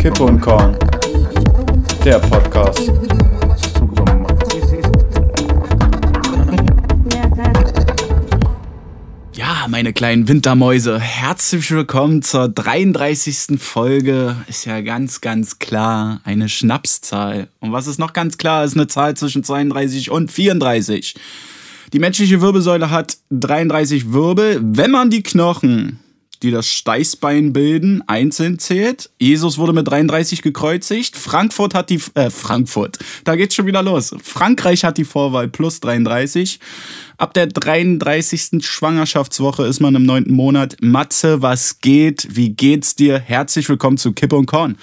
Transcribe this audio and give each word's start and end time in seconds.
Kippe 0.00 0.22
und 0.22 0.40
Korn, 0.40 0.74
der 2.02 2.18
Podcast. 2.20 2.90
Ja, 9.34 9.66
meine 9.68 9.92
kleinen 9.92 10.26
Wintermäuse, 10.26 10.98
herzlich 10.98 11.70
willkommen 11.70 12.22
zur 12.22 12.48
33. 12.48 13.60
Folge. 13.60 14.36
Ist 14.48 14.64
ja 14.64 14.80
ganz, 14.80 15.20
ganz 15.20 15.58
klar 15.58 16.22
eine 16.24 16.48
Schnapszahl. 16.48 17.48
Und 17.60 17.72
was 17.72 17.86
ist 17.86 17.98
noch 17.98 18.14
ganz 18.14 18.38
klar, 18.38 18.64
ist 18.64 18.76
eine 18.76 18.86
Zahl 18.86 19.18
zwischen 19.18 19.44
32 19.44 20.10
und 20.10 20.32
34. 20.32 21.14
Die 21.92 21.98
menschliche 21.98 22.40
Wirbelsäule 22.40 22.88
hat 22.88 23.18
33 23.28 24.14
Wirbel, 24.14 24.60
wenn 24.62 24.92
man 24.92 25.10
die 25.10 25.22
Knochen 25.22 26.00
die 26.42 26.50
das 26.50 26.68
Steißbein 26.68 27.52
bilden, 27.52 28.02
einzeln 28.06 28.58
zählt. 28.58 29.10
Jesus 29.18 29.58
wurde 29.58 29.72
mit 29.72 29.88
33 29.88 30.42
gekreuzigt. 30.42 31.16
Frankfurt 31.16 31.74
hat 31.74 31.90
die, 31.90 32.00
äh, 32.14 32.30
Frankfurt, 32.30 32.98
da 33.24 33.36
geht's 33.36 33.54
schon 33.54 33.66
wieder 33.66 33.82
los. 33.82 34.14
Frankreich 34.22 34.84
hat 34.84 34.98
die 34.98 35.04
Vorwahl 35.04 35.48
plus 35.48 35.80
33. 35.80 36.60
Ab 37.18 37.34
der 37.34 37.46
33. 37.46 38.64
Schwangerschaftswoche 38.64 39.66
ist 39.66 39.80
man 39.80 39.94
im 39.94 40.04
neunten 40.04 40.34
Monat. 40.34 40.76
Matze, 40.80 41.42
was 41.42 41.80
geht? 41.80 42.28
Wie 42.30 42.50
geht's 42.50 42.94
dir? 42.94 43.18
Herzlich 43.18 43.68
willkommen 43.68 43.98
zu 43.98 44.12
Kippe 44.12 44.36
und 44.36 44.46
Korn. 44.46 44.76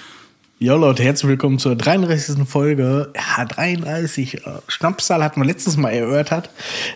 Ja, 0.59 0.73
Leute, 0.73 1.03
herzlich 1.03 1.29
willkommen 1.29 1.59
zur 1.59 1.75
33. 1.75 2.47
Folge. 2.47 3.13
Ja, 3.15 3.45
33. 3.45 4.37
Äh, 4.37 4.39
Schnapszahl 4.67 5.23
hatten 5.23 5.39
wir 5.39 5.45
letztes 5.45 5.77
Mal 5.77 5.91
erörtert. 5.91 6.49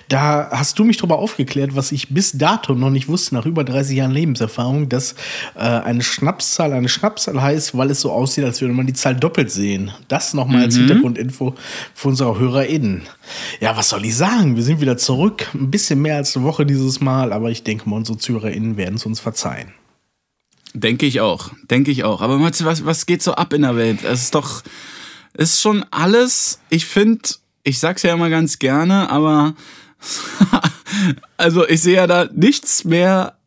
Da 0.10 0.50
hast 0.50 0.80
du 0.80 0.84
mich 0.84 0.98
darüber 0.98 1.20
aufgeklärt, 1.20 1.76
was 1.76 1.92
ich 1.92 2.10
bis 2.10 2.32
dato 2.32 2.74
noch 2.74 2.90
nicht 2.90 3.08
wusste, 3.08 3.36
nach 3.36 3.46
über 3.46 3.64
30 3.64 3.98
Jahren 3.98 4.14
Lebenserfahrung, 4.14 4.90
dass 4.90 5.14
äh, 5.53 5.59
eine 5.59 6.02
Schnapszahl 6.02 6.73
eine 6.73 6.90
Schnapszahl 6.90 7.40
heißt, 7.40 7.78
weil 7.78 7.92
es 7.92 8.02
so 8.02 8.12
aussieht, 8.12 8.45
als 8.45 8.62
würde 8.62 8.73
man 8.73 8.88
die 8.88 8.94
Zahl 8.94 9.16
doppelt 9.16 9.52
sehen. 9.52 9.92
Das 10.08 10.34
nochmal 10.34 10.64
als 10.64 10.78
mhm. 10.78 10.88
Hintergrundinfo 10.88 11.53
für 11.94 12.08
unsere 12.08 12.40
HörerInnen. 12.40 13.03
Ja, 13.59 13.78
was 13.78 13.90
soll 13.90 14.03
ich 14.06 14.16
sagen? 14.16 14.56
Wir 14.56 14.64
sind 14.64 14.81
wieder 14.81 14.98
zurück. 14.98 15.48
Ein 15.53 15.70
bisschen 15.70 16.02
mehr 16.02 16.16
als 16.16 16.36
eine 16.36 16.46
Woche 16.46 16.66
dieses 16.66 17.00
Mal, 17.00 17.31
aber 17.31 17.52
ich 17.52 17.64
denke 17.64 17.88
mal, 17.88 17.98
unsere 17.98 18.18
ZuhörerInnen 18.18 18.75
werden 18.78 18.96
es 18.96 19.06
uns 19.06 19.20
verzeihen. 19.20 19.72
Denke 20.73 21.05
ich 21.05 21.19
auch, 21.19 21.52
denke 21.69 21.91
ich 21.91 22.03
auch. 22.03 22.22
Aber 22.22 22.39
was, 22.39 22.86
was 22.86 23.05
geht 23.05 23.22
so 23.22 23.33
ab 23.33 23.53
in 23.53 23.64
der 23.64 23.75
Welt? 23.75 24.03
Es 24.03 24.23
ist 24.23 24.36
doch, 24.36 24.64
es 25.33 25.53
ist 25.53 25.61
schon 25.61 25.86
alles, 25.91 26.59
ich 26.69 26.86
finde, 26.86 27.30
ich 27.63 27.80
sag's 27.80 28.03
ja 28.03 28.13
immer 28.13 28.30
ganz 28.30 28.59
gerne, 28.59 29.09
aber 29.09 29.53
also 31.38 31.67
ich 31.67 31.81
sehe 31.81 31.95
ja 31.95 32.08
da 32.08 32.30
nichts 32.33 32.86
mehr. 32.86 33.38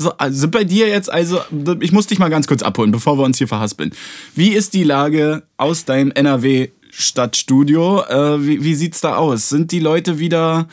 So, 0.00 0.12
also 0.12 0.48
bei 0.48 0.62
dir 0.62 0.88
jetzt, 0.88 1.10
also 1.10 1.40
ich 1.80 1.90
muss 1.90 2.06
dich 2.06 2.20
mal 2.20 2.28
ganz 2.28 2.46
kurz 2.46 2.62
abholen, 2.62 2.92
bevor 2.92 3.18
wir 3.18 3.24
uns 3.24 3.38
hier 3.38 3.48
verhaspeln. 3.48 3.92
Wie 4.34 4.50
ist 4.50 4.74
die 4.74 4.84
Lage 4.84 5.42
aus 5.56 5.86
deinem 5.86 6.12
NRW-Stadtstudio? 6.12 8.02
Äh, 8.04 8.46
wie, 8.46 8.62
wie 8.62 8.74
sieht's 8.74 9.00
da 9.00 9.16
aus? 9.16 9.48
Sind 9.48 9.72
die 9.72 9.80
Leute 9.80 10.18
wieder 10.18 10.68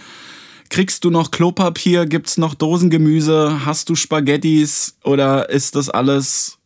Kriegst 0.69 1.03
du 1.03 1.09
noch 1.09 1.31
Klopapier? 1.31 2.05
Gibt's 2.05 2.37
noch 2.37 2.53
Dosengemüse? 2.53 3.65
Hast 3.65 3.89
du 3.89 3.95
Spaghettis? 3.95 4.95
Oder 5.03 5.49
ist 5.49 5.75
das 5.75 5.89
alles 5.89 6.57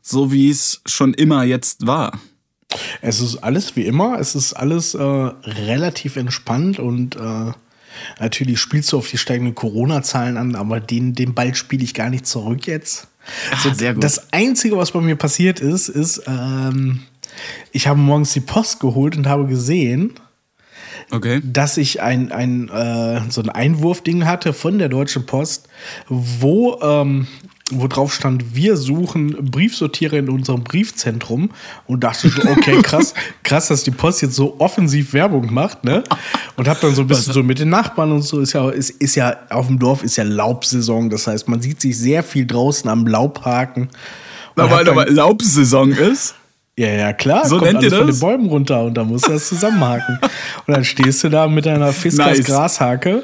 so, 0.00 0.32
wie 0.32 0.50
es 0.50 0.80
schon 0.86 1.14
immer 1.14 1.44
jetzt 1.44 1.86
war? 1.86 2.18
Es 3.00 3.20
ist 3.20 3.36
alles 3.38 3.76
wie 3.76 3.86
immer. 3.86 4.18
Es 4.18 4.34
ist 4.34 4.54
alles 4.54 4.94
äh, 4.94 5.02
relativ 5.02 6.16
entspannt 6.16 6.78
und 6.78 7.16
äh, 7.16 7.52
natürlich 8.20 8.58
spielst 8.60 8.92
du 8.92 8.98
auf 8.98 9.08
die 9.08 9.18
steigenden 9.18 9.54
Corona-Zahlen 9.54 10.36
an, 10.36 10.54
aber 10.54 10.80
den, 10.80 11.14
den 11.14 11.34
Ball 11.34 11.54
spiele 11.54 11.84
ich 11.84 11.94
gar 11.94 12.10
nicht 12.10 12.26
zurück 12.26 12.66
jetzt. 12.66 13.08
Ach, 13.50 13.62
so, 13.62 13.72
sehr 13.72 13.94
gut. 13.94 14.02
Das 14.02 14.32
Einzige, 14.32 14.76
was 14.76 14.92
bei 14.92 15.00
mir 15.00 15.16
passiert 15.16 15.60
ist, 15.60 15.88
ist, 15.88 16.22
ähm, 16.26 17.02
ich 17.70 17.86
habe 17.86 17.98
morgens 17.98 18.32
die 18.32 18.40
Post 18.40 18.80
geholt 18.80 19.16
und 19.16 19.26
habe 19.26 19.46
gesehen, 19.46 20.14
okay. 21.12 21.40
dass 21.44 21.76
ich 21.76 22.02
ein, 22.02 22.32
ein, 22.32 22.68
äh, 22.68 23.20
so 23.30 23.42
ein 23.42 23.48
Einwurfding 23.48 24.26
hatte 24.26 24.52
von 24.52 24.78
der 24.78 24.88
Deutschen 24.88 25.26
Post, 25.26 25.68
wo, 26.08 26.78
ähm, 26.82 27.26
wo 27.70 27.86
drauf 27.86 28.12
stand, 28.12 28.54
wir 28.54 28.76
suchen 28.76 29.50
Briefsortierer 29.50 30.18
in 30.18 30.28
unserem 30.28 30.64
Briefzentrum 30.64 31.50
und 31.86 32.04
dachte 32.04 32.28
so, 32.28 32.42
okay, 32.48 32.80
krass, 32.82 33.14
krass, 33.42 33.68
dass 33.68 33.84
die 33.84 33.90
Post 33.90 34.22
jetzt 34.22 34.34
so 34.34 34.56
offensiv 34.58 35.12
Werbung 35.12 35.52
macht, 35.52 35.84
ne? 35.84 36.02
Und 36.56 36.68
hab 36.68 36.80
dann 36.80 36.94
so 36.94 37.02
ein 37.02 37.06
bisschen 37.08 37.32
so 37.32 37.42
mit 37.42 37.58
den 37.58 37.70
Nachbarn 37.70 38.12
und 38.12 38.22
so, 38.22 38.40
ist 38.40 38.52
ja, 38.52 38.68
ist, 38.70 38.90
ist 38.90 39.14
ja, 39.14 39.36
auf 39.50 39.66
dem 39.66 39.78
Dorf 39.78 40.02
ist 40.02 40.16
ja 40.16 40.24
Laubsaison, 40.24 41.08
das 41.10 41.26
heißt, 41.26 41.48
man 41.48 41.62
sieht 41.62 41.80
sich 41.80 41.98
sehr 41.98 42.22
viel 42.22 42.46
draußen 42.46 42.88
am 42.90 43.06
Laubhaken. 43.06 43.88
Aber, 44.54 44.80
aber 44.80 45.06
Laubsaison 45.06 45.92
ist? 45.92 46.34
Ja, 46.78 46.88
ja, 46.88 47.12
klar. 47.12 47.46
So 47.46 47.58
kommt 47.58 47.72
nennt 47.72 47.84
ihr 47.84 47.90
das? 47.90 47.98
von 47.98 48.06
den 48.06 48.18
Bäumen 48.18 48.48
runter 48.48 48.82
und 48.84 48.94
dann 48.94 49.08
musst 49.08 49.26
du 49.26 49.32
das 49.32 49.46
zusammenhaken. 49.46 50.18
und 50.66 50.74
dann 50.74 50.84
stehst 50.84 51.22
du 51.22 51.28
da 51.28 51.46
mit 51.46 51.66
deiner 51.66 51.92
Fiskas 51.92 52.38
nice. 52.38 52.48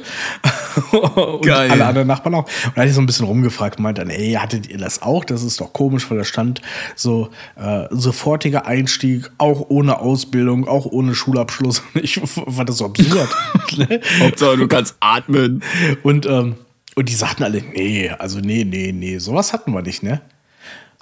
Und 0.92 1.44
Geil. 1.44 1.70
alle 1.70 1.86
anderen 1.86 2.06
Nachbarn 2.06 2.34
auch. 2.36 2.44
Und 2.44 2.76
da 2.76 2.82
hatte 2.82 2.88
ich 2.88 2.94
so 2.94 3.00
ein 3.00 3.06
bisschen 3.06 3.26
rumgefragt 3.26 3.78
und 3.78 3.82
meinte 3.82 4.02
dann, 4.02 4.10
ey, 4.10 4.34
hattet 4.34 4.68
ihr 4.68 4.78
das 4.78 5.02
auch? 5.02 5.24
Das 5.24 5.42
ist 5.42 5.60
doch 5.60 5.72
komisch, 5.72 6.08
weil 6.10 6.18
da 6.18 6.24
stand 6.24 6.62
so 6.94 7.30
äh, 7.56 7.86
sofortiger 7.90 8.66
Einstieg, 8.66 9.30
auch 9.38 9.66
ohne 9.70 9.98
Ausbildung, 9.98 10.68
auch 10.68 10.86
ohne 10.86 11.14
Schulabschluss. 11.14 11.82
Ich 11.94 12.20
fand 12.20 12.68
das 12.68 12.78
so 12.78 12.84
absurd. 12.84 13.28
Hauptsache, 14.20 14.56
du 14.56 14.68
kannst 14.68 14.94
atmen. 15.00 15.64
Und, 16.02 16.26
ähm, 16.26 16.54
und 16.94 17.08
die 17.08 17.14
sagten 17.14 17.42
alle, 17.42 17.62
nee, 17.62 18.10
also 18.10 18.38
nee, 18.40 18.64
nee, 18.64 18.92
nee, 18.92 19.18
sowas 19.18 19.52
hatten 19.52 19.72
wir 19.72 19.82
nicht, 19.82 20.02
ne? 20.02 20.20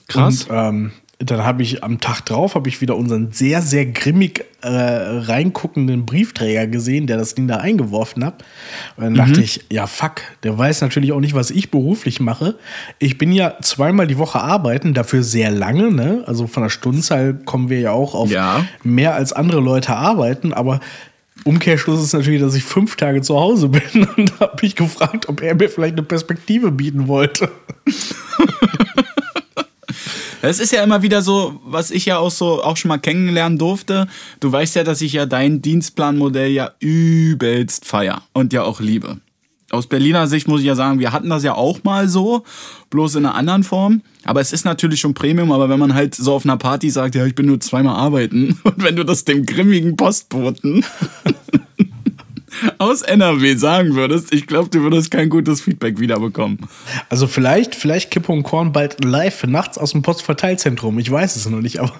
Krass. 0.08 0.44
Und, 0.44 0.56
ähm, 0.56 0.92
dann 1.18 1.44
habe 1.44 1.62
ich 1.62 1.82
am 1.82 1.98
Tag 1.98 2.26
drauf 2.26 2.54
habe 2.54 2.68
ich 2.68 2.82
wieder 2.82 2.94
unseren 2.94 3.32
sehr 3.32 3.62
sehr 3.62 3.86
grimmig 3.86 4.44
äh, 4.60 4.68
reinguckenden 4.68 6.04
Briefträger 6.04 6.66
gesehen, 6.66 7.06
der 7.06 7.16
das 7.16 7.34
Ding 7.34 7.48
da 7.48 7.56
eingeworfen 7.56 8.24
hat. 8.24 8.44
Und 8.96 9.04
dann 9.04 9.12
mhm. 9.14 9.16
dachte 9.16 9.40
ich, 9.40 9.64
ja 9.70 9.86
fuck, 9.86 10.20
der 10.42 10.58
weiß 10.58 10.82
natürlich 10.82 11.12
auch 11.12 11.20
nicht, 11.20 11.34
was 11.34 11.50
ich 11.50 11.70
beruflich 11.70 12.20
mache. 12.20 12.56
Ich 12.98 13.16
bin 13.16 13.32
ja 13.32 13.54
zweimal 13.62 14.06
die 14.06 14.18
Woche 14.18 14.40
arbeiten, 14.40 14.92
dafür 14.92 15.22
sehr 15.22 15.50
lange, 15.50 15.90
ne? 15.90 16.24
Also 16.26 16.46
von 16.46 16.62
der 16.62 16.70
Stundenzahl 16.70 17.34
kommen 17.34 17.70
wir 17.70 17.80
ja 17.80 17.92
auch 17.92 18.14
auf 18.14 18.30
ja. 18.30 18.66
mehr 18.82 19.14
als 19.14 19.32
andere 19.32 19.60
Leute 19.60 19.96
arbeiten, 19.96 20.52
aber 20.52 20.80
Umkehrschluss 21.44 22.02
ist 22.02 22.12
natürlich, 22.12 22.40
dass 22.40 22.54
ich 22.54 22.64
fünf 22.64 22.96
Tage 22.96 23.22
zu 23.22 23.38
Hause 23.38 23.68
bin 23.70 24.06
und 24.16 24.32
da 24.32 24.50
habe 24.50 24.66
ich 24.66 24.76
gefragt, 24.76 25.28
ob 25.28 25.40
er 25.40 25.54
mir 25.54 25.70
vielleicht 25.70 25.94
eine 25.94 26.02
Perspektive 26.02 26.72
bieten 26.72 27.08
wollte. 27.08 27.50
Das 30.42 30.58
ist 30.58 30.72
ja 30.72 30.82
immer 30.82 31.02
wieder 31.02 31.22
so, 31.22 31.60
was 31.64 31.90
ich 31.90 32.06
ja 32.06 32.18
auch 32.18 32.30
so 32.30 32.62
auch 32.62 32.76
schon 32.76 32.88
mal 32.88 32.98
kennenlernen 32.98 33.58
durfte. 33.58 34.06
Du 34.40 34.50
weißt 34.50 34.76
ja, 34.76 34.84
dass 34.84 35.00
ich 35.00 35.12
ja 35.12 35.26
dein 35.26 35.62
Dienstplanmodell 35.62 36.50
ja 36.50 36.72
übelst 36.80 37.84
feier 37.84 38.22
und 38.32 38.52
ja 38.52 38.62
auch 38.62 38.80
liebe. 38.80 39.18
Aus 39.70 39.88
Berliner 39.88 40.28
Sicht 40.28 40.46
muss 40.46 40.60
ich 40.60 40.66
ja 40.66 40.76
sagen, 40.76 41.00
wir 41.00 41.10
hatten 41.10 41.28
das 41.28 41.42
ja 41.42 41.54
auch 41.54 41.82
mal 41.82 42.08
so, 42.08 42.44
bloß 42.90 43.16
in 43.16 43.26
einer 43.26 43.34
anderen 43.34 43.64
Form. 43.64 44.02
Aber 44.24 44.40
es 44.40 44.52
ist 44.52 44.64
natürlich 44.64 45.00
schon 45.00 45.14
Premium, 45.14 45.50
aber 45.50 45.68
wenn 45.68 45.80
man 45.80 45.94
halt 45.94 46.14
so 46.14 46.34
auf 46.34 46.44
einer 46.44 46.56
Party 46.56 46.88
sagt, 46.88 47.16
ja, 47.16 47.26
ich 47.26 47.34
bin 47.34 47.46
nur 47.46 47.58
zweimal 47.60 47.96
arbeiten 47.96 48.60
und 48.64 48.82
wenn 48.82 48.94
du 48.94 49.04
das 49.04 49.24
dem 49.24 49.44
grimmigen 49.44 49.96
Postboten 49.96 50.84
aus 52.78 53.02
NRW 53.02 53.56
sagen 53.56 53.94
würdest, 53.94 54.32
ich 54.32 54.46
glaube, 54.46 54.68
du 54.68 54.80
würdest 54.82 55.10
kein 55.10 55.28
gutes 55.28 55.60
Feedback 55.60 55.98
wiederbekommen. 56.00 56.58
Also 57.08 57.26
vielleicht, 57.26 57.74
vielleicht 57.74 58.10
Kippe 58.10 58.32
und 58.32 58.42
Korn 58.42 58.72
bald 58.72 59.04
live 59.04 59.44
nachts 59.44 59.78
aus 59.78 59.92
dem 59.92 60.02
Postverteilzentrum. 60.02 60.98
Ich 60.98 61.10
weiß 61.10 61.36
es 61.36 61.48
noch 61.48 61.60
nicht, 61.60 61.78
aber. 61.78 61.94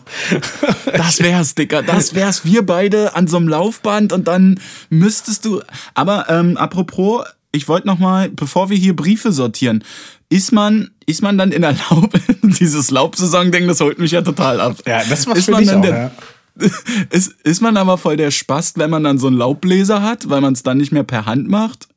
das 0.97 1.21
wär's, 1.21 1.55
Dicker. 1.55 1.83
Das 1.83 2.15
wär's. 2.15 2.45
Wir 2.45 2.65
beide 2.65 3.15
an 3.15 3.27
so 3.27 3.37
einem 3.37 3.49
Laufband 3.49 4.13
und 4.13 4.29
dann 4.29 4.61
müsstest 4.91 5.45
du. 5.45 5.63
Aber 5.95 6.27
ähm, 6.29 6.57
apropos, 6.57 7.25
ich 7.53 7.69
wollte 7.69 7.87
noch 7.87 7.99
mal, 7.99 8.29
bevor 8.29 8.71
wir 8.71 8.77
hier 8.77 8.95
Briefe 8.95 9.33
sortieren, 9.33 9.83
ist 10.29 10.53
man, 10.53 10.91
ist 11.07 11.23
man 11.23 11.39
dann 11.39 11.53
in 11.53 11.63
der 11.63 11.73
Laub, 11.91 12.13
dieses 12.43 12.91
Laubsaison-Ding, 12.91 13.67
das 13.67 13.81
holt 13.81 13.99
mich 13.99 14.11
ja 14.11 14.23
total 14.23 14.61
ab. 14.61 14.77
Ja, 14.87 15.03
das 15.09 15.27
war 15.27 15.37
ist 15.37 15.47
für 15.47 15.53
man 15.53 15.67
dann 15.67 15.79
auch, 15.79 15.83
der, 15.83 15.97
ja. 15.97 16.11
Ist, 17.11 17.33
ist 17.43 17.61
man 17.61 17.77
aber 17.77 17.99
voll 17.99 18.17
der 18.17 18.31
Spast, 18.31 18.79
wenn 18.79 18.91
man 18.91 19.05
dann 19.05 19.19
so 19.19 19.27
einen 19.27 19.37
Laubbläser 19.37 20.03
hat, 20.03 20.31
weil 20.31 20.41
man 20.41 20.55
es 20.55 20.63
dann 20.63 20.79
nicht 20.79 20.93
mehr 20.93 21.03
per 21.03 21.27
Hand 21.27 21.49
macht? 21.49 21.89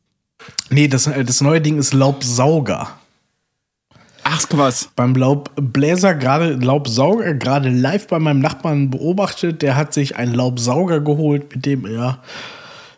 Nee, 0.69 0.87
das, 0.87 1.07
äh, 1.07 1.23
das 1.23 1.41
neue 1.41 1.61
Ding 1.61 1.77
ist 1.77 1.93
Laubsauger. 1.93 2.99
Ach 4.23 4.45
was. 4.51 4.89
Beim 4.95 5.15
Laubbläser, 5.15 6.13
gerade 6.13 6.53
Laubsauger, 6.53 7.33
gerade 7.33 7.69
live 7.69 8.07
bei 8.07 8.19
meinem 8.19 8.39
Nachbarn 8.39 8.89
beobachtet, 8.89 9.61
der 9.61 9.75
hat 9.75 9.93
sich 9.93 10.17
einen 10.17 10.33
Laubsauger 10.33 10.99
geholt, 10.99 11.55
mit 11.55 11.65
dem 11.65 11.85
er 11.85 12.19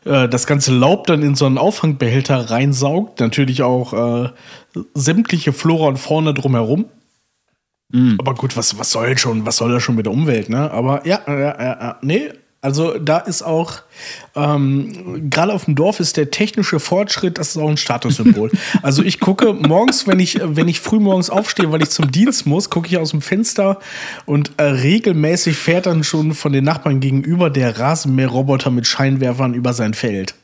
äh, 0.05 0.27
das 0.27 0.47
ganze 0.47 0.73
Laub 0.73 1.07
dann 1.07 1.21
in 1.21 1.35
so 1.35 1.45
einen 1.45 1.57
Auffangbehälter 1.57 2.49
reinsaugt. 2.49 3.19
Natürlich 3.19 3.63
auch 3.63 3.93
äh, 3.93 4.29
sämtliche 4.93 5.53
Flora 5.53 5.87
und 5.87 5.97
Fauna 5.97 6.33
drumherum. 6.33 6.85
Mhm. 7.91 8.17
Aber 8.19 8.33
gut, 8.35 8.55
was, 8.57 8.77
was 8.77 8.91
soll 8.91 9.17
schon, 9.17 9.45
was 9.45 9.57
soll 9.57 9.71
das 9.71 9.83
schon 9.83 9.95
mit 9.95 10.05
der 10.05 10.13
Umwelt, 10.13 10.49
ne? 10.49 10.71
Aber 10.71 11.05
ja, 11.05 11.19
ja, 11.27 11.37
ja, 11.39 11.97
nee, 12.01 12.29
Also 12.63 12.97
da 12.99 13.17
ist 13.17 13.41
auch, 13.41 13.81
ähm, 14.35 15.29
gerade 15.31 15.51
auf 15.51 15.65
dem 15.65 15.73
Dorf 15.75 15.99
ist 15.99 16.15
der 16.15 16.29
technische 16.29 16.79
Fortschritt, 16.79 17.37
das 17.39 17.49
ist 17.49 17.57
auch 17.57 17.69
ein 17.69 17.77
Statussymbol. 17.77 18.51
also 18.83 19.01
ich 19.03 19.19
gucke 19.19 19.53
morgens, 19.53 20.05
wenn 20.07 20.19
ich, 20.19 20.39
wenn 20.41 20.67
ich 20.67 20.79
früh 20.79 20.99
morgens 20.99 21.29
aufstehe, 21.31 21.71
weil 21.71 21.81
ich 21.81 21.89
zum 21.89 22.11
Dienst 22.11 22.45
muss, 22.45 22.69
gucke 22.69 22.87
ich 22.87 22.97
aus 22.99 23.11
dem 23.11 23.21
Fenster 23.21 23.79
und 24.25 24.51
äh, 24.57 24.63
regelmäßig 24.63 25.57
fährt 25.57 25.87
dann 25.87 26.03
schon 26.03 26.33
von 26.35 26.53
den 26.53 26.63
Nachbarn 26.63 26.99
gegenüber 26.99 27.49
der 27.49 27.79
Rasenmäherroboter 27.79 28.69
mit 28.69 28.85
Scheinwerfern 28.85 29.53
über 29.55 29.73
sein 29.73 29.93
Feld. 29.95 30.35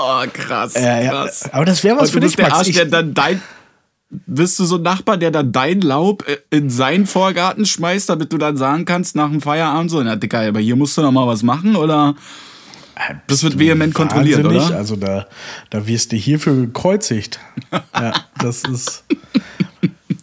Oh, 0.00 0.22
krass, 0.32 0.76
Äh, 0.76 1.04
ja, 1.06 1.10
krass. 1.10 1.50
aber 1.52 1.64
das 1.64 1.82
wäre 1.82 1.96
was 1.96 2.10
Und 2.10 2.14
für 2.14 2.20
dich, 2.20 2.36
der 2.36 2.44
Max. 2.46 2.58
Arsch, 2.58 2.68
Ich, 2.68 2.76
der 2.76 2.84
dann 2.86 3.14
dein. 3.14 3.42
Bist 4.10 4.58
du 4.58 4.64
so 4.64 4.76
ein 4.76 4.82
Nachbar, 4.82 5.18
der 5.18 5.30
dann 5.30 5.52
dein 5.52 5.82
Laub 5.82 6.26
äh, 6.26 6.38
in 6.50 6.70
seinen 6.70 7.06
Vorgarten 7.06 7.66
schmeißt, 7.66 8.08
damit 8.08 8.32
du 8.32 8.38
dann 8.38 8.56
sagen 8.56 8.84
kannst 8.84 9.16
nach 9.16 9.28
dem 9.28 9.40
Feierabend 9.40 9.90
so, 9.90 10.02
na 10.02 10.16
Dicker, 10.16 10.40
aber 10.40 10.60
hier 10.60 10.76
musst 10.76 10.96
du 10.96 11.02
noch 11.02 11.12
mal 11.12 11.26
was 11.26 11.42
machen 11.42 11.76
oder? 11.76 12.14
Das 13.26 13.42
wird 13.42 13.58
vehement 13.58 13.94
kontrolliert, 13.94 14.44
oder? 14.44 14.74
Also 14.74 14.96
da, 14.96 15.26
da 15.70 15.86
wirst 15.86 16.12
du 16.12 16.16
hierfür 16.16 16.54
gekreuzigt. 16.54 17.38
ja, 17.94 18.12
das 18.40 18.64
ist. 18.64 19.04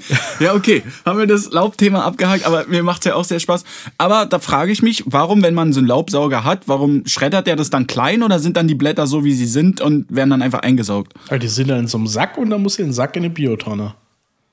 Ja, 0.40 0.54
okay, 0.54 0.84
haben 1.06 1.18
wir 1.20 1.28
das 1.28 1.52
Laubthema 1.52 2.04
abgehakt, 2.04 2.46
aber 2.46 2.66
mir 2.68 2.84
macht's 2.84 3.06
ja 3.06 3.16
auch 3.16 3.24
sehr 3.24 3.40
Spaß. 3.40 3.64
Aber 3.98 4.26
da 4.26 4.40
frage 4.40 4.72
ich 4.72 4.82
mich, 4.82 5.04
warum, 5.06 5.42
wenn 5.42 5.54
man 5.54 5.72
so 5.74 5.80
einen 5.80 5.88
Laubsauger 5.88 6.44
hat, 6.44 6.68
warum 6.68 7.06
schreddert 7.06 7.48
der 7.48 7.56
das 7.56 7.70
dann 7.70 7.88
klein 7.88 8.22
oder 8.24 8.40
sind 8.40 8.58
dann 8.58 8.68
die 8.68 8.76
Blätter 8.76 9.08
so, 9.08 9.24
wie 9.24 9.34
sie 9.34 9.46
sind 9.46 9.82
und 9.82 10.06
werden 10.14 10.30
dann 10.32 10.42
einfach 10.42 10.60
eingesaugt? 10.60 11.14
Ah, 11.30 11.38
Die 11.38 11.48
sind 11.48 11.70
dann 11.70 11.80
in 11.80 11.88
so 11.88 11.98
einem 11.98 12.08
Sack 12.08 12.38
und 12.38 12.50
dann 12.50 12.62
muss 12.62 12.76
den 12.78 12.92
Sack 12.94 13.16
in 13.16 13.24
eine 13.24 13.30
Biotonne. 13.34 13.96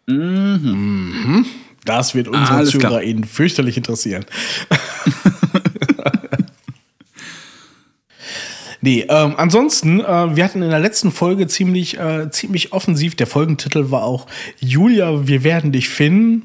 Mhm. 0.06 1.46
Das 1.84 2.14
wird 2.14 2.28
unsere 2.28 2.46
klar. 2.46 2.64
ZuhörerInnen 2.66 3.24
fürchterlich 3.24 3.76
interessieren. 3.76 4.24
Nee, 8.84 9.06
ähm, 9.08 9.34
ansonsten, 9.36 10.00
äh, 10.00 10.36
wir 10.36 10.44
hatten 10.44 10.60
in 10.60 10.70
der 10.70 10.80
letzten 10.80 11.12
Folge 11.12 11.46
ziemlich, 11.46 11.98
äh, 11.98 12.28
ziemlich 12.30 12.72
offensiv, 12.72 13.14
der 13.14 13.28
Folgentitel 13.28 13.92
war 13.92 14.02
auch 14.02 14.26
Julia, 14.58 15.26
wir 15.26 15.44
werden 15.44 15.70
dich 15.70 15.88
finden. 15.88 16.42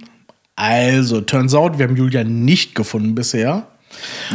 Also, 0.56 1.22
turns 1.22 1.56
out, 1.56 1.80
wir 1.80 1.88
haben 1.88 1.98
Julia 1.98 2.24
nicht 2.24 2.75
gefunden 2.75 3.16
bisher. 3.16 3.66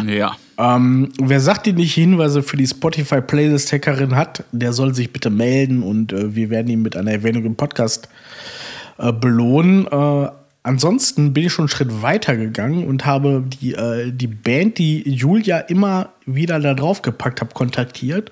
Ja. 0.06 0.36
Ähm, 0.58 1.12
wer 1.20 1.40
sagt 1.40 1.66
die 1.66 1.72
nicht 1.72 1.94
Hinweise 1.94 2.42
für 2.42 2.56
die 2.56 2.66
Spotify-Playlist-Hackerin 2.66 4.16
hat, 4.16 4.44
der 4.50 4.72
soll 4.72 4.94
sich 4.94 5.12
bitte 5.12 5.30
melden 5.30 5.82
und 5.82 6.12
äh, 6.12 6.34
wir 6.34 6.50
werden 6.50 6.68
ihn 6.68 6.82
mit 6.82 6.96
einer 6.96 7.12
Erwähnung 7.12 7.44
im 7.44 7.54
Podcast 7.54 8.08
äh, 8.98 9.12
belohnen. 9.12 9.86
Ansonsten 10.64 11.32
bin 11.32 11.46
ich 11.46 11.52
schon 11.52 11.64
einen 11.64 11.68
Schritt 11.70 12.02
weiter 12.02 12.36
gegangen 12.36 12.86
und 12.86 13.04
habe 13.04 13.42
die, 13.60 13.72
äh, 13.74 14.12
die 14.12 14.28
Band, 14.28 14.78
die 14.78 15.02
Julia 15.10 15.58
immer 15.58 16.10
wieder 16.24 16.60
da 16.60 16.74
drauf 16.74 17.02
gepackt 17.02 17.40
hat, 17.40 17.52
kontaktiert. 17.54 18.30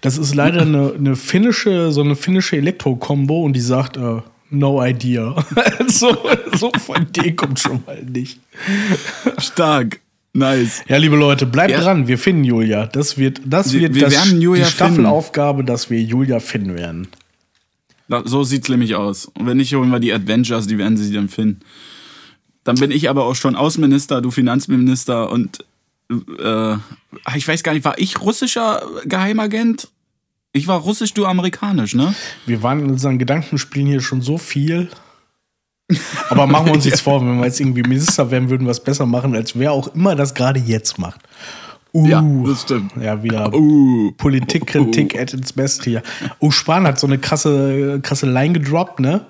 Das 0.00 0.18
ist 0.18 0.34
leider 0.34 0.62
eine, 0.62 0.92
eine 0.96 1.16
finnische, 1.16 1.92
so 1.92 2.00
eine 2.02 2.16
finnische 2.16 2.56
Elektro-Kombo 2.56 3.44
und 3.44 3.52
die 3.54 3.60
sagt, 3.60 3.96
äh, 3.96 4.20
no 4.50 4.84
idea. 4.84 5.36
so, 5.86 6.16
so 6.56 6.72
von 6.78 7.06
denen 7.12 7.36
kommt 7.36 7.60
schon 7.60 7.82
mal 7.86 8.02
nicht. 8.02 8.40
Stark. 9.38 10.00
Nice. 10.34 10.82
Ja, 10.88 10.96
liebe 10.98 11.16
Leute, 11.16 11.46
bleibt 11.46 11.70
Ja. 11.72 11.80
dran, 11.80 12.06
wir 12.06 12.18
finden 12.18 12.44
Julia. 12.44 12.86
Das 12.86 13.16
wird, 13.18 13.40
das 13.44 13.72
Wir- 13.72 13.80
wird 13.82 13.94
wir 13.94 14.02
das, 14.02 14.12
werden 14.28 14.40
Julia 14.40 14.64
die 14.66 14.70
Staffelaufgabe, 14.70 15.64
dass 15.64 15.88
wir 15.90 16.00
Julia 16.00 16.38
finden 16.40 16.76
werden. 16.76 17.08
So 18.24 18.42
sieht's 18.42 18.68
nämlich 18.68 18.94
aus. 18.94 19.26
Und 19.26 19.46
wenn 19.46 19.58
nicht, 19.58 19.74
holen 19.74 19.90
wir 19.90 20.00
die 20.00 20.12
Adventures, 20.12 20.66
die 20.66 20.78
werden 20.78 20.96
sie 20.96 21.12
dann 21.12 21.28
finden. 21.28 21.60
Dann 22.64 22.76
bin 22.76 22.90
ich 22.90 23.08
aber 23.08 23.24
auch 23.24 23.34
schon 23.34 23.54
Außenminister, 23.54 24.20
du 24.20 24.30
Finanzminister 24.30 25.30
und 25.30 25.64
äh, 26.10 26.74
ich 27.36 27.46
weiß 27.46 27.62
gar 27.62 27.72
nicht, 27.72 27.84
war 27.84 27.98
ich 27.98 28.20
russischer 28.20 28.82
Geheimagent? 29.04 29.88
Ich 30.52 30.66
war 30.66 30.80
russisch, 30.80 31.12
du 31.14 31.26
amerikanisch, 31.26 31.94
ne? 31.94 32.14
Wir 32.46 32.62
waren 32.62 32.80
in 32.80 32.90
unseren 32.90 33.18
Gedankenspielen 33.18 33.86
hier 33.86 34.00
schon 34.00 34.22
so 34.22 34.38
viel. 34.38 34.88
Aber 36.30 36.46
machen 36.46 36.66
wir 36.66 36.72
uns 36.72 36.84
jetzt 36.86 37.02
vor, 37.02 37.20
wenn 37.20 37.38
wir 37.38 37.44
jetzt 37.44 37.60
irgendwie 37.60 37.82
Minister 37.82 38.30
wären, 38.30 38.50
würden 38.50 38.66
wir 38.66 38.70
es 38.70 38.82
besser 38.82 39.06
machen, 39.06 39.34
als 39.34 39.58
wer 39.58 39.72
auch 39.72 39.94
immer 39.94 40.16
das 40.16 40.34
gerade 40.34 40.60
jetzt 40.60 40.98
macht. 40.98 41.20
Uh, 41.92 42.06
Ja, 42.06 42.22
das 42.46 42.62
stimmt. 42.62 42.92
Ja, 43.00 43.22
wieder 43.22 43.52
Uh. 43.54 44.12
Politikkritik 44.12 45.18
at 45.18 45.32
its 45.32 45.52
best 45.52 45.84
hier. 45.84 46.02
Oh, 46.38 46.50
Spahn 46.50 46.86
hat 46.86 46.98
so 46.98 47.06
eine 47.06 47.18
krasse, 47.18 48.00
krasse 48.02 48.26
Line 48.30 48.54
gedroppt, 48.54 49.00
ne? 49.00 49.26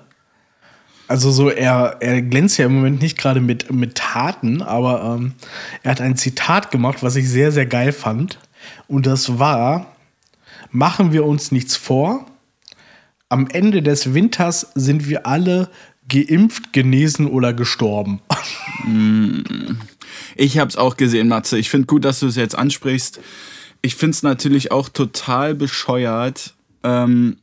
Also 1.07 1.31
so, 1.31 1.49
er, 1.49 1.97
er 2.01 2.21
glänzt 2.21 2.59
ja 2.59 2.67
im 2.67 2.75
Moment 2.75 3.01
nicht 3.01 3.17
gerade 3.17 3.41
mit, 3.41 3.71
mit 3.71 3.95
Taten, 3.95 4.61
aber 4.61 5.15
ähm, 5.15 5.33
er 5.81 5.91
hat 5.91 6.01
ein 6.01 6.15
Zitat 6.15 6.69
gemacht, 6.69 7.01
was 7.01 7.15
ich 7.15 7.27
sehr, 7.27 7.51
sehr 7.51 7.65
geil 7.65 7.91
fand. 7.93 8.37
Und 8.87 9.07
das 9.07 9.39
war, 9.39 9.87
machen 10.69 11.11
wir 11.11 11.25
uns 11.25 11.51
nichts 11.51 11.75
vor, 11.75 12.25
am 13.27 13.47
Ende 13.47 13.81
des 13.81 14.13
Winters 14.13 14.71
sind 14.75 15.07
wir 15.07 15.25
alle 15.25 15.69
geimpft, 16.07 16.73
genesen 16.73 17.27
oder 17.27 17.53
gestorben. 17.53 18.21
Ich 20.35 20.57
hab's 20.57 20.75
auch 20.75 20.97
gesehen, 20.97 21.27
Matze. 21.27 21.57
Ich 21.57 21.69
finde 21.69 21.87
gut, 21.87 22.05
dass 22.05 22.19
du 22.19 22.27
es 22.27 22.35
jetzt 22.35 22.55
ansprichst. 22.57 23.19
Ich 23.81 23.95
find's 23.95 24.23
natürlich 24.23 24.71
auch 24.71 24.89
total 24.89 25.55
bescheuert, 25.55 26.53
ähm, 26.83 27.37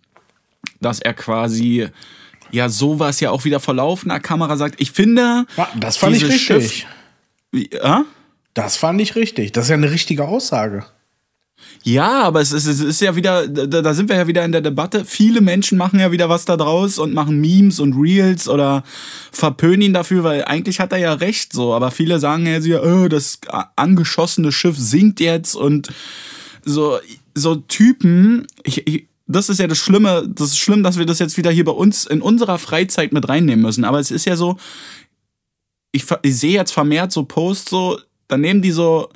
dass 0.81 1.01
er 1.01 1.15
quasi 1.15 1.89
ja 2.51 2.69
sowas 2.69 3.21
ja 3.21 3.31
auch 3.31 3.45
wieder 3.45 3.61
vor 3.61 3.75
laufender 3.75 4.21
Kamera 4.21 4.57
sagt. 4.57 4.81
Ich 4.81 4.93
finde. 4.93 5.47
Ja, 5.57 5.69
das 5.77 5.97
fand 5.97 6.17
ich 6.17 6.25
richtig. 6.25 6.43
Schiff- 6.43 6.87
Wie, 7.53 7.71
äh? 7.73 8.03
Das 8.55 8.77
fand 8.77 9.01
ich 9.01 9.17
richtig. 9.17 9.53
Das 9.53 9.65
ist 9.67 9.71
ja 9.71 9.77
eine 9.77 9.91
richtige 9.91 10.27
Aussage. 10.27 10.85
Ja, 11.83 12.23
aber 12.23 12.41
es 12.41 12.53
ist, 12.53 12.67
es 12.67 12.81
ist 12.81 13.01
ja 13.01 13.15
wieder, 13.15 13.47
da, 13.47 13.95
sind 13.95 14.09
wir 14.09 14.17
ja 14.17 14.27
wieder 14.27 14.45
in 14.45 14.53
der 14.53 14.61
Debatte. 14.61 15.05
Viele 15.05 15.41
Menschen 15.41 15.79
machen 15.79 16.01
ja 16.01 16.11
wieder 16.11 16.29
was 16.29 16.45
da 16.45 16.57
draus 16.57 16.99
und 16.99 17.15
machen 17.15 17.41
Memes 17.41 17.79
und 17.79 17.95
Reels 17.95 18.49
oder 18.49 18.83
verpönen 19.31 19.83
ihn 19.83 19.95
dafür, 19.95 20.25
weil 20.25 20.45
eigentlich 20.45 20.81
hat 20.81 20.93
er 20.93 20.99
ja 20.99 21.13
recht 21.15 21.53
so. 21.53 21.75
Aber 21.75 21.91
viele 21.91 22.19
sagen 22.19 22.47
ja, 22.47 22.61
so, 22.61 22.71
äh, 22.71 23.09
das 23.09 23.39
angeschossene 23.77 24.51
Schiff 24.53 24.77
sinkt 24.77 25.21
jetzt 25.21 25.55
und 25.55 25.89
so, 26.65 26.99
so 27.35 27.55
Typen, 27.55 28.47
ich, 28.65 28.87
ich, 28.87 29.07
das 29.29 29.49
ist 29.49 29.61
ja 29.61 29.67
das 29.67 29.79
Schlimme, 29.79 30.29
das 30.29 30.49
ist 30.49 30.59
schlimm, 30.59 30.83
dass 30.83 30.99
wir 30.99 31.07
das 31.07 31.21
jetzt 31.21 31.37
wieder 31.37 31.51
hier 31.51 31.65
bei 31.65 31.73
uns 31.73 32.05
in 32.05 32.21
unserer 32.21 32.59
Freizeit 32.59 33.13
mit 33.13 33.29
reinnehmen 33.29 33.63
müssen. 33.65 33.85
Aber 33.85 34.01
es 34.01 34.11
ist 34.11 34.25
ja 34.25 34.37
so, 34.37 34.57
ich, 35.93 36.05
ich 36.23 36.37
sehe 36.37 36.53
jetzt 36.53 36.73
vermehrt 36.73 37.13
so 37.13 37.25
Posts 37.25 37.71
so, 37.71 38.01
dann 38.29 38.41
nehmen 38.41 38.61
die 38.61 38.73
so, 38.73 39.09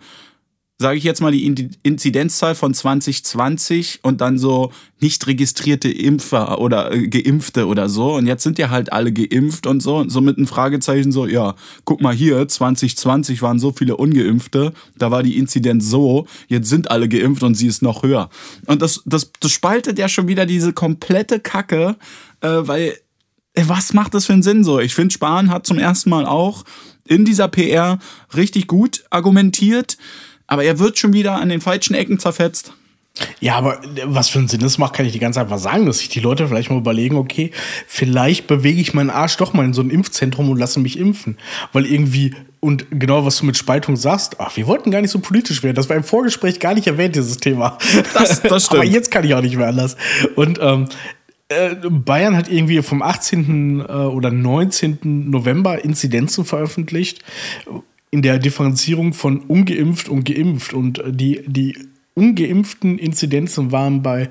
sage 0.80 0.96
ich 0.96 1.04
jetzt 1.04 1.20
mal, 1.20 1.30
die 1.30 1.44
In- 1.44 1.76
Inzidenzzahl 1.82 2.54
von 2.54 2.72
2020 2.72 4.00
und 4.02 4.22
dann 4.22 4.38
so 4.38 4.72
nicht 4.98 5.26
registrierte 5.26 5.90
Impfer 5.90 6.58
oder 6.58 6.90
äh, 6.90 7.06
Geimpfte 7.06 7.66
oder 7.66 7.90
so. 7.90 8.14
Und 8.14 8.26
jetzt 8.26 8.42
sind 8.42 8.58
ja 8.58 8.70
halt 8.70 8.90
alle 8.90 9.12
geimpft 9.12 9.66
und 9.66 9.82
so. 9.82 9.96
Und 9.98 10.08
so 10.08 10.22
mit 10.22 10.38
einem 10.38 10.46
Fragezeichen 10.46 11.12
so, 11.12 11.26
ja, 11.26 11.54
guck 11.84 12.00
mal 12.00 12.14
hier, 12.14 12.48
2020 12.48 13.42
waren 13.42 13.58
so 13.58 13.72
viele 13.72 13.98
Ungeimpfte, 13.98 14.72
da 14.96 15.10
war 15.10 15.22
die 15.22 15.36
Inzidenz 15.36 15.86
so, 15.90 16.26
jetzt 16.48 16.70
sind 16.70 16.90
alle 16.90 17.10
geimpft 17.10 17.42
und 17.42 17.56
sie 17.56 17.66
ist 17.66 17.82
noch 17.82 18.02
höher. 18.02 18.30
Und 18.64 18.80
das, 18.80 19.02
das, 19.04 19.30
das 19.38 19.52
spaltet 19.52 19.98
ja 19.98 20.08
schon 20.08 20.28
wieder 20.28 20.46
diese 20.46 20.72
komplette 20.72 21.40
Kacke, 21.40 21.96
äh, 22.40 22.48
weil 22.48 22.94
Ey, 23.52 23.68
was 23.68 23.94
macht 23.94 24.14
das 24.14 24.26
für 24.26 24.32
einen 24.32 24.44
Sinn 24.44 24.62
so? 24.62 24.78
Ich 24.78 24.94
finde, 24.94 25.12
Spahn 25.12 25.50
hat 25.50 25.66
zum 25.66 25.76
ersten 25.76 26.08
Mal 26.08 26.24
auch 26.24 26.64
in 27.08 27.24
dieser 27.24 27.48
PR 27.48 27.98
richtig 28.36 28.68
gut 28.68 29.02
argumentiert, 29.10 29.98
aber 30.50 30.64
er 30.64 30.78
wird 30.78 30.98
schon 30.98 31.14
wieder 31.14 31.36
an 31.36 31.48
den 31.48 31.62
falschen 31.62 31.94
Ecken 31.94 32.18
zerfetzt. 32.18 32.74
Ja, 33.40 33.56
aber 33.56 33.80
was 34.04 34.28
für 34.28 34.38
einen 34.38 34.48
Sinn 34.48 34.60
das 34.60 34.78
macht, 34.78 34.94
kann 34.94 35.04
ich 35.04 35.12
dir 35.12 35.18
ganz 35.18 35.36
einfach 35.36 35.58
sagen, 35.58 35.84
dass 35.86 35.98
sich 35.98 36.08
die 36.08 36.20
Leute 36.20 36.46
vielleicht 36.46 36.70
mal 36.70 36.78
überlegen, 36.78 37.16
okay, 37.16 37.50
vielleicht 37.86 38.46
bewege 38.46 38.80
ich 38.80 38.94
meinen 38.94 39.10
Arsch 39.10 39.36
doch 39.36 39.52
mal 39.52 39.64
in 39.64 39.74
so 39.74 39.82
ein 39.82 39.90
Impfzentrum 39.90 40.48
und 40.48 40.58
lasse 40.58 40.78
mich 40.80 40.98
impfen. 40.98 41.36
Weil 41.72 41.86
irgendwie, 41.86 42.34
und 42.60 42.86
genau 42.90 43.26
was 43.26 43.36
du 43.38 43.46
mit 43.46 43.56
Spaltung 43.56 43.96
sagst, 43.96 44.36
ach, 44.38 44.56
wir 44.56 44.66
wollten 44.66 44.90
gar 44.90 45.00
nicht 45.02 45.10
so 45.10 45.18
politisch 45.18 45.62
werden. 45.62 45.74
Das 45.74 45.88
war 45.88 45.96
im 45.96 46.04
Vorgespräch 46.04 46.60
gar 46.60 46.72
nicht 46.74 46.86
erwähnt, 46.86 47.16
dieses 47.16 47.36
Thema. 47.38 47.78
Das- 48.14 48.42
das 48.42 48.66
stimmt. 48.66 48.80
aber 48.82 48.84
jetzt 48.88 49.10
kann 49.10 49.24
ich 49.24 49.34
auch 49.34 49.42
nicht 49.42 49.56
mehr 49.56 49.68
anders. 49.68 49.96
Und 50.36 50.58
ähm, 50.62 50.86
äh, 51.48 51.74
Bayern 51.90 52.36
hat 52.36 52.48
irgendwie 52.48 52.80
vom 52.80 53.02
18. 53.02 53.80
äh, 53.80 53.82
oder 53.92 54.30
19. 54.30 54.98
November 55.30 55.84
Inzidenzen 55.84 56.44
veröffentlicht 56.44 57.22
in 58.10 58.22
der 58.22 58.38
Differenzierung 58.38 59.12
von 59.12 59.38
ungeimpft 59.40 60.08
und 60.08 60.24
geimpft. 60.24 60.72
Und 60.72 60.98
äh, 60.98 61.12
die, 61.12 61.42
die 61.46 61.78
ungeimpften 62.14 62.98
Inzidenzen 62.98 63.72
waren 63.72 64.02
bei 64.02 64.30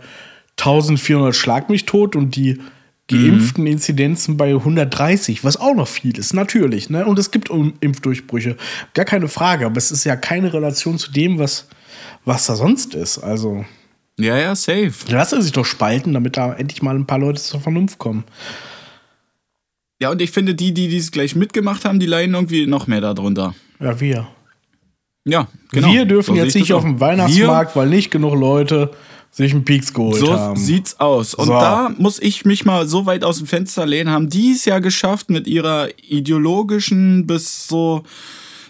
1400 0.58 1.36
Schlag 1.36 1.70
mich 1.70 1.86
tot 1.86 2.16
und 2.16 2.36
die 2.36 2.60
geimpften 3.08 3.66
Inzidenzen 3.66 4.38
bei 4.38 4.50
130, 4.50 5.44
was 5.44 5.58
auch 5.58 5.74
noch 5.74 5.88
viel 5.88 6.18
ist, 6.18 6.34
natürlich. 6.34 6.90
Ne? 6.92 7.06
Und 7.06 7.18
es 7.18 7.32
gibt 7.32 7.50
Impfdurchbrüche, 7.50 8.56
gar 8.94 9.06
keine 9.06 9.28
Frage, 9.28 9.66
aber 9.66 9.78
es 9.78 9.92
ist 9.92 10.04
ja 10.04 10.16
keine 10.16 10.54
Relation 10.54 11.00
zu 11.00 11.12
dem, 11.12 11.40
was, 11.40 11.68
was 12.26 12.46
da 12.46 12.56
sonst 12.56 12.94
ist. 12.94 13.18
Also 13.18 13.66
Ja, 14.20 14.38
ja, 14.38 14.56
safe. 14.56 14.94
lass 15.08 15.34
er 15.34 15.42
sich 15.42 15.52
doch 15.52 15.66
spalten, 15.66 16.14
damit 16.14 16.38
da 16.38 16.54
endlich 16.54 16.84
mal 16.84 16.96
ein 16.96 17.08
paar 17.08 17.18
Leute 17.20 17.42
zur 17.42 17.62
Vernunft 17.62 17.98
kommen. 17.98 18.26
Ja, 20.00 20.12
und 20.12 20.22
ich 20.22 20.30
finde, 20.32 20.54
die, 20.54 20.74
die 20.74 20.88
dies 20.88 21.12
gleich 21.12 21.36
mitgemacht 21.36 21.86
haben, 21.86 22.00
die 22.00 22.06
leiden 22.06 22.36
irgendwie 22.36 22.68
noch 22.68 22.86
mehr 22.86 23.02
darunter. 23.02 23.56
Ja, 23.80 24.00
wir. 24.00 24.28
Ja, 25.26 25.48
genau. 25.72 25.92
Wir 25.92 26.06
dürfen 26.06 26.36
So 26.36 26.42
jetzt 26.42 26.56
ich 26.56 26.62
nicht 26.64 26.74
auf 26.74 26.84
dem 26.84 27.00
Weihnachtsmarkt, 27.00 27.76
weil 27.76 27.88
nicht 27.88 28.10
genug 28.12 28.36
Leute 28.36 28.92
sich 29.32 29.52
einen 29.54 29.64
Peaks 29.64 29.94
geholt 29.94 30.16
So 30.18 30.34
haben. 30.34 30.56
sieht's 30.60 31.00
aus. 31.00 31.34
Und 31.36 31.48
So. 31.48 31.54
da 31.54 31.92
muss 31.98 32.20
ich 32.20 32.46
mich 32.46 32.66
mal 32.66 32.88
so 32.88 33.06
weit 33.06 33.24
aus 33.24 33.38
dem 33.38 33.48
Fenster 33.48 33.86
lehnen, 33.86 34.10
haben 34.10 34.30
die 34.30 34.52
es 34.54 34.66
ja 34.66 34.80
geschafft 34.80 35.30
mit 35.30 35.46
ihrer 35.48 35.88
ideologischen 36.10 37.28
bis 37.28 37.68
so. 37.68 38.04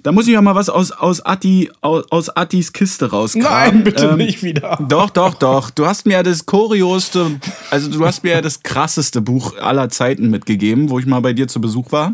Da 0.01 0.13
muss 0.13 0.28
ich 0.28 0.34
ja 0.34 0.42
mal 0.42 0.56
was 0.56 0.70
aus, 0.70 0.92
aus, 0.92 1.25
Atti, 1.25 1.70
aus, 1.82 2.06
aus 2.10 2.30
Attis 2.30 2.72
Kiste 2.72 3.10
rauskramen. 3.12 3.50
Nein, 3.75 3.84
bitte 3.84 4.08
Ähm, 4.12 4.18
nicht 4.18 4.42
wieder. 4.44 4.78
Doch, 4.88 5.10
doch, 5.10 5.34
doch. 5.34 5.70
Du 5.72 5.86
hast 5.86 6.06
mir 6.06 6.13
ja 6.13 6.24
das 6.24 6.46
kurioste, 6.46 7.32
also 7.70 7.89
du 7.89 8.06
hast 8.06 8.24
mir 8.24 8.32
ja 8.32 8.42
das 8.42 8.63
krasseste 8.63 9.20
Buch 9.20 9.58
aller 9.58 9.89
Zeiten 9.89 10.30
mitgegeben, 10.30 10.89
wo 10.89 11.00
ich 11.00 11.06
mal 11.06 11.20
bei 11.20 11.34
dir 11.34 11.50
zu 11.50 11.60
Besuch 11.60 11.92
war. 11.92 12.13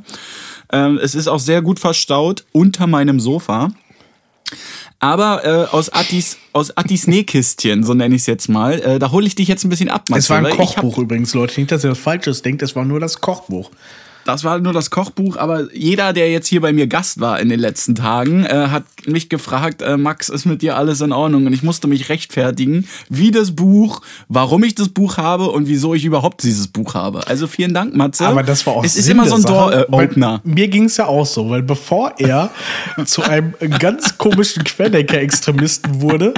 Ähm, 0.71 0.99
es 1.01 1.15
ist 1.15 1.27
auch 1.27 1.39
sehr 1.39 1.61
gut 1.61 1.79
verstaut 1.79 2.45
unter 2.51 2.87
meinem 2.87 3.19
Sofa. 3.19 3.71
Aber 4.99 5.43
äh, 5.45 5.75
aus 5.75 5.89
Attis, 5.89 6.37
aus 6.53 6.75
Attis 6.77 7.07
Nähkistchen, 7.07 7.83
so 7.83 7.93
nenne 7.93 8.15
ich 8.15 8.21
es 8.21 8.27
jetzt 8.27 8.47
mal, 8.47 8.79
äh, 8.79 8.99
da 8.99 9.11
hole 9.11 9.27
ich 9.27 9.35
dich 9.35 9.47
jetzt 9.47 9.63
ein 9.63 9.69
bisschen 9.69 9.89
ab. 9.89 10.05
Es 10.15 10.29
war 10.29 10.37
ein 10.37 10.49
Kochbuch 10.49 10.97
übrigens, 10.97 11.33
Leute. 11.33 11.59
Nicht, 11.59 11.71
dass 11.71 11.83
ihr 11.83 11.91
was 11.91 11.99
Falsches 11.99 12.41
denkt, 12.41 12.61
es 12.61 12.75
war 12.75 12.85
nur 12.85 12.99
das 12.99 13.21
Kochbuch. 13.21 13.69
Das 14.25 14.43
war 14.43 14.57
nur 14.59 14.73
das 14.73 14.89
Kochbuch, 14.89 15.37
aber 15.37 15.71
jeder, 15.73 16.11
der 16.11 16.31
jetzt 16.31 16.47
hier 16.47 16.59
bei 16.59 16.73
mir 16.73 16.87
Gast 16.87 17.19
war 17.19 17.39
in 17.39 17.47
den 17.47 17.59
letzten 17.59 17.93
Tagen, 17.93 18.43
äh, 18.43 18.67
hat 18.69 18.83
mich 19.05 19.29
gefragt, 19.29 19.83
äh, 19.83 19.97
Max, 19.97 20.29
ist 20.29 20.45
mit 20.45 20.63
dir 20.63 20.75
alles 20.77 20.99
in 21.01 21.11
Ordnung? 21.11 21.45
Und 21.45 21.53
ich 21.53 21.61
musste 21.61 21.87
mich 21.87 22.09
rechtfertigen, 22.09 22.87
wie 23.07 23.29
das 23.29 23.55
Buch, 23.55 24.01
warum 24.27 24.63
ich 24.63 24.73
das 24.73 24.89
Buch 24.89 25.17
habe 25.17 25.51
und 25.51 25.67
wieso 25.67 25.93
ich 25.93 26.05
überhaupt 26.05 26.41
dieses 26.41 26.67
Buch 26.67 26.95
habe. 26.95 27.27
Also 27.27 27.45
vielen 27.45 27.75
Dank, 27.75 27.95
Matze. 27.95 28.25
Aber 28.27 28.41
das 28.41 28.65
war 28.65 28.77
auch 28.77 28.83
Es 28.83 28.95
ist 28.95 29.05
Sinn 29.05 29.17
immer 29.17 29.27
so 29.27 29.35
ein 29.35 29.43
Door-Opener. 29.43 30.41
Mir 30.43 30.67
ging 30.69 30.85
es 30.85 30.97
ja 30.97 31.05
auch 31.05 31.27
so, 31.27 31.49
weil 31.51 31.61
bevor 31.61 32.13
er 32.17 32.49
zu 33.05 33.21
einem 33.21 33.53
ganz 33.79 34.17
komischen 34.17 34.63
Querdenker-Extremisten 34.63 36.01
wurde, 36.01 36.33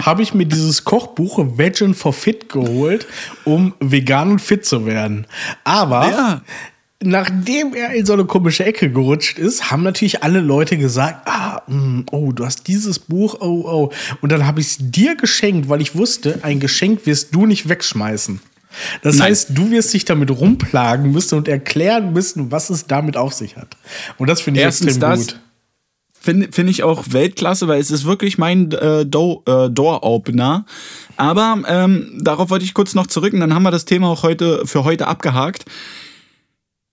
habe 0.00 0.22
ich 0.22 0.32
mir 0.32 0.46
dieses 0.46 0.84
Kochbuch 0.84 1.38
Vegan 1.58 1.94
for 1.94 2.12
Fit 2.12 2.48
geholt, 2.48 3.06
um 3.44 3.74
vegan 3.80 4.30
und 4.30 4.38
fit 4.40 4.64
zu 4.64 4.86
werden. 4.86 5.26
Aber 5.64 6.08
Ja. 6.08 6.42
Nachdem 7.02 7.74
er 7.74 7.92
in 7.94 8.06
so 8.06 8.12
eine 8.12 8.24
komische 8.24 8.64
Ecke 8.64 8.90
gerutscht 8.90 9.38
ist, 9.38 9.70
haben 9.70 9.82
natürlich 9.82 10.22
alle 10.22 10.40
Leute 10.40 10.76
gesagt, 10.76 11.26
ah, 11.26 11.62
mh, 11.66 12.04
oh, 12.12 12.32
du 12.32 12.44
hast 12.44 12.66
dieses 12.68 12.98
Buch, 12.98 13.36
oh, 13.40 13.64
oh. 13.66 13.92
Und 14.20 14.32
dann 14.32 14.46
habe 14.46 14.60
ich 14.60 14.66
es 14.68 14.76
dir 14.80 15.16
geschenkt, 15.16 15.68
weil 15.68 15.80
ich 15.80 15.94
wusste, 15.96 16.40
ein 16.42 16.60
Geschenk 16.60 17.06
wirst 17.06 17.34
du 17.34 17.46
nicht 17.46 17.68
wegschmeißen. 17.68 18.40
Das 19.02 19.16
Nein. 19.16 19.28
heißt, 19.28 19.50
du 19.50 19.70
wirst 19.70 19.92
dich 19.92 20.04
damit 20.04 20.30
rumplagen 20.30 21.12
müssen 21.12 21.36
und 21.36 21.48
erklären 21.48 22.12
müssen, 22.12 22.50
was 22.50 22.70
es 22.70 22.86
damit 22.86 23.16
auf 23.16 23.32
sich 23.32 23.56
hat. 23.56 23.76
Und 24.18 24.28
das 24.28 24.40
finde 24.40 24.60
ich 24.60 24.64
Erstens 24.64 24.96
extrem 24.96 25.16
gut. 25.16 25.40
Finde 26.20 26.52
find 26.52 26.70
ich 26.70 26.84
auch 26.84 27.04
Weltklasse, 27.10 27.66
weil 27.66 27.80
es 27.80 27.90
ist 27.90 28.04
wirklich 28.04 28.38
mein 28.38 28.70
äh, 28.70 29.04
Do 29.04 29.42
äh, 29.46 29.68
Door-Opener. 29.68 30.64
Aber 31.16 31.58
ähm, 31.66 32.20
darauf 32.22 32.48
wollte 32.48 32.64
ich 32.64 32.74
kurz 32.74 32.94
noch 32.94 33.08
zurück 33.08 33.32
und 33.32 33.40
dann 33.40 33.52
haben 33.52 33.64
wir 33.64 33.72
das 33.72 33.86
Thema 33.86 34.08
auch 34.08 34.22
heute 34.22 34.64
für 34.64 34.84
heute 34.84 35.08
abgehakt. 35.08 35.64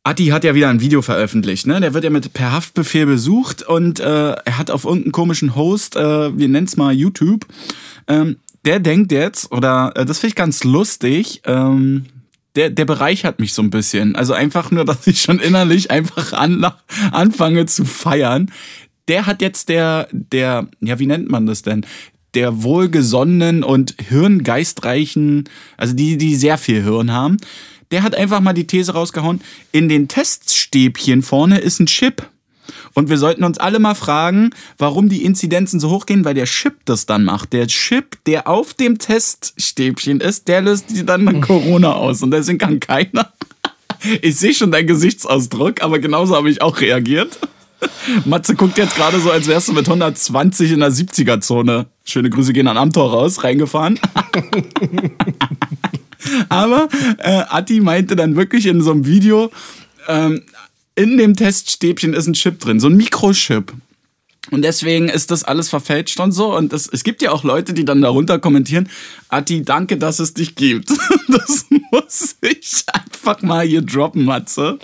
Atti 0.04 0.28
hat 0.28 0.44
ja 0.44 0.56
wieder 0.56 0.70
ein 0.70 0.80
Video 0.80 1.02
veröffentlicht, 1.02 1.68
ne? 1.68 1.82
Der 1.82 1.94
wird 1.94 2.04
ja 2.04 2.10
mit 2.10 2.34
per 2.34 2.54
Haftbefehl 2.54 3.06
besucht 3.06 3.64
und 3.64 4.00
äh, 4.00 4.32
er 4.32 4.58
hat 4.58 4.72
auf 4.72 4.86
irgendeinen 4.86 5.12
komischen 5.12 5.56
Host, 5.56 5.96
äh, 5.96 6.38
wir 6.38 6.48
nennen 6.48 6.68
es 6.68 6.78
mal 6.78 6.94
YouTube, 6.94 7.46
ähm, 8.08 8.38
der 8.66 8.80
denkt 8.80 9.12
jetzt, 9.12 9.52
oder 9.52 9.92
äh, 9.96 10.06
das 10.06 10.20
finde 10.20 10.30
ich 10.30 10.36
ganz 10.36 10.64
lustig, 10.64 11.42
ähm, 11.46 12.06
der, 12.56 12.70
der 12.70 12.86
bereichert 12.86 13.40
mich 13.40 13.54
so 13.54 13.62
ein 13.62 13.70
bisschen. 13.70 14.16
Also 14.16 14.34
einfach 14.34 14.72
nur, 14.72 14.86
dass 14.86 15.06
ich 15.08 15.22
schon 15.22 15.40
innerlich 15.40 15.92
einfach 15.92 16.34
an, 16.34 16.66
anfange 17.12 17.66
zu 17.66 17.86
feiern. 17.86 18.52
Der 19.08 19.26
hat 19.26 19.42
jetzt 19.42 19.70
der, 19.70 20.08
der, 20.12 20.68
ja, 20.82 21.00
wie 21.00 21.08
nennt 21.08 21.30
man 21.30 21.46
das 21.46 21.62
denn? 21.62 21.86
Der 22.36 22.62
wohlgesonnenen 22.62 23.64
und 23.64 23.96
hirngeistreichen, 24.00 25.50
also 25.78 25.96
die, 25.96 26.18
die 26.18 26.36
sehr 26.36 26.60
viel 26.60 26.84
Hirn 26.84 27.12
haben, 27.12 27.38
der 27.92 28.04
hat 28.04 28.16
einfach 28.16 28.40
mal 28.40 28.54
die 28.54 28.68
These 28.68 28.94
rausgehauen, 28.94 29.42
in 29.72 29.90
den 29.90 30.08
Teststäbchen 30.08 31.22
vorne 31.22 31.60
ist 31.60 31.80
ein 31.80 31.88
Chip. 31.88 32.28
Und 32.94 33.10
wir 33.10 33.18
sollten 33.18 33.44
uns 33.44 33.58
alle 33.58 33.80
mal 33.80 33.96
fragen, 33.96 34.52
warum 34.78 35.10
die 35.10 35.24
Inzidenzen 35.24 35.80
so 35.80 35.90
hochgehen, 35.90 36.26
weil 36.26 36.34
der 36.34 36.46
Chip 36.46 36.76
das 36.86 37.06
dann 37.06 37.24
macht. 37.24 37.54
Der 37.54 37.68
Chip, 37.68 38.24
der 38.26 38.48
auf 38.48 38.74
dem 38.74 38.98
Teststäbchen 39.00 40.22
ist, 40.22 40.48
der 40.48 40.62
löst 40.62 40.86
dann 41.06 41.42
Corona 41.42 41.94
aus. 41.94 42.22
Und 42.22 42.32
deswegen 42.32 42.58
kann 42.58 42.80
keiner. 42.80 43.34
Ich 44.22 44.38
sehe 44.38 44.54
schon 44.54 44.72
deinen 44.72 44.88
Gesichtsausdruck, 44.88 45.84
aber 45.84 46.00
genauso 46.00 46.34
habe 46.34 46.50
ich 46.50 46.62
auch 46.62 46.80
reagiert. 46.80 47.38
Matze 48.26 48.56
guckt 48.56 48.78
jetzt 48.78 48.96
gerade 48.96 49.20
so, 49.20 49.32
als 49.32 49.48
wärst 49.48 49.68
du 49.68 49.74
mit 49.74 49.88
120 49.88 50.72
in 50.72 50.80
der 50.80 50.92
70er-Zone. 50.92 51.88
Schöne 52.06 52.30
Grüße 52.30 52.54
gehen 52.54 52.68
an 52.68 52.78
Amtor 52.78 53.12
raus, 53.12 53.44
reingefahren. 53.44 54.00
Aber 56.50 56.90
äh, 57.18 57.44
Atti 57.50 57.80
meinte 57.80 58.16
dann 58.16 58.36
wirklich 58.36 58.66
in 58.66 58.82
so 58.82 58.92
einem 58.92 59.06
Video, 59.06 59.52
ähm, 60.08 60.44
in 60.96 61.18
dem 61.18 61.36
Teststäbchen 61.36 62.14
ist 62.14 62.28
ein 62.28 62.34
Chip 62.34 62.60
drin, 62.60 62.80
so 62.80 62.88
ein 62.88 62.98
Mikrochip. 62.98 63.74
Und 64.52 64.64
deswegen 64.64 65.10
ist 65.10 65.32
das 65.32 65.44
alles 65.44 65.70
verfälscht 65.70 66.20
und 66.20 66.32
so. 66.32 66.56
Und 66.56 66.74
das, 66.74 66.88
es 66.92 67.04
gibt 67.04 67.22
ja 67.22 67.32
auch 67.32 67.44
Leute, 67.44 67.74
die 67.74 67.86
dann 67.86 68.02
darunter 68.02 68.40
kommentieren, 68.40 68.90
Atti, 69.30 69.64
danke, 69.64 69.98
dass 69.98 70.20
es 70.20 70.34
dich 70.34 70.56
gibt. 70.56 70.92
Das 71.32 71.66
muss 71.92 72.38
ich 72.42 72.84
einfach 72.88 73.44
mal 73.44 73.66
hier 73.66 73.84
droppen, 73.84 74.26
Matze. 74.26 74.80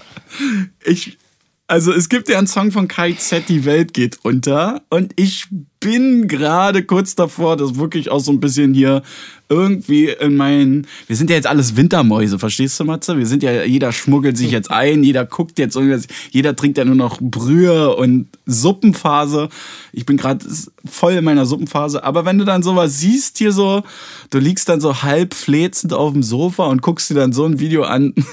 Ich, 0.86 1.18
also 1.68 1.92
es 1.92 2.10
gibt 2.10 2.30
ja 2.30 2.38
einen 2.38 2.48
Song 2.48 2.72
von 2.72 2.88
Kai 2.88 3.14
Z, 3.14 3.50
Die 3.50 3.66
Welt 3.66 3.94
geht 3.94 4.20
unter. 4.24 4.84
Und 4.90 5.14
ich 5.16 5.48
bin 5.80 6.28
gerade 6.28 6.84
kurz 6.84 7.16
davor, 7.16 7.58
das 7.58 7.76
wirklich 7.76 8.12
auch 8.12 8.20
so 8.20 8.32
ein 8.32 8.40
bisschen 8.40 8.74
hier 8.74 9.02
irgendwie 9.50 10.10
in 10.10 10.36
meinen. 10.36 10.88
Wir 11.08 11.16
sind 11.16 11.30
ja 11.30 11.36
jetzt 11.36 11.48
alles 11.48 11.76
Wintermäuse, 11.76 12.38
verstehst 12.40 12.80
du, 12.80 12.86
Matze? 12.86 13.18
Wir 13.18 13.26
sind 13.26 13.42
ja, 13.44 13.64
jeder 13.64 13.92
schmuggelt 13.92 14.38
sich 14.38 14.52
jetzt 14.52 14.70
ein, 14.70 15.04
jeder 15.04 15.26
guckt 15.26 15.58
jetzt 15.58 15.76
irgendwas, 15.76 16.08
jeder 16.32 16.56
trinkt 16.56 16.78
ja 16.78 16.86
nur 16.86 16.96
noch 16.96 17.20
Brühe 17.20 17.96
und 17.96 18.28
Suppenphase. 18.46 19.50
Ich 19.92 20.06
bin 20.06 20.18
gerade 20.18 20.46
voll 20.86 21.14
in 21.14 21.24
meiner 21.24 21.46
Suppenphase. 21.46 22.04
Aber 22.04 22.26
wenn 22.26 22.38
du 22.38 22.46
dann 22.46 22.64
sowas 22.64 23.00
siehst 23.00 23.40
hier 23.40 23.52
so, 23.52 23.84
du 24.30 24.38
liegst 24.38 24.70
dann 24.70 24.82
so 24.82 25.02
halb 25.02 25.34
flezend 25.34 25.94
auf 25.94 26.14
dem 26.14 26.24
Sofa 26.24 26.66
und 26.66 26.84
guckst 26.84 27.10
dir 27.10 27.16
dann 27.16 27.34
so 27.34 27.46
ein 27.46 27.60
Video 27.60 27.84
an. 27.84 28.14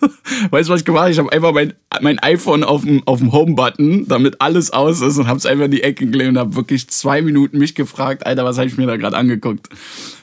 weißt 0.50 0.68
du, 0.68 0.72
was 0.72 0.80
ich 0.80 0.86
gemacht 0.86 1.02
habe? 1.02 1.12
Ich 1.12 1.18
habe 1.18 1.32
einfach 1.32 1.52
mein, 1.52 1.74
mein 2.00 2.18
iPhone 2.20 2.64
auf 2.64 2.82
dem, 2.82 3.02
auf 3.06 3.18
dem 3.18 3.32
Home-Button, 3.32 4.06
damit 4.08 4.40
alles 4.40 4.72
aus 4.72 5.00
ist 5.00 5.18
und 5.18 5.26
habe 5.26 5.38
es 5.38 5.46
einfach 5.46 5.66
in 5.66 5.70
die 5.70 5.82
Ecke 5.82 6.06
gelegt 6.06 6.30
und 6.30 6.38
habe 6.38 6.56
wirklich 6.56 6.88
zwei 6.88 7.22
Minuten 7.22 7.58
mich 7.58 7.74
gefragt, 7.74 8.26
Alter, 8.26 8.44
was 8.44 8.58
habe 8.58 8.68
ich 8.68 8.76
mir 8.76 8.86
da 8.86 8.96
gerade 8.96 9.16
angeguckt? 9.16 9.68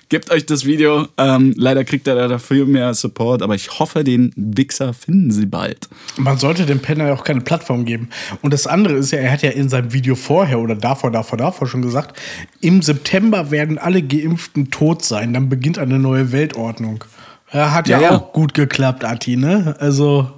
Gebt 0.07 0.29
euch 0.31 0.45
das 0.45 0.65
Video. 0.65 1.07
Ähm, 1.17 1.53
leider 1.57 1.83
kriegt 1.83 2.07
er 2.07 2.27
dafür 2.27 2.67
mehr 2.67 2.93
Support, 2.93 3.41
aber 3.41 3.55
ich 3.55 3.79
hoffe, 3.79 4.03
den 4.03 4.31
Wichser 4.35 4.93
finden 4.93 5.31
sie 5.31 5.47
bald. 5.47 5.89
Man 6.17 6.37
sollte 6.37 6.67
dem 6.67 6.79
Penner 6.79 7.07
ja 7.07 7.13
auch 7.13 7.23
keine 7.23 7.41
Plattform 7.41 7.85
geben. 7.85 8.09
Und 8.43 8.53
das 8.53 8.67
andere 8.67 8.93
ist 8.93 9.11
ja, 9.11 9.19
er 9.19 9.31
hat 9.31 9.41
ja 9.41 9.49
in 9.49 9.67
seinem 9.67 9.93
Video 9.93 10.13
vorher 10.13 10.59
oder 10.59 10.75
davor, 10.75 11.09
davor, 11.09 11.39
davor 11.39 11.67
schon 11.67 11.81
gesagt, 11.81 12.19
im 12.61 12.83
September 12.83 13.49
werden 13.49 13.79
alle 13.79 14.03
Geimpften 14.03 14.69
tot 14.69 15.03
sein, 15.03 15.33
dann 15.33 15.49
beginnt 15.49 15.79
eine 15.79 15.97
neue 15.97 16.31
Weltordnung. 16.31 17.03
Ja, 17.51 17.71
hat 17.71 17.87
ja, 17.87 17.99
Ja, 17.99 18.11
ja. 18.11 18.17
auch 18.17 18.33
gut 18.33 18.53
geklappt, 18.53 19.03
Ati, 19.03 19.37
ne? 19.37 19.75
Also, 19.79 20.31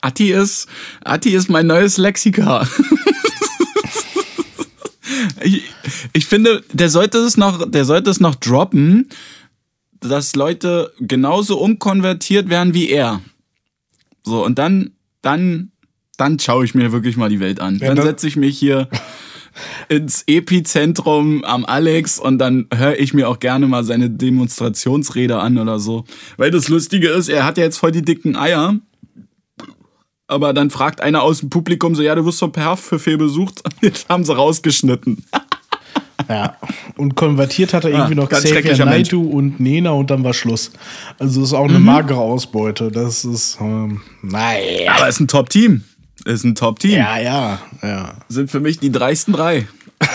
Atti 0.00 0.32
ist, 0.32 0.68
Atti 1.04 1.30
ist 1.30 1.48
mein 1.48 1.66
neues 1.66 1.96
Lexika. 1.96 2.66
ich, 5.42 5.62
ich 6.12 6.26
finde, 6.26 6.62
der 6.72 6.90
sollte 6.90 7.18
es 7.18 7.36
noch, 7.36 7.68
der 7.68 7.84
sollte 7.84 8.10
es 8.10 8.20
noch 8.20 8.34
droppen, 8.34 9.08
dass 10.00 10.36
Leute 10.36 10.92
genauso 11.00 11.58
umkonvertiert 11.58 12.48
werden 12.48 12.74
wie 12.74 12.90
er. 12.90 13.20
So, 14.22 14.44
und 14.44 14.58
dann, 14.58 14.92
dann, 15.22 15.72
dann 16.16 16.38
schaue 16.38 16.64
ich 16.64 16.74
mir 16.74 16.92
wirklich 16.92 17.16
mal 17.16 17.28
die 17.28 17.40
Welt 17.40 17.60
an. 17.60 17.78
Ja, 17.78 17.94
dann 17.94 18.04
setze 18.04 18.28
ich 18.28 18.36
mich 18.36 18.58
hier 18.58 18.88
ins 19.88 20.24
Epizentrum 20.26 21.44
am 21.44 21.64
Alex 21.64 22.18
und 22.18 22.38
dann 22.38 22.66
höre 22.74 22.98
ich 22.98 23.14
mir 23.14 23.28
auch 23.28 23.38
gerne 23.38 23.66
mal 23.66 23.84
seine 23.84 24.10
Demonstrationsrede 24.10 25.38
an 25.38 25.58
oder 25.58 25.78
so. 25.78 26.04
Weil 26.36 26.50
das 26.50 26.68
Lustige 26.68 27.08
ist, 27.08 27.28
er 27.28 27.44
hat 27.44 27.58
ja 27.58 27.64
jetzt 27.64 27.78
voll 27.78 27.92
die 27.92 28.02
dicken 28.02 28.36
Eier. 28.36 28.76
Aber 30.28 30.52
dann 30.52 30.70
fragt 30.70 31.00
einer 31.00 31.22
aus 31.22 31.40
dem 31.40 31.50
Publikum 31.50 31.94
so, 31.94 32.02
ja, 32.02 32.14
du 32.14 32.24
wirst 32.24 32.40
vom 32.40 32.52
Perf 32.52 32.80
für 32.80 32.98
viel 32.98 33.16
besucht. 33.16 33.62
Jetzt 33.80 34.08
haben 34.08 34.24
sie 34.24 34.34
rausgeschnitten. 34.34 35.24
ja. 36.28 36.56
Und 36.96 37.14
konvertiert 37.14 37.72
hat 37.72 37.84
er 37.84 37.90
irgendwie 37.90 38.16
noch 38.16 38.28
ganz 38.28 38.42
Xavier. 38.42 38.84
Naidoo 38.84 39.22
und 39.22 39.60
Nena 39.60 39.90
und 39.90 40.10
dann 40.10 40.24
war 40.24 40.34
Schluss. 40.34 40.72
Also, 41.20 41.44
ist 41.44 41.52
auch 41.52 41.68
eine 41.68 41.78
magere 41.78 42.18
Ausbeute. 42.18 42.90
Das 42.90 43.24
ist, 43.24 43.58
ähm, 43.60 44.00
naja. 44.22 44.94
Aber 44.96 45.08
ist 45.08 45.20
ein 45.20 45.28
Top-Team. 45.28 45.84
Ist 46.26 46.44
ein 46.44 46.54
Top-Team. 46.56 46.90
Ja, 46.98 47.18
ja, 47.18 47.60
ja. 47.82 48.14
Sind 48.28 48.50
für 48.50 48.60
mich 48.60 48.78
die 48.80 48.90
dreisten 48.92 49.32
drei. 49.32 49.66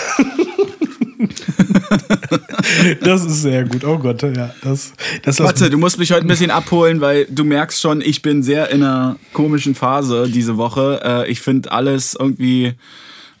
Das 3.00 3.24
ist 3.24 3.42
sehr 3.42 3.64
gut. 3.64 3.84
Oh 3.84 3.98
Gott, 3.98 4.22
ja. 4.22 4.54
Das, 4.62 4.92
das 5.22 5.40
Warte, 5.40 5.70
du 5.70 5.78
musst 5.78 5.98
mich 5.98 6.12
heute 6.12 6.24
ein 6.24 6.28
bisschen 6.28 6.50
abholen, 6.50 7.00
weil 7.00 7.26
du 7.26 7.44
merkst 7.44 7.80
schon, 7.80 8.00
ich 8.00 8.22
bin 8.22 8.42
sehr 8.42 8.70
in 8.70 8.82
einer 8.82 9.16
komischen 9.32 9.74
Phase 9.74 10.28
diese 10.28 10.56
Woche. 10.56 11.00
Äh, 11.04 11.30
Ich 11.30 11.40
finde 11.40 11.70
alles 11.70 12.16
irgendwie 12.18 12.74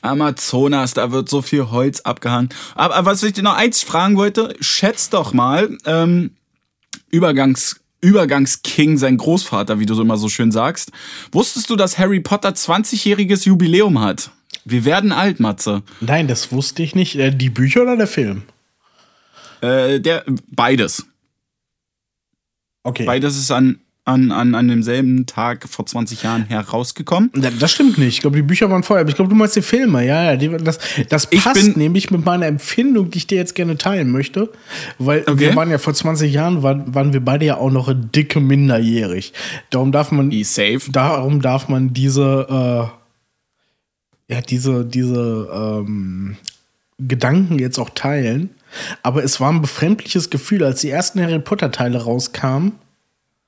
Amazonas, 0.00 0.94
da 0.94 1.12
wird 1.12 1.28
so 1.28 1.42
viel 1.42 1.70
Holz 1.70 2.00
abgehangen. 2.00 2.50
Aber, 2.74 2.94
aber 2.96 3.10
was 3.12 3.22
ich 3.22 3.32
dir 3.32 3.42
noch 3.42 3.56
eins 3.56 3.82
fragen 3.82 4.16
wollte, 4.16 4.54
schätz 4.60 5.10
doch 5.10 5.32
mal, 5.32 5.76
ähm, 5.86 6.30
Übergangs, 7.10 7.80
Übergangsking, 8.02 8.98
sein 8.98 9.16
Großvater, 9.16 9.80
wie 9.80 9.86
du 9.86 9.94
so 9.94 10.02
immer 10.02 10.18
so 10.18 10.28
schön 10.28 10.52
sagst. 10.52 10.90
Wusstest 11.30 11.70
du, 11.70 11.76
dass 11.76 11.98
Harry 11.98 12.20
Potter 12.20 12.50
20-jähriges 12.50 13.46
Jubiläum 13.46 14.00
hat? 14.00 14.30
Wir 14.64 14.84
werden 14.84 15.12
alt, 15.12 15.40
Matze. 15.40 15.82
Nein, 16.00 16.28
das 16.28 16.52
wusste 16.52 16.82
ich 16.82 16.94
nicht. 16.94 17.16
Äh, 17.16 17.34
die 17.34 17.48
Bücher 17.48 17.82
oder 17.82 17.96
der 17.96 18.06
Film? 18.06 18.42
Äh, 19.60 20.00
der, 20.00 20.24
beides. 20.48 21.06
Okay. 22.82 23.06
Beides 23.06 23.38
ist 23.38 23.50
an, 23.50 23.80
an, 24.04 24.32
an, 24.32 24.54
an 24.56 24.66
demselben 24.66 25.26
Tag 25.26 25.68
vor 25.68 25.86
20 25.86 26.24
Jahren 26.24 26.44
herausgekommen. 26.46 27.30
Das 27.60 27.70
stimmt 27.70 27.98
nicht. 27.98 28.14
Ich 28.16 28.20
glaube, 28.20 28.34
die 28.36 28.42
Bücher 28.42 28.68
waren 28.68 28.82
vorher. 28.82 29.02
Aber 29.02 29.10
ich 29.10 29.14
glaube, 29.14 29.28
du 29.28 29.36
meinst 29.36 29.54
die 29.54 29.62
Filme. 29.62 30.04
Ja, 30.04 30.24
ja. 30.32 30.36
Die, 30.36 30.48
das, 30.48 30.80
das 31.08 31.28
Ich 31.30 31.44
passt 31.44 31.62
bin- 31.62 31.74
nämlich 31.78 32.10
mit 32.10 32.24
meiner 32.24 32.46
Empfindung, 32.46 33.10
die 33.12 33.18
ich 33.18 33.26
dir 33.28 33.36
jetzt 33.38 33.54
gerne 33.54 33.78
teilen 33.78 34.10
möchte. 34.10 34.50
Weil 34.98 35.20
Okay. 35.20 35.38
wir 35.38 35.54
waren 35.56 35.70
ja 35.70 35.78
vor 35.78 35.94
20 35.94 36.32
Jahren, 36.32 36.64
waren, 36.64 36.92
waren 36.92 37.12
wir 37.12 37.20
beide 37.24 37.46
ja 37.46 37.58
auch 37.58 37.70
noch 37.70 37.92
dicke 37.94 38.40
minderjährig. 38.40 39.32
Darum 39.70 39.92
darf 39.92 40.10
man, 40.10 40.32
E 40.32 40.42
safe. 40.42 40.80
darum 40.90 41.40
darf 41.40 41.68
man 41.68 41.92
diese, 41.94 42.90
äh, 44.28 44.32
ja, 44.34 44.40
diese, 44.40 44.84
diese 44.84 45.48
ähm, 45.52 46.36
Gedanken 46.98 47.60
jetzt 47.60 47.78
auch 47.78 47.90
teilen. 47.90 48.50
Aber 49.04 49.22
es 49.22 49.38
war 49.38 49.52
ein 49.52 49.60
befremdliches 49.60 50.28
Gefühl, 50.30 50.64
als 50.64 50.80
die 50.80 50.90
ersten 50.90 51.20
Harry 51.20 51.38
Potter-Teile 51.38 52.02
rauskamen, 52.02 52.72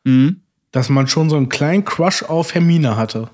Mhm. 0.06 0.36
Dass 0.74 0.88
man 0.88 1.06
schon 1.06 1.30
so 1.30 1.36
einen 1.36 1.48
kleinen 1.48 1.84
Crush 1.84 2.24
auf 2.24 2.52
Hermine 2.52 2.96
hatte. 2.96 3.30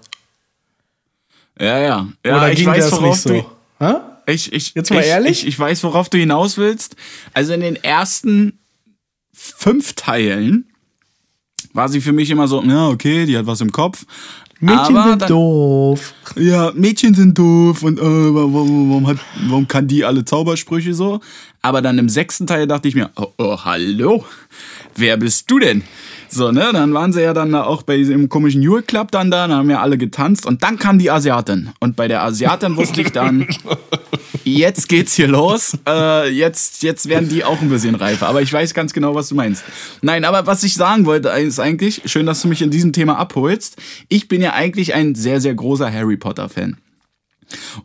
Ja, 1.59 1.79
ja. 1.79 2.09
ja 2.25 2.37
Oder 2.37 2.53
ich 2.53 2.59
ging 2.59 2.67
weiß, 2.67 2.91
das 2.91 3.01
nicht 3.01 3.17
so? 3.17 3.47
du. 3.81 4.01
Ich, 4.27 4.53
ich, 4.53 4.75
Jetzt 4.75 4.91
mal 4.91 5.01
ich, 5.01 5.07
ehrlich? 5.07 5.43
Ich, 5.43 5.47
ich 5.49 5.59
weiß, 5.59 5.83
worauf 5.85 6.11
du 6.11 6.19
hinaus 6.19 6.59
willst. 6.59 6.97
Also 7.33 7.55
in 7.55 7.63
den 7.63 7.77
ersten 7.77 8.59
fünf 9.33 9.95
Teilen 9.95 10.67
war 11.73 11.89
sie 11.89 12.03
für 12.03 12.13
mich 12.13 12.29
immer 12.29 12.47
so, 12.47 12.63
ja, 12.63 12.89
okay, 12.89 13.25
die 13.25 13.39
hat 13.39 13.47
was 13.47 13.63
im 13.63 13.73
Kopf. 13.73 14.05
Mädchen 14.61 14.97
Aber 14.99 15.09
sind 15.09 15.23
dann- 15.23 15.29
doof. 15.31 16.13
Ja, 16.37 16.73
Mädchen 16.75 17.15
sind 17.15 17.39
doof 17.39 17.83
und 17.83 17.99
äh, 17.99 18.03
warum, 18.03 18.91
warum, 18.91 19.07
hat, 19.07 19.17
warum 19.49 19.67
kann 19.67 19.89
die 19.89 20.05
alle 20.05 20.27
Zaubersprüche 20.27 20.93
so? 20.93 21.21
Aber 21.63 21.81
dann 21.81 21.97
im 21.97 22.11
sechsten 22.11 22.47
Teil 22.47 22.67
dachte 22.67 22.87
ich 22.87 22.95
mir, 22.95 23.09
oh, 23.17 23.29
oh 23.39 23.65
hallo, 23.65 24.27
wer 24.95 25.17
bist 25.17 25.51
du 25.51 25.59
denn? 25.59 25.83
So, 26.33 26.53
ne, 26.53 26.71
dann 26.73 26.95
waren 26.95 27.13
sie 27.13 27.23
ja 27.23 27.35
dann 27.35 27.51
da 27.51 27.65
auch 27.65 27.83
bei 27.83 27.97
diesem 27.97 28.29
komischen 28.29 28.63
Jule 28.63 28.83
Club 28.83 29.11
dann 29.11 29.33
da, 29.33 29.49
dann 29.49 29.59
haben 29.59 29.71
ja 29.71 29.81
alle 29.81 29.99
getanzt 29.99 30.47
und 30.47 30.63
dann 30.63 30.79
kam 30.79 31.01
die 31.01 31.11
Asiatin. 31.11 31.71
Und 31.81 31.97
bei 31.97 32.07
der 32.07 32.23
Asiatin 32.23 32.77
wusste 32.77 33.01
ich 33.01 33.11
dann, 33.11 33.49
jetzt 34.45 34.89
geht's 34.89 35.15
hier 35.15 35.27
los, 35.27 35.77
äh, 35.89 36.31
jetzt, 36.31 36.85
jetzt 36.85 37.09
werden 37.09 37.29
die 37.29 37.43
auch 37.43 37.61
ein 37.61 37.69
bisschen 37.69 37.97
reifer. 37.97 38.29
Aber 38.29 38.43
ich 38.43 38.53
weiß 38.53 38.75
ganz 38.75 38.93
genau, 38.93 39.17
was 39.17 39.29
du 39.29 39.35
meinst. 39.35 39.65
Nein, 40.03 40.25
aber 40.25 40.47
was 40.47 40.63
ich 40.63 40.75
sagen 40.75 41.05
wollte, 41.05 41.31
ist 41.31 41.59
eigentlich, 41.59 42.03
schön, 42.05 42.27
dass 42.27 42.43
du 42.43 42.49
mich 42.49 42.63
in 42.63 42.71
diesem 42.71 42.93
Thema 42.93 43.19
abholst. 43.19 43.77
Ich 44.09 44.29
bin 44.29 44.41
ja 44.41 44.53
eigentlich 44.53 44.95
ein 44.95 45.17
sehr, 45.17 45.41
sehr 45.41 45.55
großer 45.55 45.93
Harry 45.93 46.17
Potter-Fan. 46.17 46.77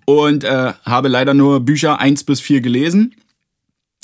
Und 0.05 0.43
äh, 0.43 0.73
habe 0.83 1.07
leider 1.07 1.33
nur 1.33 1.61
Bücher 1.61 1.99
1 1.99 2.25
bis 2.25 2.41
4 2.41 2.61
gelesen. 2.61 3.15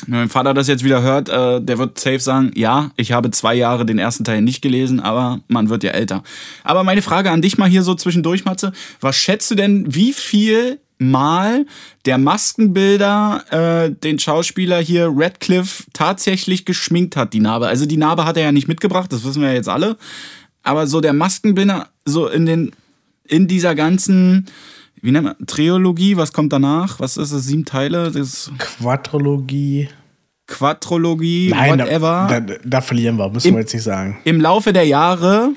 Wenn 0.07 0.19
mein 0.19 0.29
Vater 0.29 0.53
das 0.53 0.67
jetzt 0.67 0.83
wieder 0.83 1.01
hört, 1.01 1.29
äh, 1.29 1.61
der 1.61 1.77
wird 1.77 1.99
safe 1.99 2.19
sagen, 2.19 2.51
ja, 2.55 2.91
ich 2.97 3.11
habe 3.11 3.31
zwei 3.31 3.55
Jahre 3.55 3.85
den 3.85 3.99
ersten 3.99 4.23
Teil 4.23 4.41
nicht 4.41 4.61
gelesen, 4.61 4.99
aber 4.99 5.39
man 5.47 5.69
wird 5.69 5.83
ja 5.83 5.91
älter. 5.91 6.23
Aber 6.63 6.83
meine 6.83 7.01
Frage 7.01 7.31
an 7.31 7.41
dich 7.41 7.57
mal 7.57 7.69
hier 7.69 7.83
so 7.83 7.95
zwischendurch, 7.95 8.45
Matze, 8.45 8.71
was 8.99 9.15
schätzt 9.15 9.51
du 9.51 9.55
denn, 9.55 9.93
wie 9.93 10.13
viel 10.13 10.79
Mal 11.03 11.65
der 12.05 12.19
Maskenbilder 12.19 13.43
äh, 13.49 13.91
den 13.91 14.19
Schauspieler 14.19 14.79
hier 14.79 15.11
Radcliffe 15.11 15.85
tatsächlich 15.93 16.63
geschminkt 16.63 17.15
hat, 17.15 17.33
die 17.33 17.39
Narbe? 17.39 17.67
Also 17.67 17.87
die 17.87 17.97
Narbe 17.97 18.25
hat 18.25 18.37
er 18.37 18.43
ja 18.43 18.51
nicht 18.51 18.67
mitgebracht, 18.67 19.11
das 19.11 19.23
wissen 19.23 19.41
wir 19.41 19.49
ja 19.49 19.55
jetzt 19.55 19.69
alle. 19.69 19.97
Aber 20.61 20.85
so 20.85 21.01
der 21.01 21.13
Maskenbilder, 21.13 21.89
so 22.05 22.27
in 22.27 22.45
den, 22.45 22.71
in 23.25 23.47
dieser 23.47 23.73
ganzen, 23.73 24.45
wie 25.01 25.11
nennt 25.11 25.25
man, 25.25 25.35
Trilogie, 25.47 26.17
was 26.17 26.31
kommt 26.33 26.53
danach? 26.53 26.99
Was 26.99 27.17
ist 27.17 27.33
das, 27.33 27.43
sieben 27.45 27.65
Teile? 27.65 28.11
Das 28.11 28.51
Quadrologie. 28.57 29.89
Quadrologie, 30.47 31.49
Nein, 31.49 31.77
da, 31.77 31.85
whatever. 31.85 32.27
da, 32.29 32.39
da 32.63 32.81
verlieren 32.81 33.15
wir, 33.17 33.29
müssen 33.29 33.47
Im- 33.49 33.53
wir 33.55 33.61
jetzt 33.61 33.73
nicht 33.73 33.83
sagen. 33.83 34.17
Im 34.25 34.41
Laufe 34.41 34.73
der 34.73 34.85
Jahre, 34.85 35.51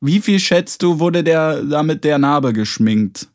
wie 0.00 0.20
viel 0.20 0.38
schätzt 0.40 0.82
du, 0.82 0.98
wurde 0.98 1.22
der 1.22 1.62
damit 1.62 2.02
der 2.04 2.18
Narbe 2.18 2.52
geschminkt? 2.52 3.28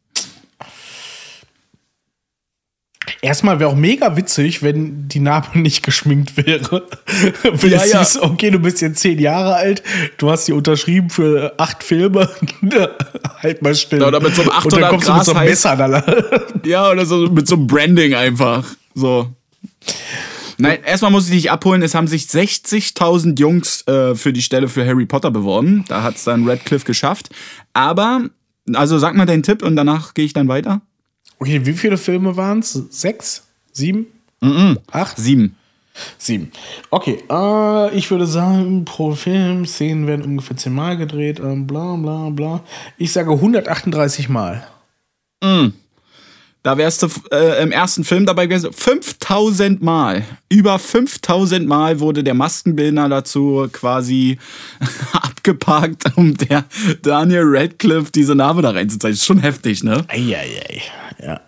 Erstmal 3.24 3.62
wäre 3.62 3.70
auch 3.70 3.76
mega 3.76 4.18
witzig, 4.18 4.64
wenn 4.64 5.08
die 5.08 5.22
Narbe 5.22 5.58
nicht 5.58 5.82
geschminkt 5.82 6.36
wäre. 6.36 6.84
wenn 7.44 7.72
Ja, 7.72 7.82
es 7.82 7.92
ja. 7.92 8.00
hieß, 8.00 8.22
okay, 8.22 8.52
du 8.52 8.60
bist 8.60 8.82
jetzt 8.82 9.00
zehn 9.00 9.18
Jahre 9.18 9.56
alt, 9.56 9.82
du 10.18 10.30
hast 10.30 10.46
die 10.50 10.52
unterschrieben 10.52 11.10
für 11.10 11.54
acht 11.58 11.86
Filme. 11.86 12.30
halt 13.42 13.62
mal 13.62 13.74
still. 13.76 14.02
Ja, 14.02 14.10
oder 14.10 14.20
mit 14.20 14.36
so 14.36 14.42
einem 14.42 14.52
Und 14.52 14.74
dann 14.74 14.84
800 14.84 14.90
kommst 14.90 15.08
du 15.08 15.14
mit 15.14 15.24
so 15.26 15.34
einem 15.34 15.50
Messer. 15.50 16.60
Ja, 16.66 16.92
oder 16.92 17.06
so 17.06 17.30
mit 17.30 17.48
so 17.48 17.56
einem 17.56 17.68
Branding 17.68 18.14
einfach. 18.14 18.66
So. 18.94 19.30
Nein, 20.58 20.80
erstmal 20.86 21.12
muss 21.12 21.28
ich 21.30 21.32
dich 21.32 21.50
abholen. 21.52 21.82
Es 21.82 21.96
haben 21.96 22.08
sich 22.08 22.24
60.000 22.24 23.40
Jungs 23.40 23.88
äh, 23.88 24.16
für 24.16 24.34
die 24.34 24.42
Stelle 24.42 24.68
für 24.68 24.86
Harry 24.86 25.06
Potter 25.06 25.32
beworben. 25.32 25.86
Da 25.88 26.04
hat 26.04 26.18
es 26.18 26.26
dann 26.26 26.46
Radcliffe 26.48 26.86
geschafft. 26.86 27.30
Aber, 27.72 28.24
also 28.74 29.00
sag 29.00 29.16
mal 29.16 29.26
deinen 29.26 29.44
Tipp 29.44 29.64
und 29.64 29.78
danach 29.78 30.14
gehe 30.14 30.26
ich 30.26 30.34
dann 30.34 30.50
weiter. 30.50 30.82
Okay, 31.44 31.66
wie 31.66 31.74
viele 31.74 31.98
Filme 31.98 32.38
waren 32.38 32.60
es? 32.60 32.72
Sechs? 32.90 33.44
Sieben? 33.74 34.06
Acht? 34.90 35.18
Sieben. 35.18 35.58
Sieben. 36.18 36.54
Okay, 36.90 37.22
äh, 37.30 37.94
ich 37.94 38.10
würde 38.10 38.26
sagen, 38.26 38.86
pro 38.86 39.14
Film, 39.14 39.66
Szenen 39.66 40.08
werden 40.08 40.24
ungefähr 40.24 40.56
zehnmal 40.56 40.96
gedreht, 40.96 41.42
ähm, 41.42 41.68
bla 41.68 41.98
bla 41.98 42.30
bla. 42.30 42.64
Ich 42.98 43.12
sage 43.12 43.34
138 43.34 44.30
Mal. 44.30 44.66
Da 46.64 46.78
wärst 46.78 47.04
du 47.04 47.10
äh, 47.34 47.62
im 47.62 47.74
ersten 47.74 48.06
Film 48.06 48.26
dabei 48.26 48.48
gewesen. 48.48 48.72
5000 48.72 49.84
Mal. 49.84 50.24
Über 50.48 50.80
5000 50.80 51.68
Mal 51.68 52.00
wurde 52.00 52.24
der 52.24 52.36
Maskenbildner 52.36 53.10
dazu 53.10 53.68
quasi 53.70 54.38
abgepackt, 55.12 56.06
um 56.16 56.38
der 56.38 56.64
Daniel 57.02 57.44
Radcliffe 57.48 58.14
diese 58.14 58.34
Narbe 58.34 58.62
da 58.62 58.70
reinzuzeichnen. 58.70 59.16
Ist 59.16 59.26
schon 59.26 59.40
heftig, 59.40 59.84
ne? 59.84 60.06
Eieiei. 60.08 60.84
Ja. 61.24 61.42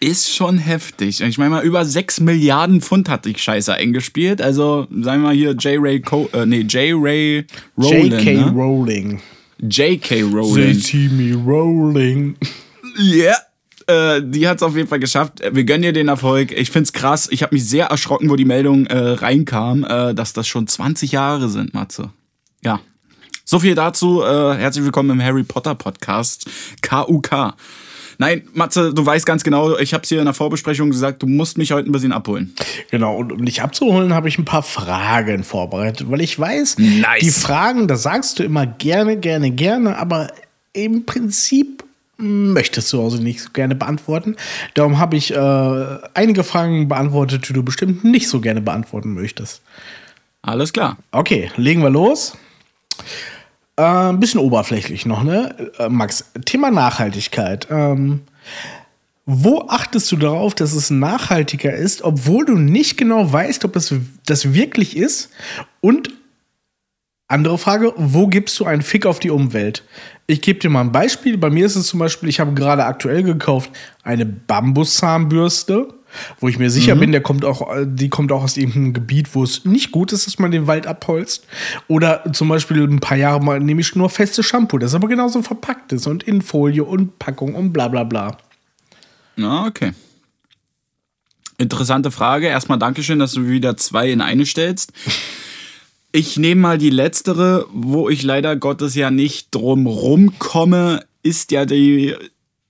Ist 0.00 0.34
schon 0.34 0.58
heftig. 0.58 1.20
Ich 1.22 1.38
meine 1.38 1.50
mal, 1.50 1.64
über 1.64 1.84
6 1.84 2.20
Milliarden 2.20 2.82
Pfund 2.82 3.08
hat 3.08 3.24
die 3.24 3.34
Scheiße 3.36 3.72
eingespielt. 3.72 4.42
Also, 4.42 4.86
sagen 4.90 5.22
wir 5.22 5.28
mal 5.28 5.34
hier 5.34 5.52
J. 5.52 5.78
Ray, 5.80 6.00
Co 6.00 6.28
äh, 6.32 6.44
nee, 6.44 6.60
J. 6.60 6.94
Ray 7.00 7.46
Rowland. 7.78 8.12
J.K. 8.12 8.32
ne? 8.32 8.50
Rowling. 8.50 9.20
J.K. 9.60 10.08
They 10.08 10.22
Rowland. 10.22 10.82
see 10.82 11.08
me 11.08 11.34
rolling. 11.34 12.36
Yeah. 12.98 13.36
Äh, 13.86 14.22
die 14.24 14.46
hat 14.46 14.58
es 14.58 14.62
auf 14.62 14.76
jeden 14.76 14.88
Fall 14.88 14.98
geschafft. 15.00 15.40
Äh, 15.40 15.54
Wir 15.54 15.64
gönnen 15.64 15.84
ihr 15.84 15.92
den 15.92 16.08
Erfolg. 16.08 16.52
Ich 16.52 16.70
find's 16.70 16.92
krass. 16.92 17.28
Ich 17.30 17.42
habe 17.42 17.54
mich 17.54 17.66
sehr 17.66 17.86
erschrocken, 17.86 18.28
wo 18.28 18.36
die 18.36 18.44
Meldung 18.44 18.86
äh, 18.86 18.96
reinkam, 18.96 19.84
äh, 19.84 20.14
dass 20.14 20.32
das 20.32 20.46
schon 20.46 20.66
20 20.66 21.12
Jahre 21.12 21.48
sind, 21.48 21.72
Matze. 21.72 22.10
Ja. 22.62 22.80
So 23.44 23.58
viel 23.58 23.74
dazu. 23.74 24.22
Äh, 24.22 24.56
herzlich 24.56 24.84
willkommen 24.84 25.10
im 25.10 25.22
Harry 25.22 25.44
Potter 25.44 25.74
Podcast. 25.74 26.46
KUK. 26.82 27.54
Nein, 28.18 28.42
Matze, 28.54 28.92
du 28.94 29.04
weißt 29.04 29.26
ganz 29.26 29.44
genau, 29.44 29.76
ich 29.78 29.94
habe 29.94 30.02
es 30.02 30.08
hier 30.08 30.18
in 30.18 30.24
der 30.24 30.34
Vorbesprechung 30.34 30.90
gesagt, 30.90 31.22
du 31.22 31.26
musst 31.26 31.58
mich 31.58 31.72
heute 31.72 31.88
ein 31.88 31.92
bisschen 31.92 32.12
abholen. 32.12 32.54
Genau, 32.90 33.16
und 33.16 33.32
um 33.32 33.44
dich 33.44 33.62
abzuholen, 33.62 34.14
habe 34.14 34.28
ich 34.28 34.38
ein 34.38 34.44
paar 34.44 34.62
Fragen 34.62 35.44
vorbereitet, 35.44 36.10
weil 36.10 36.20
ich 36.20 36.38
weiß, 36.38 36.78
Nice. 36.78 37.20
die 37.20 37.30
Fragen, 37.30 37.88
das 37.88 38.02
sagst 38.02 38.38
du 38.38 38.42
immer 38.44 38.66
gerne, 38.66 39.16
gerne, 39.16 39.50
gerne, 39.50 39.98
aber 39.98 40.32
im 40.72 41.06
Prinzip 41.06 41.84
möchtest 42.16 42.92
du 42.92 43.02
also 43.02 43.16
nicht 43.18 43.40
so 43.40 43.50
gerne 43.52 43.74
beantworten. 43.74 44.36
Darum 44.74 44.98
habe 44.98 45.16
ich 45.16 45.34
äh, 45.34 45.98
einige 46.14 46.44
Fragen 46.44 46.88
beantwortet, 46.88 47.48
die 47.48 47.52
du 47.52 47.62
bestimmt 47.62 48.04
nicht 48.04 48.28
so 48.28 48.40
gerne 48.40 48.60
beantworten 48.60 49.14
möchtest. 49.14 49.62
Alles 50.42 50.72
klar. 50.72 50.98
Okay, 51.10 51.50
legen 51.56 51.82
wir 51.82 51.90
los. 51.90 52.36
Äh, 53.76 53.82
ein 53.82 54.20
bisschen 54.20 54.40
oberflächlich 54.40 55.06
noch, 55.06 55.22
ne? 55.22 55.72
Äh, 55.78 55.88
Max, 55.88 56.30
Thema 56.44 56.70
Nachhaltigkeit. 56.70 57.66
Ähm, 57.70 58.22
wo 59.26 59.66
achtest 59.68 60.12
du 60.12 60.16
darauf, 60.16 60.54
dass 60.54 60.74
es 60.74 60.90
nachhaltiger 60.90 61.72
ist, 61.74 62.02
obwohl 62.02 62.44
du 62.44 62.56
nicht 62.56 62.98
genau 62.98 63.32
weißt, 63.32 63.64
ob 63.64 63.74
es 63.76 63.94
das 64.26 64.52
wirklich 64.52 64.96
ist? 64.96 65.30
Und 65.80 66.10
andere 67.26 67.56
Frage, 67.56 67.94
wo 67.96 68.26
gibst 68.26 68.60
du 68.60 68.66
einen 68.66 68.82
Fick 68.82 69.06
auf 69.06 69.18
die 69.18 69.30
Umwelt? 69.30 69.82
Ich 70.26 70.42
gebe 70.42 70.58
dir 70.58 70.68
mal 70.68 70.82
ein 70.82 70.92
Beispiel. 70.92 71.38
Bei 71.38 71.48
mir 71.50 71.64
ist 71.64 71.74
es 71.74 71.86
zum 71.86 72.00
Beispiel, 72.00 72.28
ich 72.28 72.38
habe 72.38 72.52
gerade 72.52 72.84
aktuell 72.84 73.22
gekauft 73.22 73.70
eine 74.02 74.26
Bambuszahnbürste, 74.26 75.88
wo 76.40 76.48
ich 76.48 76.58
mir 76.58 76.70
sicher 76.70 76.96
bin, 76.96 77.12
der 77.12 77.20
kommt 77.20 77.44
auch, 77.44 77.74
die 77.84 78.08
kommt 78.08 78.32
auch 78.32 78.42
aus 78.42 78.56
irgendeinem 78.56 78.92
Gebiet, 78.92 79.34
wo 79.34 79.42
es 79.42 79.64
nicht 79.64 79.92
gut 79.92 80.12
ist, 80.12 80.26
dass 80.26 80.38
man 80.38 80.50
den 80.50 80.66
Wald 80.66 80.86
abholzt. 80.86 81.46
Oder 81.88 82.24
zum 82.32 82.48
Beispiel 82.48 82.82
ein 82.82 83.00
paar 83.00 83.16
Jahre 83.16 83.42
mal 83.42 83.60
nehme 83.60 83.80
ich 83.80 83.94
nur 83.94 84.10
festes 84.10 84.46
Shampoo, 84.46 84.78
das 84.78 84.94
aber 84.94 85.08
genauso 85.08 85.42
verpackt 85.42 85.92
ist 85.92 86.06
und 86.06 86.22
in 86.22 86.42
Folie 86.42 86.84
und 86.84 87.18
Packung 87.18 87.54
und 87.54 87.72
bla 87.72 87.88
bla 87.88 88.04
bla. 88.04 88.36
Ja, 89.36 89.66
okay. 89.66 89.92
Interessante 91.58 92.10
Frage. 92.10 92.48
Erstmal 92.48 92.78
Dankeschön, 92.78 93.18
dass 93.18 93.32
du 93.32 93.48
wieder 93.48 93.76
zwei 93.76 94.10
in 94.10 94.20
eine 94.20 94.44
stellst. 94.44 94.92
Ich 96.12 96.36
nehme 96.36 96.60
mal 96.60 96.78
die 96.78 96.90
letztere, 96.90 97.66
wo 97.72 98.08
ich 98.08 98.22
leider 98.22 98.56
Gottes 98.56 98.94
ja 98.94 99.10
nicht 99.10 99.48
drum 99.52 99.86
rumkomme, 99.86 101.04
ist 101.22 101.50
ja 101.50 101.64
die 101.64 102.14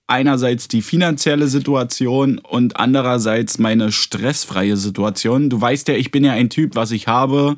einerseits 0.06 0.68
die 0.68 0.82
finanzielle 0.82 1.48
Situation 1.48 2.38
und 2.38 2.76
andererseits 2.76 3.58
meine 3.58 3.92
stressfreie 3.92 4.76
Situation. 4.76 5.50
Du 5.50 5.60
weißt 5.60 5.88
ja, 5.88 5.94
ich 5.94 6.10
bin 6.10 6.24
ja 6.24 6.32
ein 6.32 6.50
Typ, 6.50 6.74
was 6.74 6.90
ich 6.90 7.08
habe, 7.08 7.56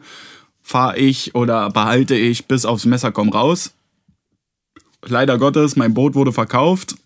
fahre 0.62 0.98
ich 0.98 1.34
oder 1.34 1.70
behalte 1.70 2.14
ich 2.14 2.46
bis 2.46 2.64
aufs 2.64 2.84
Messer 2.84 3.12
komm 3.12 3.30
raus. 3.30 3.72
Leider 5.04 5.38
Gottes, 5.38 5.76
mein 5.76 5.94
Boot 5.94 6.14
wurde 6.14 6.32
verkauft. 6.32 6.96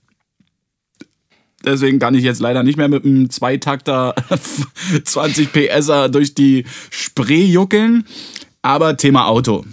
Deswegen 1.64 1.98
kann 1.98 2.14
ich 2.14 2.24
jetzt 2.24 2.40
leider 2.40 2.62
nicht 2.62 2.78
mehr 2.78 2.88
mit 2.88 3.04
einem 3.04 3.28
Zweitakter 3.28 4.14
20 5.04 5.52
PSer 5.52 6.08
durch 6.08 6.34
die 6.34 6.64
Spree 6.90 7.44
juckeln. 7.44 8.06
Aber 8.62 8.96
Thema 8.96 9.26
Auto. 9.26 9.64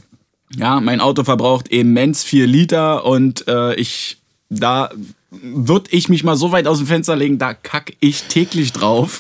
Ja, 0.56 0.80
mein 0.80 1.01
Auto 1.01 1.23
verbraucht 1.23 1.67
immens 1.69 2.23
viel 2.23 2.45
Liter 2.45 3.06
und 3.06 3.47
äh, 3.47 3.75
ich 3.75 4.17
da 4.49 4.89
würde 5.29 5.89
ich 5.91 6.10
mich 6.10 6.23
mal 6.23 6.36
so 6.36 6.51
weit 6.51 6.67
aus 6.67 6.77
dem 6.77 6.88
Fenster 6.88 7.15
legen, 7.15 7.38
da 7.38 7.53
kack 7.53 7.93
ich 7.99 8.23
täglich 8.23 8.71
drauf. 8.71 9.19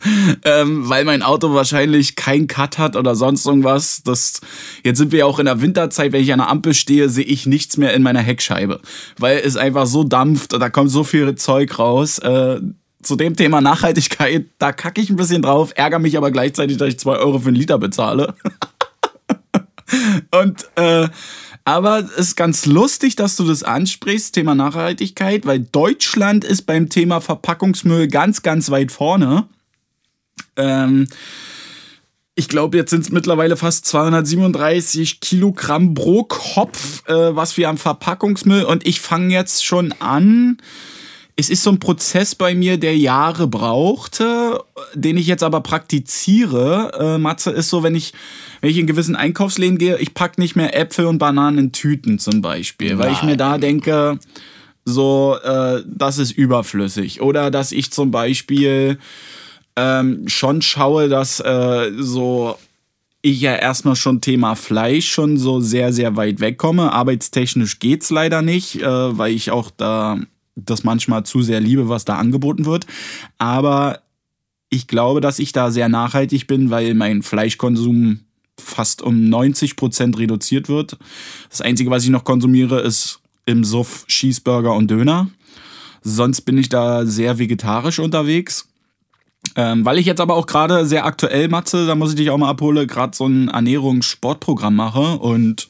ähm, 0.44 0.88
weil 0.88 1.04
mein 1.04 1.22
Auto 1.22 1.54
wahrscheinlich 1.54 2.14
keinen 2.14 2.46
Cut 2.46 2.78
hat 2.78 2.94
oder 2.94 3.14
sonst 3.14 3.46
irgendwas. 3.46 4.02
Das, 4.04 4.40
jetzt 4.84 4.98
sind 4.98 5.12
wir 5.12 5.20
ja 5.20 5.24
auch 5.24 5.38
in 5.38 5.46
der 5.46 5.60
Winterzeit, 5.60 6.12
wenn 6.12 6.22
ich 6.22 6.32
an 6.32 6.40
der 6.40 6.50
Ampel 6.50 6.74
stehe, 6.74 7.08
sehe 7.08 7.24
ich 7.24 7.46
nichts 7.46 7.76
mehr 7.76 7.94
in 7.94 8.02
meiner 8.02 8.20
Heckscheibe. 8.20 8.80
Weil 9.18 9.38
es 9.38 9.56
einfach 9.56 9.86
so 9.86 10.04
dampft 10.04 10.52
und 10.52 10.60
da 10.60 10.68
kommt 10.68 10.90
so 10.90 11.04
viel 11.04 11.34
Zeug 11.36 11.78
raus. 11.78 12.18
Äh, 12.18 12.60
zu 13.02 13.16
dem 13.16 13.36
Thema 13.36 13.60
Nachhaltigkeit, 13.60 14.46
da 14.58 14.72
kacke 14.72 15.00
ich 15.00 15.10
ein 15.10 15.16
bisschen 15.16 15.42
drauf, 15.42 15.72
ärgere 15.76 16.00
mich 16.00 16.16
aber 16.16 16.30
gleichzeitig, 16.32 16.76
dass 16.76 16.88
ich 16.88 16.98
zwei 16.98 17.16
Euro 17.16 17.38
für 17.38 17.48
einen 17.48 17.56
Liter 17.56 17.78
bezahle. 17.78 18.34
und 20.32 20.68
äh, 20.74 21.08
aber 21.66 21.98
es 21.98 22.28
ist 22.28 22.36
ganz 22.36 22.64
lustig, 22.64 23.16
dass 23.16 23.34
du 23.34 23.44
das 23.44 23.64
ansprichst, 23.64 24.36
Thema 24.36 24.54
Nachhaltigkeit, 24.54 25.46
weil 25.46 25.58
Deutschland 25.58 26.44
ist 26.44 26.62
beim 26.62 26.88
Thema 26.88 27.20
Verpackungsmüll 27.20 28.06
ganz, 28.06 28.42
ganz 28.42 28.70
weit 28.70 28.92
vorne. 28.92 29.48
Ähm, 30.54 31.08
ich 32.36 32.48
glaube, 32.48 32.76
jetzt 32.76 32.90
sind 32.90 33.00
es 33.00 33.10
mittlerweile 33.10 33.56
fast 33.56 33.84
237 33.86 35.18
Kilogramm 35.18 35.94
pro 35.94 36.22
Kopf, 36.22 37.02
äh, 37.08 37.34
was 37.34 37.56
wir 37.56 37.68
am 37.68 37.78
Verpackungsmüll. 37.78 38.62
Und 38.62 38.86
ich 38.86 39.00
fange 39.00 39.34
jetzt 39.34 39.64
schon 39.64 39.92
an, 39.98 40.58
es 41.38 41.50
ist 41.50 41.62
so 41.62 41.70
ein 41.70 41.78
Prozess 41.78 42.34
bei 42.34 42.54
mir, 42.54 42.78
der 42.78 42.96
Jahre 42.96 43.46
brauchte, 43.46 44.64
den 44.94 45.18
ich 45.18 45.26
jetzt 45.26 45.42
aber 45.42 45.60
praktiziere. 45.60 46.92
Äh, 46.98 47.18
Matze 47.18 47.50
ist 47.50 47.68
so, 47.68 47.82
wenn 47.82 47.94
ich, 47.94 48.14
wenn 48.62 48.70
ich 48.70 48.78
in 48.78 48.86
gewissen 48.86 49.16
Einkaufsläden 49.16 49.76
gehe, 49.76 49.98
ich 49.98 50.14
packe 50.14 50.40
nicht 50.40 50.56
mehr 50.56 50.74
Äpfel 50.74 51.04
und 51.04 51.18
Bananen 51.18 51.58
in 51.58 51.72
Tüten 51.72 52.18
zum 52.18 52.40
Beispiel, 52.40 52.94
Nein. 52.94 52.98
weil 52.98 53.12
ich 53.12 53.22
mir 53.22 53.36
da 53.36 53.58
denke, 53.58 54.18
so, 54.86 55.36
äh, 55.44 55.82
das 55.86 56.16
ist 56.16 56.32
überflüssig. 56.32 57.20
Oder 57.20 57.50
dass 57.50 57.70
ich 57.70 57.92
zum 57.92 58.10
Beispiel 58.10 58.98
ähm, 59.76 60.26
schon 60.28 60.62
schaue, 60.62 61.10
dass 61.10 61.40
äh, 61.40 61.92
so 61.98 62.56
ich 63.20 63.40
ja 63.42 63.56
erstmal 63.56 63.96
schon 63.96 64.22
Thema 64.22 64.54
Fleisch 64.54 65.10
schon 65.10 65.36
so 65.36 65.60
sehr, 65.60 65.92
sehr 65.92 66.16
weit 66.16 66.40
wegkomme. 66.40 66.92
Arbeitstechnisch 66.92 67.78
geht's 67.78 68.10
leider 68.10 68.40
nicht, 68.40 68.80
äh, 68.80 69.18
weil 69.18 69.34
ich 69.34 69.50
auch 69.50 69.70
da 69.76 70.18
das 70.56 70.82
manchmal 70.82 71.24
zu 71.24 71.42
sehr 71.42 71.60
liebe, 71.60 71.88
was 71.88 72.04
da 72.04 72.16
angeboten 72.16 72.64
wird. 72.64 72.86
Aber 73.38 74.00
ich 74.70 74.88
glaube, 74.88 75.20
dass 75.20 75.38
ich 75.38 75.52
da 75.52 75.70
sehr 75.70 75.88
nachhaltig 75.88 76.46
bin, 76.46 76.70
weil 76.70 76.94
mein 76.94 77.22
Fleischkonsum 77.22 78.20
fast 78.58 79.02
um 79.02 79.28
90 79.28 79.76
Prozent 79.76 80.18
reduziert 80.18 80.68
wird. 80.68 80.96
Das 81.50 81.60
Einzige, 81.60 81.90
was 81.90 82.04
ich 82.04 82.10
noch 82.10 82.24
konsumiere, 82.24 82.80
ist 82.80 83.20
im 83.44 83.64
Suff 83.64 84.06
Cheeseburger 84.08 84.74
und 84.74 84.90
Döner. 84.90 85.28
Sonst 86.02 86.42
bin 86.42 86.58
ich 86.58 86.68
da 86.68 87.04
sehr 87.04 87.38
vegetarisch 87.38 87.98
unterwegs. 87.98 88.68
Ähm, 89.54 89.84
weil 89.84 89.98
ich 89.98 90.06
jetzt 90.06 90.20
aber 90.20 90.34
auch 90.34 90.46
gerade 90.46 90.86
sehr 90.86 91.04
aktuell, 91.04 91.48
Matze, 91.48 91.86
da 91.86 91.94
muss 91.94 92.10
ich 92.10 92.16
dich 92.16 92.30
auch 92.30 92.38
mal 92.38 92.48
abholen, 92.48 92.86
gerade 92.88 93.16
so 93.16 93.26
ein 93.26 93.48
Ernährungssportprogramm 93.48 94.74
mache 94.74 95.18
und 95.18 95.68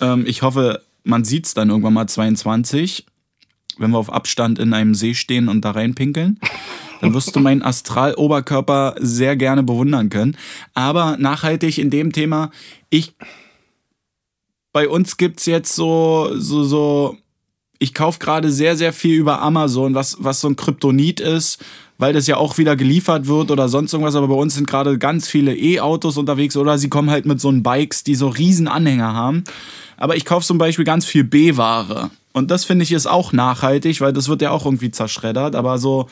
ähm, 0.00 0.24
ich 0.26 0.42
hoffe, 0.42 0.82
man 1.04 1.24
sieht 1.24 1.46
es 1.46 1.54
dann 1.54 1.70
irgendwann 1.70 1.94
mal 1.94 2.06
22 2.06 3.06
wenn 3.78 3.90
wir 3.90 3.98
auf 3.98 4.12
Abstand 4.12 4.58
in 4.58 4.72
einem 4.72 4.94
See 4.94 5.14
stehen 5.14 5.48
und 5.48 5.64
da 5.64 5.72
reinpinkeln, 5.72 6.38
dann 7.00 7.14
wirst 7.14 7.34
du 7.36 7.40
meinen 7.40 7.62
Astraloberkörper 7.62 8.96
sehr 8.98 9.36
gerne 9.36 9.62
bewundern 9.62 10.10
können. 10.10 10.36
Aber 10.74 11.16
nachhaltig 11.18 11.78
in 11.78 11.90
dem 11.90 12.12
Thema, 12.12 12.50
ich, 12.90 13.14
bei 14.72 14.88
uns 14.88 15.16
gibt's 15.16 15.46
jetzt 15.46 15.74
so, 15.74 16.30
so, 16.34 16.64
so, 16.64 17.16
ich 17.78 17.94
kaufe 17.94 18.18
gerade 18.18 18.50
sehr, 18.50 18.76
sehr 18.76 18.92
viel 18.92 19.16
über 19.16 19.42
Amazon, 19.42 19.94
was, 19.94 20.16
was 20.20 20.40
so 20.40 20.48
ein 20.48 20.56
Kryptonit 20.56 21.20
ist, 21.20 21.62
weil 21.98 22.12
das 22.12 22.26
ja 22.26 22.36
auch 22.36 22.58
wieder 22.58 22.76
geliefert 22.76 23.26
wird 23.26 23.50
oder 23.50 23.68
sonst 23.68 23.92
irgendwas. 23.92 24.16
Aber 24.16 24.28
bei 24.28 24.34
uns 24.34 24.54
sind 24.54 24.66
gerade 24.66 24.98
ganz 24.98 25.28
viele 25.28 25.54
E-Autos 25.54 26.16
unterwegs 26.16 26.56
oder 26.56 26.78
sie 26.78 26.88
kommen 26.88 27.10
halt 27.10 27.26
mit 27.26 27.40
so 27.40 27.52
Bikes, 27.52 28.04
die 28.04 28.14
so 28.14 28.28
riesen 28.28 28.68
Anhänger 28.68 29.14
haben. 29.14 29.44
Aber 29.96 30.16
ich 30.16 30.24
kaufe 30.24 30.46
zum 30.46 30.58
Beispiel 30.58 30.84
ganz 30.84 31.04
viel 31.04 31.24
B-Ware. 31.24 32.10
Und 32.34 32.50
das 32.50 32.64
finde 32.64 32.82
ich 32.82 32.92
ist 32.92 33.06
auch 33.06 33.32
nachhaltig, 33.32 34.00
weil 34.00 34.12
das 34.12 34.28
wird 34.28 34.42
ja 34.42 34.50
auch 34.50 34.66
irgendwie 34.66 34.90
zerschreddert. 34.90 35.54
Aber 35.54 35.78
so 35.78 36.08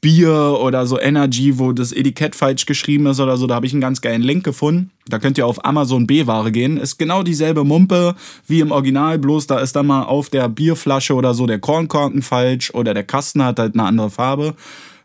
Bier 0.00 0.58
oder 0.60 0.86
so 0.86 0.98
Energy, 1.00 1.58
wo 1.58 1.72
das 1.72 1.92
Etikett 1.92 2.36
falsch 2.36 2.66
geschrieben 2.66 3.06
ist 3.06 3.20
oder 3.20 3.36
so, 3.36 3.46
da 3.46 3.54
habe 3.54 3.66
ich 3.66 3.72
einen 3.72 3.80
ganz 3.80 4.00
geilen 4.00 4.22
Link 4.22 4.44
gefunden. 4.44 4.90
Da 5.06 5.18
könnt 5.18 5.38
ihr 5.38 5.46
auf 5.46 5.64
Amazon 5.64 6.06
B-Ware 6.06 6.50
gehen. 6.50 6.76
Ist 6.76 6.98
genau 6.98 7.22
dieselbe 7.22 7.64
Mumpe 7.64 8.16
wie 8.46 8.60
im 8.60 8.72
Original, 8.72 9.18
bloß 9.18 9.46
da 9.46 9.60
ist 9.60 9.76
dann 9.76 9.86
mal 9.86 10.02
auf 10.02 10.28
der 10.28 10.48
Bierflasche 10.48 11.14
oder 11.14 11.34
so 11.34 11.46
der 11.46 11.60
Kornkorken 11.60 12.22
falsch 12.22 12.72
oder 12.74 12.92
der 12.92 13.04
Kasten 13.04 13.42
hat 13.42 13.60
halt 13.60 13.74
eine 13.74 13.84
andere 13.84 14.10
Farbe. 14.10 14.54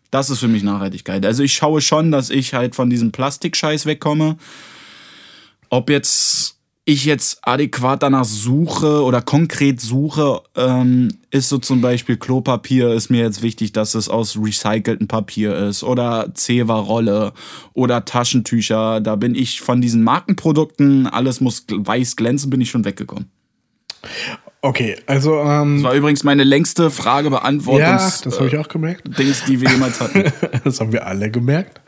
Das 0.10 0.30
ist 0.32 0.40
für 0.40 0.48
mich 0.48 0.64
Nachhaltigkeit. 0.64 1.26
Also 1.26 1.42
ich 1.44 1.54
schaue 1.54 1.82
schon, 1.82 2.12
dass 2.12 2.30
ich 2.30 2.54
halt 2.54 2.76
von 2.76 2.90
diesem 2.90 3.12
Plastikscheiß 3.12 3.86
wegkomme. 3.86 4.38
Ob 5.70 5.90
jetzt 5.90 6.58
ich 6.86 7.06
jetzt 7.06 7.40
adäquat 7.44 8.04
danach 8.04 8.26
suche 8.26 9.04
oder 9.04 9.22
konkret 9.22 9.80
suche, 9.80 10.42
ähm, 10.56 11.18
ist 11.32 11.48
so 11.48 11.58
zum 11.58 11.80
Beispiel 11.80 12.18
Klopapier, 12.18 12.94
ist 12.94 13.10
mir 13.10 13.22
jetzt 13.22 13.42
wichtig, 13.42 13.72
dass 13.72 13.96
es 13.96 14.10
aus 14.10 14.38
recyceltem 14.38 15.08
Papier 15.08 15.56
ist 15.56 15.84
oder 15.84 16.34
Zewa-Rolle 16.34 17.34
oder 17.74 18.04
Taschentücher. 18.04 19.00
Da 19.00 19.16
bin 19.16 19.34
ich 19.34 19.62
von 19.62 19.80
diesen 19.80 20.04
Markenprodukten, 20.04 21.08
alles 21.08 21.40
muss 21.40 21.66
weiß 21.70 22.18
glänzen, 22.18 22.50
bin 22.50 22.60
ich 22.60 22.70
schon 22.70 22.84
weggekommen. 22.84 23.32
Okay, 24.66 24.96
also. 25.08 25.42
Ähm, 25.42 25.76
das 25.76 25.84
war 25.84 25.94
übrigens 25.94 26.24
meine 26.24 26.46
längste 26.46 26.90
Frage 26.90 27.30
beantwortet. 27.30 27.86
Ja, 27.86 27.98
das 27.98 28.40
habe 28.40 28.48
ich 28.48 28.58
auch 28.58 28.70
gemerkt. 28.70 29.20
Dings, 29.20 29.44
die 29.44 29.60
wir 29.60 29.70
jemals 29.70 30.00
hatten. 30.00 30.24
das 30.64 30.80
haben 30.80 30.94
wir 30.94 31.06
alle 31.06 31.30
gemerkt. 31.30 31.82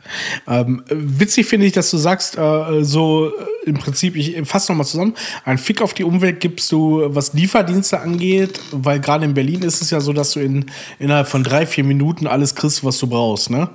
Ähm, 0.46 0.84
witzig 0.90 1.46
finde 1.46 1.64
ich, 1.64 1.72
dass 1.72 1.90
du 1.90 1.96
sagst, 1.96 2.36
äh, 2.36 2.84
so 2.84 3.28
äh, 3.28 3.70
im 3.70 3.78
Prinzip, 3.78 4.14
ich 4.14 4.46
fasse 4.46 4.70
nochmal 4.70 4.84
zusammen, 4.84 5.14
ein 5.46 5.56
Fick 5.56 5.80
auf 5.80 5.94
die 5.94 6.04
Umwelt 6.04 6.40
gibst 6.40 6.70
du, 6.70 7.02
was 7.06 7.32
Lieferdienste 7.32 7.98
angeht, 7.98 8.60
weil 8.72 9.00
gerade 9.00 9.24
in 9.24 9.32
Berlin 9.32 9.62
ist 9.62 9.80
es 9.80 9.90
ja 9.90 10.02
so, 10.02 10.12
dass 10.12 10.32
du 10.32 10.40
in, 10.40 10.66
innerhalb 10.98 11.28
von 11.28 11.42
drei, 11.44 11.64
vier 11.64 11.82
Minuten 11.82 12.26
alles 12.26 12.54
kriegst, 12.54 12.84
was 12.84 12.98
du 12.98 13.06
brauchst, 13.06 13.48
ne? 13.48 13.70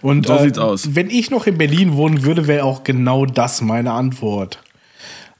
Und 0.00 0.26
so 0.26 0.32
äh, 0.32 0.44
sieht's 0.44 0.58
aus. 0.58 0.94
wenn 0.94 1.10
ich 1.10 1.30
noch 1.30 1.46
in 1.46 1.58
Berlin 1.58 1.96
wohnen 1.96 2.22
würde, 2.22 2.46
wäre 2.46 2.64
auch 2.64 2.82
genau 2.82 3.26
das 3.26 3.60
meine 3.60 3.92
Antwort. 3.92 4.62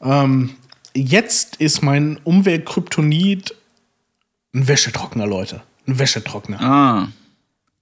Ähm, 0.02 0.50
jetzt 0.94 1.56
ist 1.56 1.82
mein 1.82 2.18
Umweltkryptonit 2.24 3.54
ein 4.54 4.66
Wäschetrockner, 4.66 5.26
Leute. 5.26 5.60
Ein 5.86 5.98
Wäschetrockner. 5.98 6.60
Ah. 6.60 7.08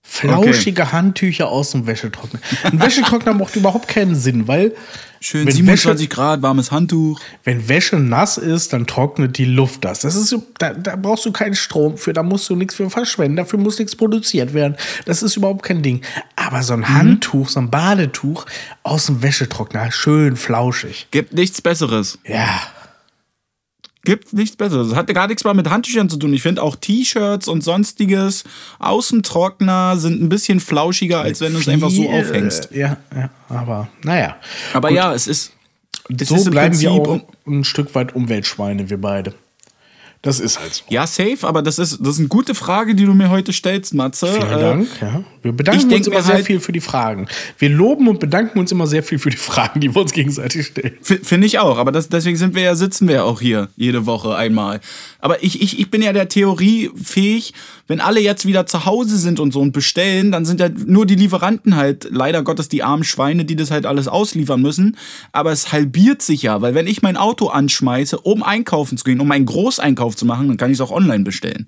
Flauschige 0.08 0.82
okay. 0.82 0.92
Handtücher 0.92 1.48
aus 1.48 1.72
dem 1.72 1.86
Wäschetrockner. 1.86 2.38
Ein 2.62 2.80
Wäschetrockner 2.80 3.34
macht 3.34 3.56
überhaupt 3.56 3.88
keinen 3.88 4.14
Sinn, 4.14 4.46
weil. 4.46 4.74
Schön 5.18 5.50
27 5.50 6.06
Wäsche, 6.06 6.08
Grad, 6.08 6.42
warmes 6.42 6.70
Handtuch. 6.70 7.20
Wenn 7.42 7.68
Wäsche 7.68 7.96
nass 7.96 8.36
ist, 8.36 8.72
dann 8.72 8.86
trocknet 8.86 9.38
die 9.38 9.46
Luft 9.46 9.84
das. 9.84 10.00
Das 10.00 10.14
ist, 10.14 10.36
da, 10.58 10.74
da 10.74 10.94
brauchst 10.94 11.24
du 11.24 11.32
keinen 11.32 11.54
Strom 11.54 11.96
für, 11.96 12.12
da 12.12 12.22
musst 12.22 12.48
du 12.48 12.54
nichts 12.54 12.74
für 12.74 12.88
verschwenden, 12.90 13.36
dafür 13.36 13.58
muss 13.58 13.78
nichts 13.78 13.96
produziert 13.96 14.54
werden. 14.54 14.76
Das 15.06 15.22
ist 15.22 15.36
überhaupt 15.36 15.64
kein 15.64 15.82
Ding. 15.82 16.02
Aber 16.36 16.62
so 16.62 16.74
ein 16.74 16.80
mhm. 16.80 16.88
Handtuch, 16.90 17.48
so 17.48 17.58
ein 17.60 17.70
Badetuch 17.70 18.46
aus 18.82 19.06
dem 19.06 19.22
Wäschetrockner, 19.22 19.90
schön 19.90 20.36
flauschig. 20.36 21.08
Gibt 21.10 21.32
nichts 21.32 21.60
Besseres. 21.62 22.18
Ja 22.24 22.60
gibt 24.06 24.32
nichts 24.32 24.56
Besseres. 24.56 24.88
Das 24.88 24.96
hat 24.96 25.12
gar 25.12 25.26
nichts 25.26 25.44
mal 25.44 25.52
mit 25.52 25.68
Handtüchern 25.68 26.08
zu 26.08 26.16
tun. 26.16 26.32
Ich 26.32 26.40
finde 26.40 26.62
auch 26.62 26.76
T-Shirts 26.76 27.48
und 27.48 27.62
sonstiges 27.62 28.44
Außentrockner 28.78 29.98
sind 29.98 30.22
ein 30.22 30.30
bisschen 30.30 30.60
flauschiger, 30.60 31.20
als 31.20 31.42
wenn 31.42 31.52
du 31.52 31.58
es 31.58 31.68
einfach 31.68 31.90
so 31.90 32.08
aufhängst. 32.08 32.70
Ja, 32.72 32.96
ja, 33.14 33.30
aber 33.50 33.88
naja. 34.02 34.36
Aber 34.72 34.88
Gut. 34.88 34.96
ja, 34.96 35.12
es 35.12 35.26
ist. 35.26 35.52
Es 36.18 36.28
so 36.28 36.36
ist 36.36 36.50
bleiben 36.50 36.80
wir 36.80 36.92
auch 36.92 37.20
ein 37.46 37.64
Stück 37.64 37.94
weit 37.94 38.14
Umweltschweine, 38.14 38.88
wir 38.88 39.00
beide. 39.00 39.34
Das 40.26 40.40
ist 40.40 40.60
halt 40.60 40.74
so. 40.74 40.82
Ja, 40.90 41.06
safe, 41.06 41.38
aber 41.46 41.62
das 41.62 41.78
ist, 41.78 41.98
das 42.00 42.08
ist 42.14 42.18
eine 42.18 42.28
gute 42.28 42.54
Frage, 42.54 42.94
die 42.94 43.04
du 43.06 43.14
mir 43.14 43.30
heute 43.30 43.52
stellst, 43.52 43.94
Matze. 43.94 44.26
Vielen 44.26 44.50
Äh, 44.50 44.60
Dank. 44.60 44.88
Ja. 45.00 45.24
Wir 45.42 45.52
bedanken 45.52 45.92
uns 45.94 46.06
immer 46.06 46.22
sehr 46.22 46.34
halt- 46.34 46.46
viel 46.46 46.60
für 46.60 46.72
die 46.72 46.80
Fragen. 46.80 47.28
Wir 47.58 47.68
loben 47.70 48.08
und 48.08 48.18
bedanken 48.20 48.58
uns 48.58 48.72
immer 48.72 48.86
sehr 48.86 49.02
viel 49.02 49.18
für 49.18 49.30
die 49.30 49.36
Fragen, 49.36 49.80
die 49.80 49.94
wir 49.94 50.02
uns 50.02 50.12
gegenseitig 50.12 50.66
stellen. 50.66 50.94
Finde 51.00 51.46
ich 51.46 51.58
auch, 51.60 51.78
aber 51.78 51.92
das, 51.92 52.08
deswegen 52.08 52.36
sind 52.36 52.54
wir 52.54 52.62
ja, 52.62 52.74
sitzen 52.74 53.06
wir 53.08 53.14
ja 53.16 53.22
auch 53.22 53.40
hier 53.40 53.68
jede 53.76 54.06
Woche 54.06 54.34
einmal. 54.36 54.80
Aber 55.20 55.42
ich, 55.42 55.62
ich, 55.62 55.78
ich 55.78 55.90
bin 55.90 56.02
ja 56.02 56.12
der 56.12 56.28
Theorie 56.28 56.90
fähig, 57.02 57.54
wenn 57.86 58.00
alle 58.00 58.20
jetzt 58.20 58.46
wieder 58.46 58.66
zu 58.66 58.84
Hause 58.84 59.16
sind 59.16 59.38
und 59.40 59.52
so 59.52 59.60
und 59.60 59.72
bestellen, 59.72 60.32
dann 60.32 60.44
sind 60.44 60.60
ja 60.60 60.68
nur 60.68 61.06
die 61.06 61.14
Lieferanten 61.14 61.76
halt 61.76 62.08
leider 62.10 62.42
Gottes 62.42 62.68
die 62.68 62.82
armen 62.82 63.04
Schweine, 63.04 63.44
die 63.44 63.56
das 63.56 63.70
halt 63.70 63.86
alles 63.86 64.08
ausliefern 64.08 64.60
müssen. 64.60 64.96
Aber 65.32 65.52
es 65.52 65.72
halbiert 65.72 66.22
sich 66.22 66.42
ja, 66.42 66.60
weil 66.60 66.74
wenn 66.74 66.86
ich 66.86 67.02
mein 67.02 67.16
Auto 67.16 67.48
anschmeiße, 67.48 68.18
um 68.18 68.42
einkaufen 68.42 68.98
zu 68.98 69.04
gehen, 69.04 69.20
um 69.20 69.30
einen 69.30 69.46
Großeinkauf 69.46 70.16
zu 70.16 70.26
machen, 70.26 70.48
dann 70.48 70.56
kann 70.56 70.70
ich 70.70 70.78
es 70.78 70.80
auch 70.80 70.90
online 70.90 71.24
bestellen. 71.24 71.66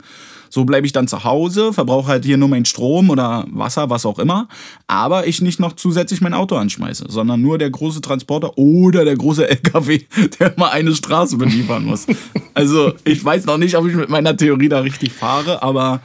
So 0.50 0.64
bleibe 0.64 0.86
ich 0.86 0.92
dann 0.92 1.08
zu 1.08 1.24
Hause, 1.24 1.72
verbrauche 1.72 2.08
halt 2.08 2.24
hier 2.24 2.36
nur 2.36 2.48
meinen 2.48 2.64
Strom 2.64 3.10
oder 3.10 3.44
Wasser, 3.50 3.90
was 3.90 4.06
auch 4.06 4.18
immer, 4.18 4.48
aber 4.86 5.26
ich 5.26 5.40
nicht 5.42 5.60
noch 5.60 5.74
zusätzlich 5.74 6.20
mein 6.20 6.34
Auto 6.34 6.56
anschmeiße, 6.56 7.06
sondern 7.08 7.42
nur 7.42 7.58
der 7.58 7.70
große 7.70 8.00
Transporter 8.00 8.56
oder 8.56 9.04
der 9.04 9.16
große 9.16 9.48
LKW, 9.48 10.00
der 10.40 10.54
mal 10.56 10.70
eine 10.70 10.94
Straße 10.94 11.36
beliefern 11.36 11.84
muss. 11.84 12.06
Also 12.54 12.92
ich 13.04 13.24
weiß 13.24 13.46
noch 13.46 13.58
nicht, 13.58 13.76
ob 13.76 13.86
ich 13.86 13.94
mit 13.94 14.08
meiner 14.08 14.36
Theorie 14.36 14.68
da 14.68 14.80
richtig 14.80 15.12
fahre, 15.12 15.62
aber 15.62 16.00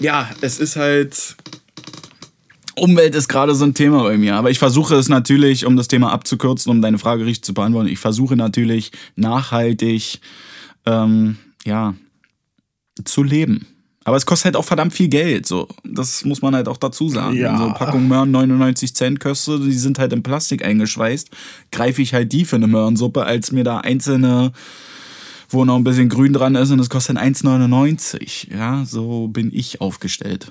ja, 0.00 0.28
es 0.40 0.58
ist 0.58 0.76
halt. 0.76 1.36
Umwelt 2.76 3.14
ist 3.14 3.28
gerade 3.28 3.54
so 3.54 3.64
ein 3.64 3.74
Thema 3.74 4.02
bei 4.04 4.16
mir, 4.16 4.36
aber 4.36 4.50
ich 4.50 4.58
versuche 4.58 4.94
es 4.94 5.08
natürlich, 5.08 5.66
um 5.66 5.76
das 5.76 5.88
Thema 5.88 6.12
abzukürzen, 6.12 6.70
um 6.70 6.80
deine 6.80 6.98
Frage 6.98 7.26
richtig 7.26 7.44
zu 7.44 7.52
beantworten, 7.52 7.88
ich 7.88 7.98
versuche 7.98 8.36
natürlich 8.36 8.92
nachhaltig, 9.16 10.20
ähm, 10.86 11.36
ja, 11.66 11.94
zu 13.04 13.22
leben. 13.22 13.66
Aber 14.04 14.16
es 14.16 14.24
kostet 14.24 14.46
halt 14.46 14.56
auch 14.56 14.64
verdammt 14.64 14.94
viel 14.94 15.08
Geld. 15.08 15.46
So. 15.46 15.68
Das 15.84 16.24
muss 16.24 16.40
man 16.40 16.54
halt 16.54 16.68
auch 16.68 16.78
dazu 16.78 17.08
sagen. 17.08 17.36
Ja. 17.36 17.56
So 17.56 17.64
eine 17.64 17.74
Packung 17.74 18.08
Möhren 18.08 18.30
99 18.30 18.94
Cent 18.94 19.20
kostet, 19.20 19.62
die 19.62 19.72
sind 19.72 19.98
halt 19.98 20.12
in 20.12 20.22
Plastik 20.22 20.64
eingeschweißt. 20.64 21.28
Greife 21.70 22.00
ich 22.00 22.14
halt 22.14 22.32
die 22.32 22.46
für 22.46 22.56
eine 22.56 22.66
Möhrensuppe, 22.66 23.24
als 23.24 23.52
mir 23.52 23.62
da 23.62 23.78
einzelne, 23.78 24.52
wo 25.50 25.64
noch 25.64 25.76
ein 25.76 25.84
bisschen 25.84 26.08
grün 26.08 26.32
dran 26.32 26.54
ist 26.54 26.70
und 26.70 26.78
das 26.78 26.88
kostet 26.88 27.18
1,99. 27.18 28.56
Ja, 28.56 28.84
so 28.84 29.28
bin 29.28 29.50
ich 29.52 29.80
aufgestellt. 29.80 30.46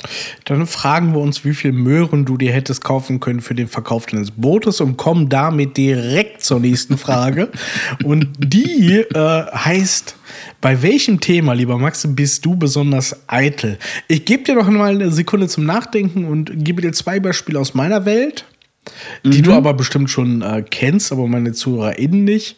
Dann 0.46 0.68
fragen 0.68 1.14
wir 1.14 1.20
uns, 1.20 1.46
wie 1.46 1.54
viel 1.54 1.72
Möhren 1.72 2.26
du 2.26 2.38
dir 2.38 2.52
hättest 2.52 2.84
kaufen 2.84 3.20
können 3.20 3.42
für 3.42 3.56
den 3.56 3.68
Verkauf 3.68 4.06
deines 4.06 4.32
Bootes 4.32 4.82
und 4.82 4.98
kommen 4.98 5.30
damit 5.30 5.78
direkt 5.78 6.44
zur 6.44 6.60
nächsten 6.60 6.98
Frage. 6.98 7.50
und 8.04 8.28
die 8.38 9.00
äh, 9.00 9.46
heißt, 9.54 10.16
bei 10.62 10.82
welchem 10.82 11.20
Thema, 11.20 11.54
lieber 11.54 11.78
Max, 11.78 12.06
bist 12.08 12.46
du 12.46 12.56
besonders 12.56 13.16
eitel? 13.28 13.78
Ich 14.08 14.26
gebe 14.26 14.44
dir 14.44 14.56
noch 14.56 14.70
mal 14.70 14.96
eine 14.96 15.12
Sekunde 15.12 15.48
zum 15.48 15.66
Nachdenken 15.66 16.26
und 16.26 16.52
gebe 16.66 16.82
dir 16.82 16.92
zwei 16.92 17.20
Beispiele 17.20 17.60
aus 17.60 17.74
meiner 17.74 18.06
Welt, 18.06 18.46
die 19.24 19.42
du 19.42 19.54
aber 19.54 19.74
bestimmt 19.74 20.10
schon 20.10 20.42
äh, 20.42 20.64
kennst, 20.70 21.12
aber 21.12 21.28
meine 21.28 21.54
ZuhörerInnen 21.54 22.24
nicht. 22.24 22.58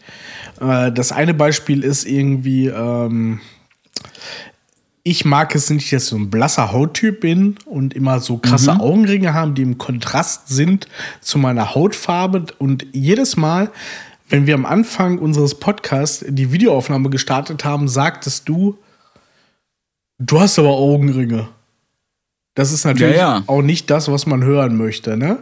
Äh, 0.59 0.91
das 0.91 1.11
eine 1.11 1.33
Beispiel 1.33 1.83
ist 1.83 2.05
irgendwie, 2.05 2.67
ähm, 2.67 3.39
ich 5.03 5.25
mag 5.25 5.55
es 5.55 5.69
nicht, 5.69 5.91
dass 5.91 6.03
ich 6.03 6.09
so 6.09 6.15
ein 6.15 6.29
blasser 6.29 6.71
Hauttyp 6.71 7.21
bin 7.21 7.55
und 7.65 7.93
immer 7.95 8.19
so 8.19 8.37
krasse 8.37 8.79
Augenringe 8.79 9.33
haben, 9.33 9.55
die 9.55 9.63
im 9.63 9.77
Kontrast 9.77 10.47
sind 10.47 10.87
zu 11.21 11.39
meiner 11.39 11.73
Hautfarbe. 11.73 12.45
Und 12.59 12.85
jedes 12.91 13.35
Mal, 13.35 13.71
wenn 14.29 14.45
wir 14.45 14.53
am 14.53 14.65
Anfang 14.65 15.17
unseres 15.17 15.55
Podcasts 15.55 16.23
die 16.27 16.51
Videoaufnahme 16.51 17.09
gestartet 17.09 17.65
haben, 17.65 17.87
sagtest 17.87 18.47
du, 18.47 18.77
du 20.19 20.39
hast 20.39 20.59
aber 20.59 20.69
Augenringe. 20.69 21.49
Das 22.55 22.71
ist 22.71 22.83
natürlich 22.85 23.15
Ja, 23.15 23.37
ja. 23.37 23.43
auch 23.47 23.61
nicht 23.61 23.89
das, 23.89 24.11
was 24.11 24.25
man 24.25 24.43
hören 24.43 24.77
möchte, 24.77 25.15
ne? 25.17 25.39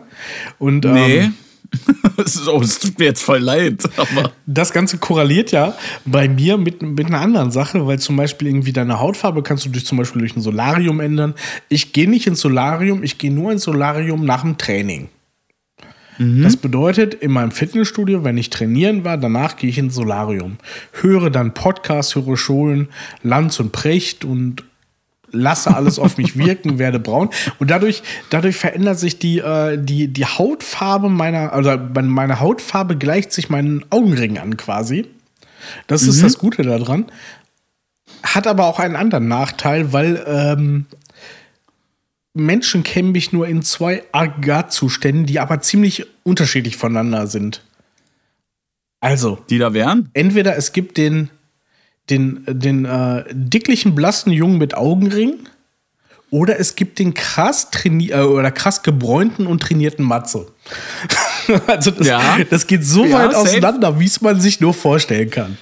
Und 0.60 0.86
Nee. 0.86 1.17
ähm, 1.19 1.34
Es 2.17 2.48
oh, 2.48 2.62
tut 2.62 2.98
mir 3.00 3.06
jetzt 3.06 3.22
voll 3.22 3.39
leid. 3.39 3.84
Aber 3.98 4.32
das 4.48 4.74
Ganze 4.74 4.98
korreliert 4.98 5.52
ja 5.52 5.76
bei 6.06 6.28
mir 6.28 6.58
mit, 6.58 6.82
mit 6.82 7.06
einer 7.08 7.22
anderen 7.22 7.52
Sache, 7.52 7.86
weil 7.86 8.00
zum 8.00 8.15
Beispiel 8.15 8.48
irgendwie 8.48 8.74
deine 8.74 9.00
Hautfarbe 9.00 9.43
kannst 9.43 9.65
du 9.65 9.69
durch 9.69 9.86
zum 9.86 9.98
Beispiel 10.00 10.19
durch 10.22 10.36
ein 10.36 10.41
Solarium 10.41 11.00
ändern. 11.00 11.36
Ich 11.67 11.93
gehe 11.93 12.10
nicht 12.10 12.26
ins 12.28 12.41
Solarium, 12.41 13.04
ich 13.04 13.17
gehe 13.19 13.32
nur 13.32 13.52
ins 13.52 13.63
Solarium 13.63 14.26
nach 14.26 14.41
dem 14.41 14.58
Training. 14.58 15.10
Das 16.22 16.58
bedeutet, 16.58 17.13
in 17.13 17.32
meinem 17.32 17.52
Fitnessstudio, 17.52 18.26
wenn 18.26 18.38
ich 18.38 18.50
trainieren 18.50 19.06
war, 19.06 19.15
danach 19.17 19.56
gehe 19.56 19.69
ich 19.69 19.78
ins 19.78 19.95
Solarium. 19.95 20.58
Höre 20.91 21.30
dann 21.30 21.54
Podcasts, 21.54 22.13
höre 22.13 22.36
Schulen, 22.36 22.89
Lanz 23.24 23.58
und 23.62 23.72
Precht 23.72 24.26
und 24.26 24.65
lasse 25.32 25.76
alles 25.76 26.00
auf 26.00 26.18
mich 26.18 26.38
wirken, 26.38 26.80
werde 26.80 27.00
braun. 27.00 27.30
Und 27.60 27.70
dadurch, 27.72 28.04
dadurch 28.30 28.56
verändert 28.56 29.00
sich 29.00 29.20
die, 29.20 29.39
äh, 29.39 29.78
die, 29.82 30.08
die 30.08 30.26
Hautfarbe 30.26 31.10
meiner, 31.10 31.54
also 31.54 31.78
meine 31.78 32.39
Hautfarbe 32.39 32.98
gleicht 32.98 33.32
sich 33.32 33.50
meinen 33.50 33.86
Augenringen 33.89 34.38
an 34.38 34.58
quasi. 34.58 35.08
Das 35.88 36.04
ist 36.04 36.24
das 36.24 36.38
Gute 36.38 36.63
daran. 36.63 37.06
Hat 38.24 38.48
aber 38.48 38.65
auch 38.65 38.80
einen 38.80 38.96
anderen 38.96 39.28
Nachteil, 39.28 39.94
weil 39.94 40.24
ähm, 40.26 40.86
Menschen 42.34 42.84
kennen 42.84 43.12
mich 43.12 43.34
nur 43.34 43.48
in 43.48 43.62
zwei 43.62 44.04
Aggregatzuständen, 44.12 45.26
die 45.26 45.39
aber 45.39 45.62
ziemlich 45.62 46.06
unterschiedlich 46.24 46.78
voneinander 46.78 47.28
sind. 47.28 47.62
Also, 49.02 49.39
die 49.50 49.58
da 49.58 49.74
wären? 49.74 50.10
entweder 50.13 50.58
es 50.58 50.74
gibt 50.74 50.98
den, 50.98 51.30
den, 52.10 52.43
den 52.48 52.86
äh, 52.86 53.24
dicklichen, 53.32 53.95
blassen 53.95 54.32
Jungen 54.32 54.58
mit 54.58 54.76
Augenring 54.76 55.36
oder 56.32 56.60
es 56.60 56.76
gibt 56.76 57.00
den 57.00 57.13
krass 57.13 57.72
traini 57.72 58.10
äh, 58.12 58.22
oder 58.22 58.52
krass 58.52 58.84
gebräunten 58.84 59.48
und 59.48 59.62
trainierten 59.63 60.06
Matze. 60.06 60.48
also 61.67 61.91
das, 61.91 62.08
Ja. 62.08 62.38
das 62.50 62.67
geht 62.67 62.86
so 62.86 63.06
Ja, 63.06 63.19
weit 63.19 63.36
auseinander, 63.36 64.00
wie 64.00 64.06
es 64.06 64.22
man 64.22 64.39
sich 64.39 64.60
nur 64.60 64.74
vorstellen 64.74 65.30
kann. 65.30 65.58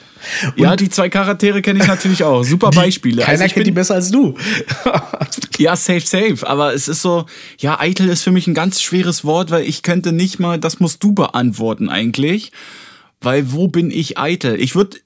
ja, 0.58 0.76
die 0.76 0.90
zwei 0.90 1.08
Charaktere 1.10 1.62
kenne 1.62 1.80
ich 1.80 1.88
natürlich 1.88 2.24
auch. 2.24 2.44
Super 2.44 2.72
Beispiele. 2.72 3.22
Keiner 3.22 3.32
Also 3.34 3.46
ich 3.46 3.54
kennt 3.54 3.68
die 3.68 3.72
besser 3.72 3.94
als 3.96 4.12
du. 4.12 4.36
Ja, 5.58 5.76
safe, 5.76 6.02
safe. 6.02 6.46
Aber 6.46 6.74
es 6.74 6.88
ist 6.88 7.02
so, 7.02 7.26
ja, 7.60 7.80
eitel 7.80 8.10
ist 8.10 8.24
für 8.24 8.32
mich 8.32 8.48
ein 8.48 8.54
ganz 8.54 8.82
schweres 8.82 9.24
Wort, 9.24 9.52
weil 9.52 9.64
ich 9.64 9.84
könnte 9.84 10.12
nicht 10.12 10.40
mal, 10.40 10.60
das 10.60 10.80
musst 10.80 11.02
du 11.04 11.14
beantworten 11.14 11.88
eigentlich. 11.90 12.52
Weil 13.22 13.52
wo 13.54 13.68
bin 13.68 13.90
ich 13.90 14.18
eitel? 14.18 14.60
Ich 14.60 14.76
würde 14.76 14.98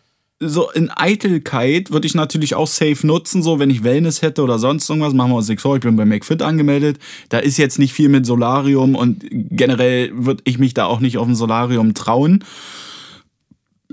so 0.43 0.71
in 0.71 0.89
Eitelkeit 0.89 1.91
würde 1.91 2.07
ich 2.07 2.15
natürlich 2.15 2.55
auch 2.55 2.67
safe 2.67 3.05
nutzen, 3.05 3.43
so 3.43 3.59
wenn 3.59 3.69
ich 3.69 3.83
Wellness 3.83 4.23
hätte 4.23 4.41
oder 4.41 4.57
sonst 4.57 4.89
irgendwas, 4.89 5.13
machen 5.13 5.31
wir 5.31 5.37
uns 5.37 5.47
nichts 5.47 5.61
vor, 5.61 5.75
ich 5.75 5.81
bin 5.81 5.95
bei 5.95 6.05
McFit 6.05 6.41
angemeldet. 6.41 6.97
Da 7.29 7.37
ist 7.37 7.57
jetzt 7.57 7.77
nicht 7.77 7.93
viel 7.93 8.09
mit 8.09 8.25
Solarium 8.25 8.95
und 8.95 9.23
generell 9.29 10.11
würde 10.13 10.41
ich 10.45 10.57
mich 10.57 10.73
da 10.73 10.85
auch 10.85 10.99
nicht 10.99 11.19
auf 11.19 11.27
ein 11.27 11.35
Solarium 11.35 11.93
trauen. 11.93 12.43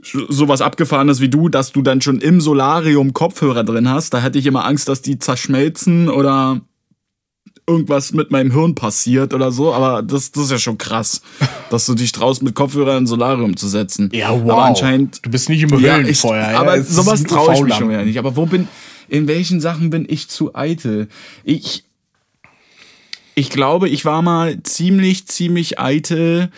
Sowas 0.00 0.62
abgefahrenes 0.62 1.20
wie 1.20 1.28
du, 1.28 1.50
dass 1.50 1.72
du 1.72 1.82
dann 1.82 2.00
schon 2.00 2.20
im 2.20 2.40
Solarium 2.40 3.12
Kopfhörer 3.12 3.64
drin 3.64 3.90
hast, 3.90 4.14
da 4.14 4.22
hatte 4.22 4.38
ich 4.38 4.46
immer 4.46 4.64
Angst, 4.64 4.88
dass 4.88 5.02
die 5.02 5.18
zerschmelzen 5.18 6.08
oder 6.08 6.62
irgendwas 7.68 8.12
mit 8.12 8.30
meinem 8.30 8.50
Hirn 8.50 8.74
passiert 8.74 9.34
oder 9.34 9.52
so, 9.52 9.72
aber 9.74 10.02
das, 10.02 10.32
das 10.32 10.44
ist 10.44 10.50
ja 10.50 10.58
schon 10.58 10.78
krass, 10.78 11.20
dass 11.70 11.86
du 11.86 11.94
dich 11.94 12.10
traust, 12.12 12.42
mit 12.42 12.54
Kopfhörer 12.54 12.96
in 12.96 13.06
Solarium 13.06 13.56
zu 13.56 13.68
setzen. 13.68 14.08
Ja, 14.12 14.30
wow. 14.30 14.52
Aber 14.52 14.64
anscheinend. 14.64 15.20
du 15.24 15.30
bist 15.30 15.48
nicht 15.48 15.62
im 15.62 15.70
Ja, 15.78 15.98
ich, 15.98 16.22
Höhlenfeuer. 16.22 16.50
ja. 16.52 16.60
aber 16.60 16.76
Es 16.76 16.88
ist 16.88 16.96
sowas 16.96 17.22
traue 17.24 17.54
ich 17.54 17.62
mich 17.62 17.74
schon 17.74 17.90
wieder 17.90 18.04
nicht. 18.04 18.18
Aber 18.18 18.34
wo 18.36 18.46
bin, 18.46 18.66
in 19.08 19.28
welchen 19.28 19.60
Sachen 19.60 19.90
bin 19.90 20.06
ich 20.08 20.28
zu 20.28 20.54
eitel? 20.54 21.08
Ich, 21.44 21.84
ich 23.34 23.50
glaube, 23.50 23.88
ich 23.88 24.04
war 24.04 24.22
mal 24.22 24.62
ziemlich, 24.62 25.26
ziemlich 25.28 25.78
eitel, 25.78 26.50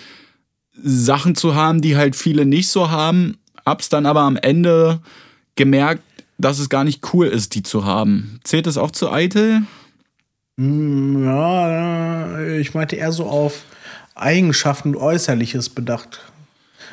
Sachen 0.82 1.34
zu 1.34 1.54
haben, 1.54 1.82
die 1.82 1.96
halt 1.96 2.16
viele 2.16 2.46
nicht 2.46 2.68
so 2.68 2.90
haben. 2.90 3.36
Hab's 3.66 3.88
dann 3.90 4.06
aber 4.06 4.22
am 4.22 4.36
Ende 4.36 5.00
gemerkt, 5.56 6.02
dass 6.38 6.58
es 6.58 6.70
gar 6.70 6.84
nicht 6.84 7.12
cool 7.12 7.26
ist, 7.26 7.54
die 7.54 7.62
zu 7.62 7.84
haben. 7.84 8.40
Zählt 8.44 8.66
das 8.66 8.78
auch 8.78 8.90
zu 8.92 9.12
eitel? 9.12 9.62
Ja, 10.60 12.38
äh, 12.38 12.60
ich 12.60 12.74
meinte 12.74 12.96
eher 12.96 13.12
so 13.12 13.26
auf 13.26 13.62
Eigenschaften 14.14 14.94
Äußerliches 14.94 15.70
bedacht. 15.70 16.20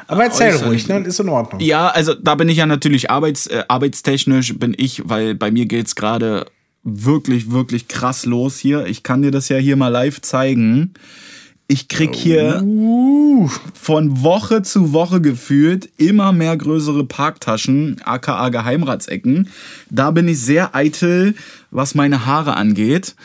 Aber 0.07 0.23
erzähl 0.23 0.53
Äußerlich. 0.53 0.67
ruhig, 0.67 0.87
ne? 0.87 0.99
Ist 0.99 1.19
in 1.19 1.27
Ordnung. 1.27 1.59
Ja, 1.59 1.89
also 1.89 2.13
da 2.13 2.35
bin 2.35 2.47
ich 2.47 2.57
ja 2.57 2.65
natürlich 2.65 3.11
arbeits, 3.11 3.47
äh, 3.47 3.63
arbeitstechnisch 3.67 4.57
bin 4.57 4.73
ich, 4.77 5.01
weil 5.05 5.35
bei 5.35 5.51
mir 5.51 5.65
geht's 5.65 5.95
gerade 5.95 6.45
wirklich, 6.83 7.51
wirklich 7.51 7.89
krass 7.89 8.25
los 8.25 8.57
hier. 8.57 8.85
Ich 8.85 9.03
kann 9.03 9.21
dir 9.21 9.31
das 9.31 9.49
ja 9.49 9.57
hier 9.57 9.75
mal 9.75 9.89
live 9.89 10.21
zeigen. 10.21 10.93
Ich 11.69 11.89
krieg 11.89 12.15
hier 12.15 12.61
Uh, 12.63 13.49
von 13.73 14.23
Woche 14.23 14.61
zu 14.61 14.93
Woche 14.93 15.19
gefühlt 15.19 15.89
immer 15.97 16.31
mehr 16.31 16.55
größere 16.55 17.03
Parktaschen, 17.03 18.01
aka 18.05 18.47
Geheimratsecken. 18.49 19.49
Da 19.89 20.11
bin 20.11 20.29
ich 20.29 20.39
sehr 20.39 20.73
eitel, 20.73 21.35
was 21.69 21.93
meine 21.93 22.25
Haare 22.25 22.55
angeht. 22.55 23.15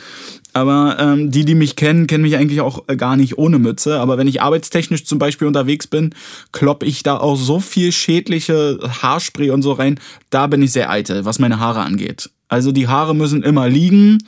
Aber 0.55 0.97
ähm, 0.99 1.31
die, 1.31 1.45
die 1.45 1.55
mich 1.55 1.77
kennen, 1.77 2.07
kennen 2.07 2.23
mich 2.23 2.37
eigentlich 2.37 2.61
auch 2.61 2.85
äh, 2.89 2.97
gar 2.97 3.17
nicht 3.17 3.39
ohne 3.39 3.59
Mütze. 3.59 4.01
Aber 4.01 4.19
wenn 4.19 4.29
ich 4.29 4.43
arbeitstechnisch 4.43 5.05
zum 5.05 5.19
Beispiel 5.19 5.47
unterwegs 5.47 5.87
bin, 5.87 6.15
klopp 6.51 6.83
ich 6.83 7.03
da 7.03 7.17
auch 7.17 7.37
so 7.37 7.61
viel 7.61 7.93
schädliche 7.93 8.79
Haarspray 9.03 9.51
und 9.51 9.63
so 9.63 9.73
rein. 9.73 9.99
Da 10.31 10.49
bin 10.49 10.63
ich 10.63 10.73
sehr 10.73 10.91
eitel, 10.91 11.25
was 11.25 11.39
meine 11.39 11.59
Haare 11.59 11.81
angeht. 11.81 12.29
Also 12.49 12.73
die 12.73 12.89
Haare 12.89 13.15
müssen 13.15 13.43
immer 13.43 13.69
liegen. 13.69 14.19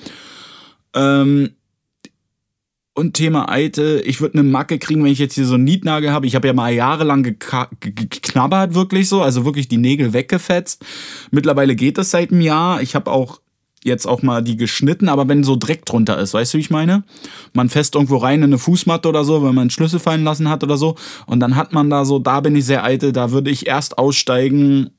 Ähm, 0.94 1.50
und 2.94 3.14
Thema 3.14 3.50
Eitel, 3.50 4.02
ich 4.06 4.20
würde 4.20 4.38
eine 4.38 4.48
Macke 4.48 4.78
kriegen, 4.78 5.02
wenn 5.02 5.10
ich 5.10 5.18
jetzt 5.18 5.34
hier 5.34 5.46
so 5.46 5.54
einen 5.54 5.64
Nietnagel 5.64 6.12
habe. 6.12 6.26
Ich 6.26 6.36
habe 6.36 6.46
ja 6.46 6.52
mal 6.52 6.72
jahrelang 6.72 7.24
geknabbert, 7.24 8.74
wirklich 8.74 9.08
so, 9.08 9.20
also 9.20 9.44
wirklich 9.44 9.66
die 9.66 9.78
Nägel 9.78 10.12
weggefetzt. 10.12 10.84
Mittlerweile 11.32 11.74
geht 11.74 11.98
das 11.98 12.10
seit 12.10 12.30
einem 12.30 12.40
Jahr. 12.40 12.80
Ich 12.82 12.94
habe 12.94 13.10
auch 13.10 13.40
jetzt 13.82 14.06
auch 14.06 14.22
mal 14.22 14.42
die 14.42 14.56
geschnitten, 14.56 15.08
aber 15.08 15.28
wenn 15.28 15.44
so 15.44 15.56
Dreck 15.56 15.84
drunter 15.84 16.18
ist, 16.18 16.34
weißt 16.34 16.54
du, 16.54 16.58
wie 16.58 16.62
ich 16.62 16.70
meine? 16.70 17.04
Man 17.52 17.68
fest 17.68 17.96
irgendwo 17.96 18.16
rein 18.16 18.38
in 18.38 18.44
eine 18.44 18.58
Fußmatte 18.58 19.08
oder 19.08 19.24
so, 19.24 19.42
wenn 19.42 19.54
man 19.54 19.62
einen 19.62 19.70
Schlüssel 19.70 19.98
fallen 19.98 20.24
lassen 20.24 20.48
hat 20.48 20.64
oder 20.64 20.78
so. 20.78 20.94
Und 21.26 21.40
dann 21.40 21.56
hat 21.56 21.72
man 21.72 21.90
da 21.90 22.04
so, 22.04 22.18
da 22.18 22.40
bin 22.40 22.56
ich 22.56 22.64
sehr 22.64 22.84
eitel, 22.84 23.12
da 23.12 23.30
würde 23.30 23.50
ich 23.50 23.66
erst 23.66 23.98
aussteigen 23.98 24.90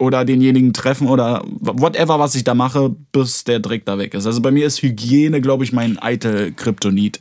oder 0.00 0.24
denjenigen 0.24 0.72
treffen 0.72 1.06
oder 1.08 1.44
whatever, 1.60 2.18
was 2.18 2.34
ich 2.34 2.42
da 2.42 2.54
mache, 2.54 2.94
bis 3.12 3.44
der 3.44 3.60
Dreck 3.60 3.84
da 3.84 3.98
weg 3.98 4.14
ist. 4.14 4.26
Also 4.26 4.40
bei 4.40 4.50
mir 4.50 4.66
ist 4.66 4.82
Hygiene, 4.82 5.40
glaube 5.40 5.62
ich, 5.64 5.72
mein 5.72 5.98
eitel 6.00 6.52
Kryptonit. 6.52 7.20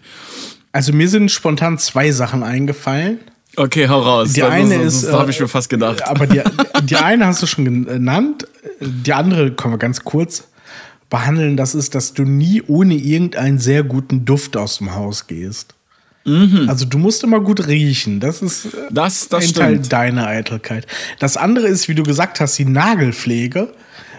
Also 0.71 0.93
mir 0.93 1.09
sind 1.09 1.29
spontan 1.29 1.77
zwei 1.77 2.11
Sachen 2.11 2.41
eingefallen. 2.41 3.19
Okay, 3.57 3.89
hau 3.89 3.99
raus. 3.99 4.33
Die 4.33 4.39
das 4.39 4.49
eine 4.49 4.75
ist, 4.75 5.03
das 5.03 5.11
habe 5.11 5.31
ich 5.31 5.39
mir 5.39 5.47
fast 5.47 5.69
gedacht. 5.69 6.07
Aber 6.07 6.25
die, 6.25 6.41
die 6.83 6.95
eine 6.95 7.25
hast 7.25 7.41
du 7.41 7.47
schon 7.47 7.65
genannt. 7.65 8.47
Die 8.79 9.11
andere 9.11 9.51
können 9.51 9.73
wir 9.73 9.79
ganz 9.79 10.03
kurz 10.03 10.47
behandeln. 11.09 11.57
Das 11.57 11.75
ist, 11.75 11.95
dass 11.95 12.13
du 12.13 12.23
nie 12.23 12.61
ohne 12.67 12.93
irgendeinen 12.93 13.59
sehr 13.59 13.83
guten 13.83 14.23
Duft 14.23 14.55
aus 14.55 14.77
dem 14.77 14.95
Haus 14.95 15.27
gehst. 15.27 15.75
Mhm. 16.29 16.69
Also 16.69 16.85
du 16.85 16.97
musst 16.97 17.23
immer 17.23 17.39
gut 17.39 17.67
riechen. 17.67 18.19
Das 18.19 18.41
ist 18.41 18.65
äh, 18.65 18.69
das, 18.91 19.29
das 19.29 19.47
ein 19.47 19.53
Teil 19.53 19.79
deiner 19.79 20.27
Eitelkeit. 20.27 20.85
Das 21.19 21.37
andere 21.37 21.67
ist, 21.67 21.87
wie 21.87 21.95
du 21.95 22.03
gesagt 22.03 22.39
hast, 22.39 22.57
die 22.57 22.65
Nagelpflege. 22.65 23.69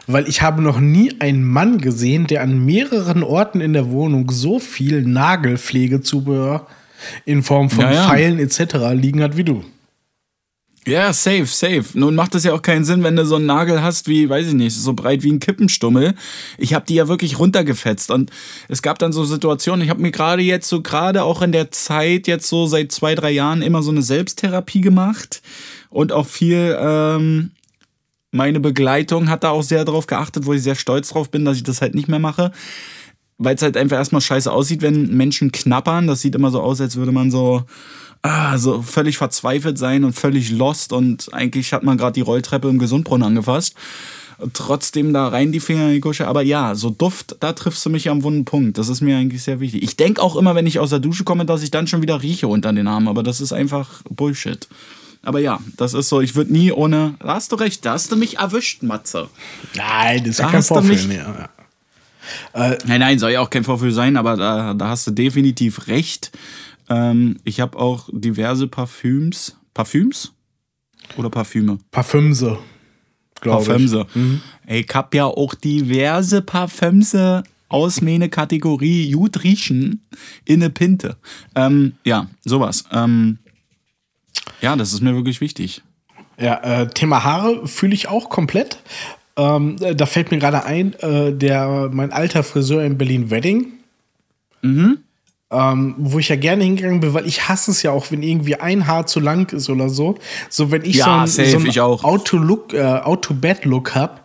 Weil 0.06 0.28
ich 0.28 0.42
habe 0.42 0.60
noch 0.60 0.80
nie 0.80 1.14
einen 1.20 1.44
Mann 1.44 1.78
gesehen, 1.78 2.26
der 2.26 2.42
an 2.42 2.64
mehreren 2.64 3.22
Orten 3.22 3.60
in 3.60 3.74
der 3.74 3.90
Wohnung 3.90 4.28
so 4.30 4.58
viel 4.58 5.02
Nagelpflegezubehör 5.02 6.66
in 7.24 7.44
Form 7.44 7.70
von 7.70 7.84
ja, 7.84 7.92
ja. 7.92 8.08
Pfeilen 8.08 8.40
etc. 8.40 8.74
liegen 8.92 9.22
hat 9.22 9.36
wie 9.36 9.44
du. 9.44 9.64
Ja, 10.86 11.12
safe, 11.12 11.44
safe. 11.44 11.84
Nun 11.94 12.14
macht 12.14 12.34
es 12.34 12.44
ja 12.44 12.54
auch 12.54 12.62
keinen 12.62 12.84
Sinn, 12.84 13.02
wenn 13.02 13.14
du 13.14 13.26
so 13.26 13.36
einen 13.36 13.44
Nagel 13.44 13.82
hast 13.82 14.08
wie, 14.08 14.30
weiß 14.30 14.48
ich 14.48 14.54
nicht, 14.54 14.74
so 14.74 14.94
breit 14.94 15.22
wie 15.22 15.30
ein 15.30 15.38
Kippenstummel. 15.38 16.14
Ich 16.56 16.72
habe 16.72 16.86
die 16.86 16.94
ja 16.94 17.06
wirklich 17.06 17.38
runtergefetzt 17.38 18.10
und 18.10 18.30
es 18.68 18.80
gab 18.80 18.98
dann 18.98 19.12
so 19.12 19.24
Situationen, 19.24 19.84
ich 19.84 19.90
habe 19.90 20.00
mir 20.00 20.10
gerade 20.10 20.42
jetzt 20.42 20.68
so, 20.68 20.80
gerade 20.80 21.22
auch 21.22 21.42
in 21.42 21.52
der 21.52 21.70
Zeit, 21.70 22.26
jetzt 22.26 22.48
so 22.48 22.66
seit 22.66 22.92
zwei, 22.92 23.14
drei 23.14 23.30
Jahren 23.30 23.60
immer 23.60 23.82
so 23.82 23.90
eine 23.90 24.00
Selbsttherapie 24.00 24.80
gemacht 24.80 25.42
und 25.90 26.12
auch 26.12 26.26
viel, 26.26 26.76
ähm, 26.80 27.50
meine 28.30 28.60
Begleitung 28.60 29.28
hat 29.28 29.44
da 29.44 29.50
auch 29.50 29.62
sehr 29.62 29.84
drauf 29.84 30.06
geachtet, 30.06 30.46
wo 30.46 30.54
ich 30.54 30.62
sehr 30.62 30.76
stolz 30.76 31.10
drauf 31.10 31.30
bin, 31.30 31.44
dass 31.44 31.58
ich 31.58 31.62
das 31.62 31.82
halt 31.82 31.94
nicht 31.94 32.08
mehr 32.08 32.20
mache. 32.20 32.52
Weil 33.38 33.54
es 33.54 33.62
halt 33.62 33.76
einfach 33.76 33.96
erstmal 33.96 34.20
scheiße 34.20 34.52
aussieht, 34.52 34.82
wenn 34.82 35.16
Menschen 35.16 35.50
knappern. 35.50 36.06
Das 36.06 36.20
sieht 36.20 36.34
immer 36.34 36.50
so 36.50 36.60
aus, 36.60 36.80
als 36.80 36.96
würde 36.96 37.10
man 37.10 37.30
so 37.30 37.64
ah, 38.22 38.58
so 38.58 38.82
völlig 38.82 39.18
verzweifelt 39.18 39.78
sein 39.78 40.04
und 40.04 40.12
völlig 40.12 40.50
lost 40.50 40.92
und 40.92 41.32
eigentlich 41.32 41.72
hat 41.72 41.82
man 41.82 41.98
gerade 41.98 42.12
die 42.12 42.20
Rolltreppe 42.20 42.68
im 42.68 42.78
Gesundbrunnen 42.78 43.26
angefasst. 43.26 43.74
Trotzdem 44.54 45.12
da 45.12 45.28
rein 45.28 45.52
die 45.52 45.60
Finger 45.60 45.88
in 45.88 45.94
die 45.94 46.00
Kusche. 46.00 46.26
Aber 46.26 46.40
ja, 46.40 46.74
so 46.74 46.88
Duft, 46.88 47.36
da 47.40 47.52
triffst 47.52 47.84
du 47.84 47.90
mich 47.90 48.08
am 48.08 48.22
wunden 48.22 48.46
Punkt. 48.46 48.78
Das 48.78 48.88
ist 48.88 49.02
mir 49.02 49.18
eigentlich 49.18 49.42
sehr 49.42 49.60
wichtig. 49.60 49.82
Ich 49.82 49.96
denke 49.96 50.22
auch 50.22 50.34
immer, 50.34 50.54
wenn 50.54 50.66
ich 50.66 50.78
aus 50.78 50.90
der 50.90 50.98
Dusche 50.98 51.24
komme, 51.24 51.44
dass 51.44 51.62
ich 51.62 51.70
dann 51.70 51.86
schon 51.86 52.00
wieder 52.00 52.22
rieche 52.22 52.48
unter 52.48 52.72
den 52.72 52.86
Armen. 52.86 53.08
Aber 53.08 53.22
das 53.22 53.42
ist 53.42 53.52
einfach 53.52 54.00
Bullshit. 54.08 54.66
Aber 55.22 55.40
ja, 55.40 55.60
das 55.76 55.92
ist 55.92 56.08
so, 56.08 56.22
ich 56.22 56.34
würde 56.36 56.52
nie 56.52 56.72
ohne. 56.72 57.14
Da 57.20 57.34
hast 57.34 57.52
du 57.52 57.56
recht, 57.56 57.84
da 57.84 57.92
hast 57.92 58.10
du 58.10 58.16
mich 58.16 58.38
erwischt, 58.38 58.82
Matze. 58.82 59.28
Nein, 59.74 60.20
das 60.20 60.28
ist 60.30 60.40
da 60.40 60.44
ja 60.44 60.50
kein 60.50 60.62
Vorfall 60.62 61.06
mehr. 61.06 61.50
Äh, 62.52 62.78
nein, 62.86 63.00
nein, 63.00 63.18
soll 63.18 63.32
ja 63.32 63.40
auch 63.40 63.50
kein 63.50 63.64
Vorfühl 63.64 63.92
sein, 63.92 64.16
aber 64.16 64.36
da, 64.36 64.74
da 64.74 64.88
hast 64.88 65.06
du 65.06 65.10
definitiv 65.10 65.88
recht. 65.88 66.30
Ähm, 66.90 67.38
ich 67.44 67.60
habe 67.60 67.78
auch 67.78 68.08
diverse 68.12 68.66
Parfüms. 68.66 69.56
Parfüms? 69.72 70.32
Oder 71.16 71.30
Parfüme? 71.30 71.78
Parfümse. 71.90 72.58
Parfümse. 73.40 74.06
Mhm. 74.14 74.42
Ich 74.66 74.88
habe 74.92 75.16
ja 75.16 75.24
auch 75.24 75.54
diverse 75.54 76.42
Parfümse 76.42 77.42
aus 77.68 78.02
meine 78.02 78.28
Kategorie 78.28 79.10
gut 79.12 79.42
riechen 79.44 80.04
in 80.44 80.62
eine 80.62 80.70
Pinte. 80.70 81.16
Ähm, 81.54 81.94
ja, 82.04 82.28
sowas. 82.44 82.84
Ähm, 82.92 83.38
ja, 84.60 84.76
das 84.76 84.92
ist 84.92 85.00
mir 85.00 85.14
wirklich 85.14 85.40
wichtig. 85.40 85.82
Ja, 86.38 86.60
äh, 86.62 86.88
Thema 86.88 87.24
Haare 87.24 87.66
fühle 87.66 87.94
ich 87.94 88.08
auch 88.08 88.28
komplett. 88.28 88.82
Ähm, 89.36 89.76
da 89.78 90.06
fällt 90.06 90.30
mir 90.30 90.38
gerade 90.38 90.64
ein, 90.64 90.94
äh, 90.94 91.32
der 91.32 91.90
mein 91.92 92.12
alter 92.12 92.42
Friseur 92.42 92.84
in 92.84 92.98
Berlin 92.98 93.30
Wedding. 93.30 93.72
Mhm. 94.62 94.98
Ähm, 95.52 95.96
wo 95.98 96.20
ich 96.20 96.28
ja 96.28 96.36
gerne 96.36 96.62
hingegangen 96.62 97.00
bin, 97.00 97.12
weil 97.12 97.26
ich 97.26 97.48
hasse 97.48 97.72
es 97.72 97.82
ja 97.82 97.90
auch, 97.90 98.12
wenn 98.12 98.22
irgendwie 98.22 98.54
ein 98.54 98.86
Haar 98.86 99.06
zu 99.06 99.18
lang 99.18 99.52
ist 99.52 99.68
oder 99.68 99.88
so. 99.88 100.16
So, 100.48 100.70
wenn 100.70 100.84
ich 100.84 100.96
ja, 100.96 101.26
so 101.26 101.42
einen, 101.42 101.72
so 101.72 101.82
einen 101.82 102.00
Auto-Look, 102.04 102.72
äh, 102.72 102.82
Auto-Bed-Look 102.82 103.96
habe, 103.96 104.20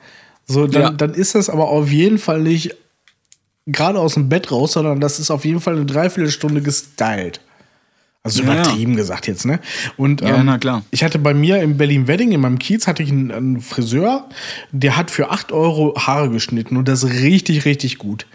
so, 0.45 0.67
dann, 0.67 0.81
ja. 0.81 0.89
dann 0.91 1.15
ist 1.15 1.33
das 1.33 1.49
aber 1.49 1.69
auf 1.69 1.89
jeden 1.89 2.19
Fall 2.19 2.41
nicht 2.41 2.75
gerade 3.65 3.99
aus 3.99 4.13
dem 4.13 4.29
Bett 4.29 4.51
raus, 4.51 4.73
sondern 4.73 4.99
das 4.99 5.19
ist 5.19 5.31
auf 5.31 5.45
jeden 5.45 5.59
Fall 5.59 5.75
eine 5.75 5.85
Dreiviertelstunde 5.85 6.61
gestylt. 6.61 7.41
Also 8.25 8.41
übertrieben 8.41 8.93
ja, 8.93 8.97
gesagt 8.97 9.27
jetzt, 9.27 9.45
ne? 9.45 9.59
Und 9.97 10.23
ähm, 10.23 10.27
ja, 10.27 10.43
na 10.43 10.57
klar. 10.57 10.83
ich 10.89 11.03
hatte 11.03 11.19
bei 11.19 11.35
mir 11.35 11.61
im 11.61 11.77
Berlin 11.77 12.07
Wedding, 12.07 12.31
in 12.31 12.41
meinem 12.41 12.57
Kiez, 12.57 12.87
hatte 12.87 13.03
ich 13.03 13.11
einen, 13.11 13.31
einen, 13.31 13.61
Friseur, 13.61 14.27
der 14.71 14.97
hat 14.97 15.11
für 15.11 15.29
8 15.29 15.51
Euro 15.51 15.93
Haare 15.95 16.31
geschnitten 16.31 16.75
und 16.75 16.87
das 16.87 17.05
richtig, 17.05 17.65
richtig 17.65 17.99
gut. 17.99 18.25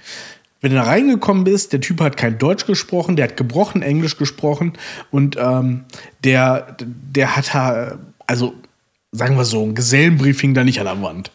Wenn 0.61 0.73
du 0.73 0.77
da 0.77 0.83
reingekommen 0.85 1.44
bist, 1.44 1.73
der 1.73 1.81
Typ 1.81 2.01
hat 2.01 2.16
kein 2.16 2.38
Deutsch 2.38 2.66
gesprochen, 2.66 3.16
der 3.16 3.29
hat 3.29 3.37
gebrochen 3.37 3.83
Englisch 3.83 4.16
gesprochen 4.16 4.75
und 5.11 5.37
ähm, 5.38 5.85
der, 6.23 6.77
der 6.81 7.37
hat 7.37 7.55
da, 7.55 7.99
also 8.27 8.55
sagen 9.12 9.37
wir 9.37 9.44
so, 9.44 9.64
ein 9.64 9.75
Gesellenbrief 9.75 10.40
hing 10.40 10.55
da 10.55 10.64
nicht 10.64 10.79
an 10.81 10.87
der 10.87 11.03
Wand. 11.03 11.31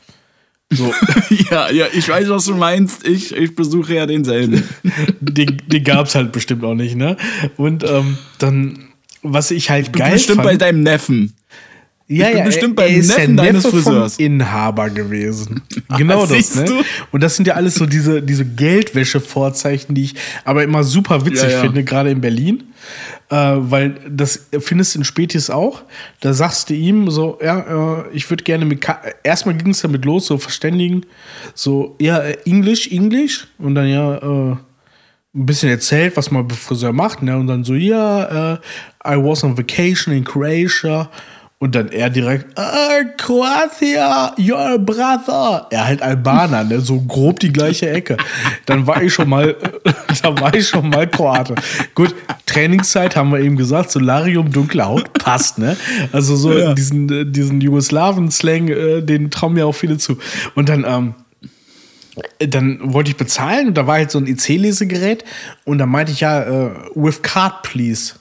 So. 0.71 0.93
ja, 1.51 1.69
ja, 1.71 1.85
ich 1.93 2.07
weiß, 2.07 2.29
was 2.29 2.45
du 2.45 2.55
meinst. 2.55 3.07
Ich, 3.07 3.35
ich 3.35 3.55
besuche 3.55 3.95
ja 3.95 4.05
denselben. 4.05 4.63
den 5.19 5.61
den 5.67 5.83
gab 5.83 6.07
es 6.07 6.15
halt 6.15 6.31
bestimmt 6.31 6.63
auch 6.63 6.73
nicht, 6.73 6.95
ne? 6.95 7.17
Und 7.57 7.83
ähm, 7.83 8.17
dann, 8.39 8.89
was 9.21 9.51
ich 9.51 9.69
halt 9.69 9.93
geil 9.93 10.13
bestimmt 10.13 10.37
fand. 10.37 10.49
Bestimmt 10.49 10.59
bei 10.59 10.65
deinem 10.65 10.81
Neffen. 10.81 11.33
Ja, 12.07 12.29
ja, 12.29 12.43
bestimmt 12.43 12.75
beim 12.75 12.93
Neffen 12.93 13.35
deines 13.35 13.63
Neffe 13.63 13.77
Friseurs. 13.77 14.17
Inhaber 14.17 14.89
gewesen. 14.89 15.61
Genau 15.97 16.23
ah, 16.23 16.27
das, 16.27 16.55
ne? 16.55 16.83
Und 17.11 17.21
das 17.21 17.35
sind 17.35 17.47
ja 17.47 17.53
alles 17.53 17.75
so 17.75 17.85
diese, 17.85 18.21
diese 18.21 18.43
Geldwäsche-Vorzeichen, 18.43 19.93
die 19.93 20.05
ich 20.05 20.15
aber 20.43 20.63
immer 20.63 20.83
super 20.83 21.25
witzig 21.25 21.49
ja, 21.49 21.57
ja. 21.57 21.61
finde, 21.61 21.83
gerade 21.83 22.09
in 22.09 22.21
Berlin. 22.21 22.63
Äh, 23.29 23.35
weil 23.35 23.95
das 24.09 24.47
findest 24.59 24.95
du 24.95 24.99
in 24.99 25.05
Spätis 25.05 25.49
auch. 25.51 25.83
Da 26.21 26.33
sagst 26.33 26.69
du 26.69 26.73
ihm 26.73 27.11
so, 27.11 27.37
ja, 27.41 28.01
äh, 28.01 28.03
ich 28.13 28.29
würde 28.29 28.43
gerne 28.43 28.65
mit. 28.65 28.81
Ka 28.81 28.99
Erstmal 29.23 29.55
ging 29.55 29.69
es 29.69 29.81
damit 29.81 30.05
los, 30.05 30.25
so 30.25 30.39
verständigen. 30.39 31.05
So, 31.53 31.95
ja, 32.01 32.19
äh, 32.19 32.37
Englisch, 32.45 32.91
Englisch. 32.91 33.47
Und 33.59 33.75
dann 33.75 33.87
ja, 33.87 34.15
äh, 34.17 34.55
ein 35.35 35.45
bisschen 35.45 35.69
erzählt, 35.69 36.17
was 36.17 36.31
man 36.31 36.47
bei 36.47 36.55
Friseur 36.55 36.93
macht. 36.93 37.21
Ne? 37.21 37.37
Und 37.37 37.47
dann 37.47 37.63
so, 37.63 37.73
ja, 37.73 38.53
uh, 38.53 38.57
I 39.07 39.17
was 39.17 39.43
on 39.43 39.57
vacation 39.57 40.13
in 40.13 40.23
Croatia. 40.23 41.09
Und 41.57 41.73
dann 41.73 41.87
er 41.87 42.09
direkt, 42.09 42.59
ah, 42.59 43.03
Kroatia, 43.17 44.35
your 44.37 44.77
brother. 44.77 45.67
Er 45.71 45.87
halt 45.87 46.01
Albaner, 46.01 46.65
ne? 46.65 46.81
so 46.81 46.99
grob 46.99 47.39
die 47.39 47.53
gleiche 47.53 47.89
Ecke. 47.89 48.17
Dann 48.65 48.85
war 48.85 49.01
ich 49.01 49.13
schon 49.13 49.29
mal, 49.29 49.55
da 50.21 50.39
war 50.41 50.53
ich 50.53 50.67
schon 50.67 50.89
mal 50.89 51.09
Kroate. 51.09 51.55
Gut, 51.95 52.13
Trainingszeit 52.45 53.15
haben 53.15 53.31
wir 53.31 53.39
eben 53.39 53.55
gesagt, 53.55 53.89
Solarium, 53.89 54.51
dunkle 54.51 54.85
Haut, 54.85 55.13
passt, 55.13 55.57
ne? 55.57 55.77
Also 56.11 56.35
so 56.35 56.51
ja. 56.51 56.73
diesen, 56.73 57.31
diesen 57.31 57.61
Jugoslawen-Slang, 57.61 58.67
äh, 58.67 59.01
den 59.01 59.31
trauen 59.31 59.53
mir 59.53 59.65
auch 59.65 59.75
viele 59.75 59.97
zu. 59.97 60.17
Und 60.55 60.67
dann, 60.67 60.83
ähm, 60.85 61.15
dann 62.39 62.79
wollte 62.93 63.11
ich 63.11 63.17
bezahlen 63.17 63.69
und 63.69 63.77
da 63.77 63.87
war 63.87 63.95
halt 63.95 64.11
so 64.11 64.19
ein 64.19 64.27
IC-Lesegerät 64.27 65.23
und 65.63 65.77
da 65.77 65.85
meinte 65.85 66.11
ich 66.11 66.19
ja, 66.19 66.43
äh, 66.43 66.69
with 66.95 67.21
card 67.21 67.61
please. 67.63 68.15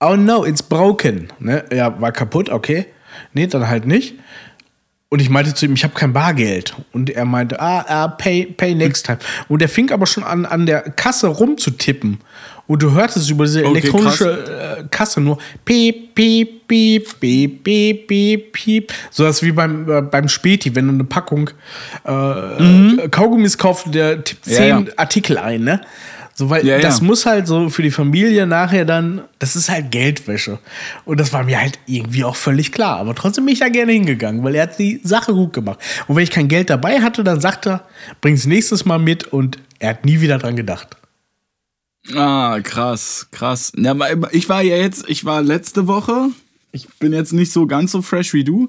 Oh 0.00 0.14
no, 0.16 0.44
it's 0.44 0.62
broken. 0.62 1.28
Ne? 1.38 1.64
Ja, 1.72 2.00
war 2.00 2.12
kaputt, 2.12 2.50
okay. 2.50 2.86
Nee, 3.32 3.46
dann 3.46 3.68
halt 3.68 3.86
nicht. 3.86 4.14
Und 5.08 5.22
ich 5.22 5.30
meinte 5.30 5.54
zu 5.54 5.64
ihm, 5.66 5.74
ich 5.74 5.84
habe 5.84 5.94
kein 5.94 6.12
Bargeld. 6.12 6.74
Und 6.92 7.10
er 7.10 7.24
meinte, 7.24 7.60
ah, 7.60 7.84
ah, 7.86 8.08
pay, 8.08 8.44
pay 8.44 8.74
next 8.74 9.06
time. 9.06 9.18
Und 9.48 9.62
er 9.62 9.68
fing 9.68 9.90
aber 9.92 10.04
schon 10.06 10.24
an, 10.24 10.44
an 10.44 10.66
der 10.66 10.82
Kasse 10.82 11.28
rumzutippen. 11.28 12.18
Und 12.66 12.82
du 12.82 12.90
hörtest 12.90 13.30
über 13.30 13.44
diese 13.44 13.64
Okay, 13.64 13.78
elektronische 13.78 14.78
äh, 14.80 14.84
Kasse 14.90 15.20
nur 15.20 15.38
piep, 15.64 16.14
piep, 16.16 16.66
piep, 16.66 17.20
piep, 17.20 17.62
piep, 17.62 18.06
piep, 18.08 18.52
piep. 18.52 18.92
So 19.10 19.22
das 19.22 19.42
wie 19.42 19.52
beim, 19.52 19.88
äh, 19.88 20.02
beim 20.02 20.28
Späti, 20.28 20.74
wenn 20.74 20.88
du 20.88 20.94
eine 20.94 21.04
Packung 21.04 21.50
äh, 22.04 23.08
Kaugummis 23.08 23.56
kaufst, 23.56 23.94
der 23.94 24.22
tippt 24.24 24.46
Mhm. 24.46 24.52
Ja, 24.52 24.58
zehn 24.58 24.86
ja. 24.86 24.92
Artikel 24.96 25.38
ein, 25.38 25.62
ne? 25.62 25.80
So, 26.38 26.50
weil 26.50 26.66
Ja, 26.66 26.78
das 26.78 26.98
ja. 26.98 27.04
muss 27.04 27.24
halt 27.24 27.46
so 27.46 27.70
für 27.70 27.82
die 27.82 27.90
Familie 27.90 28.46
nachher 28.46 28.84
dann, 28.84 29.22
das 29.38 29.56
ist 29.56 29.70
halt 29.70 29.90
Geldwäsche. 29.90 30.58
Und 31.06 31.18
das 31.18 31.32
war 31.32 31.42
mir 31.44 31.58
halt 31.58 31.78
irgendwie 31.86 32.24
auch 32.24 32.36
völlig 32.36 32.72
klar. 32.72 32.98
Aber 32.98 33.14
trotzdem 33.14 33.46
bin 33.46 33.54
ich 33.54 33.60
da 33.60 33.70
gerne 33.70 33.92
hingegangen, 33.92 34.44
weil 34.44 34.54
er 34.54 34.64
hat 34.64 34.78
die 34.78 35.00
Sache 35.02 35.32
gut 35.32 35.54
gemacht. 35.54 35.78
Und 36.06 36.16
wenn 36.16 36.22
ich 36.24 36.30
kein 36.30 36.48
Geld 36.48 36.68
dabei 36.68 37.00
hatte, 37.00 37.24
dann 37.24 37.40
sagt 37.40 37.66
er, 37.66 37.86
bring's 38.20 38.44
nächstes 38.44 38.84
Mal 38.84 38.98
mit 38.98 39.24
und 39.24 39.58
er 39.78 39.90
hat 39.90 40.04
nie 40.04 40.20
wieder 40.20 40.36
dran 40.36 40.56
gedacht. 40.56 40.96
Ah, 42.14 42.60
krass, 42.62 43.28
krass. 43.32 43.72
Ja, 43.74 43.96
ich 44.30 44.48
war 44.50 44.60
ja 44.62 44.76
jetzt, 44.76 45.08
ich 45.08 45.24
war 45.24 45.40
letzte 45.40 45.86
Woche, 45.86 46.28
ich 46.70 46.86
bin 46.98 47.12
jetzt 47.14 47.32
nicht 47.32 47.50
so 47.50 47.66
ganz 47.66 47.92
so 47.92 48.02
fresh 48.02 48.34
wie 48.34 48.44
du, 48.44 48.68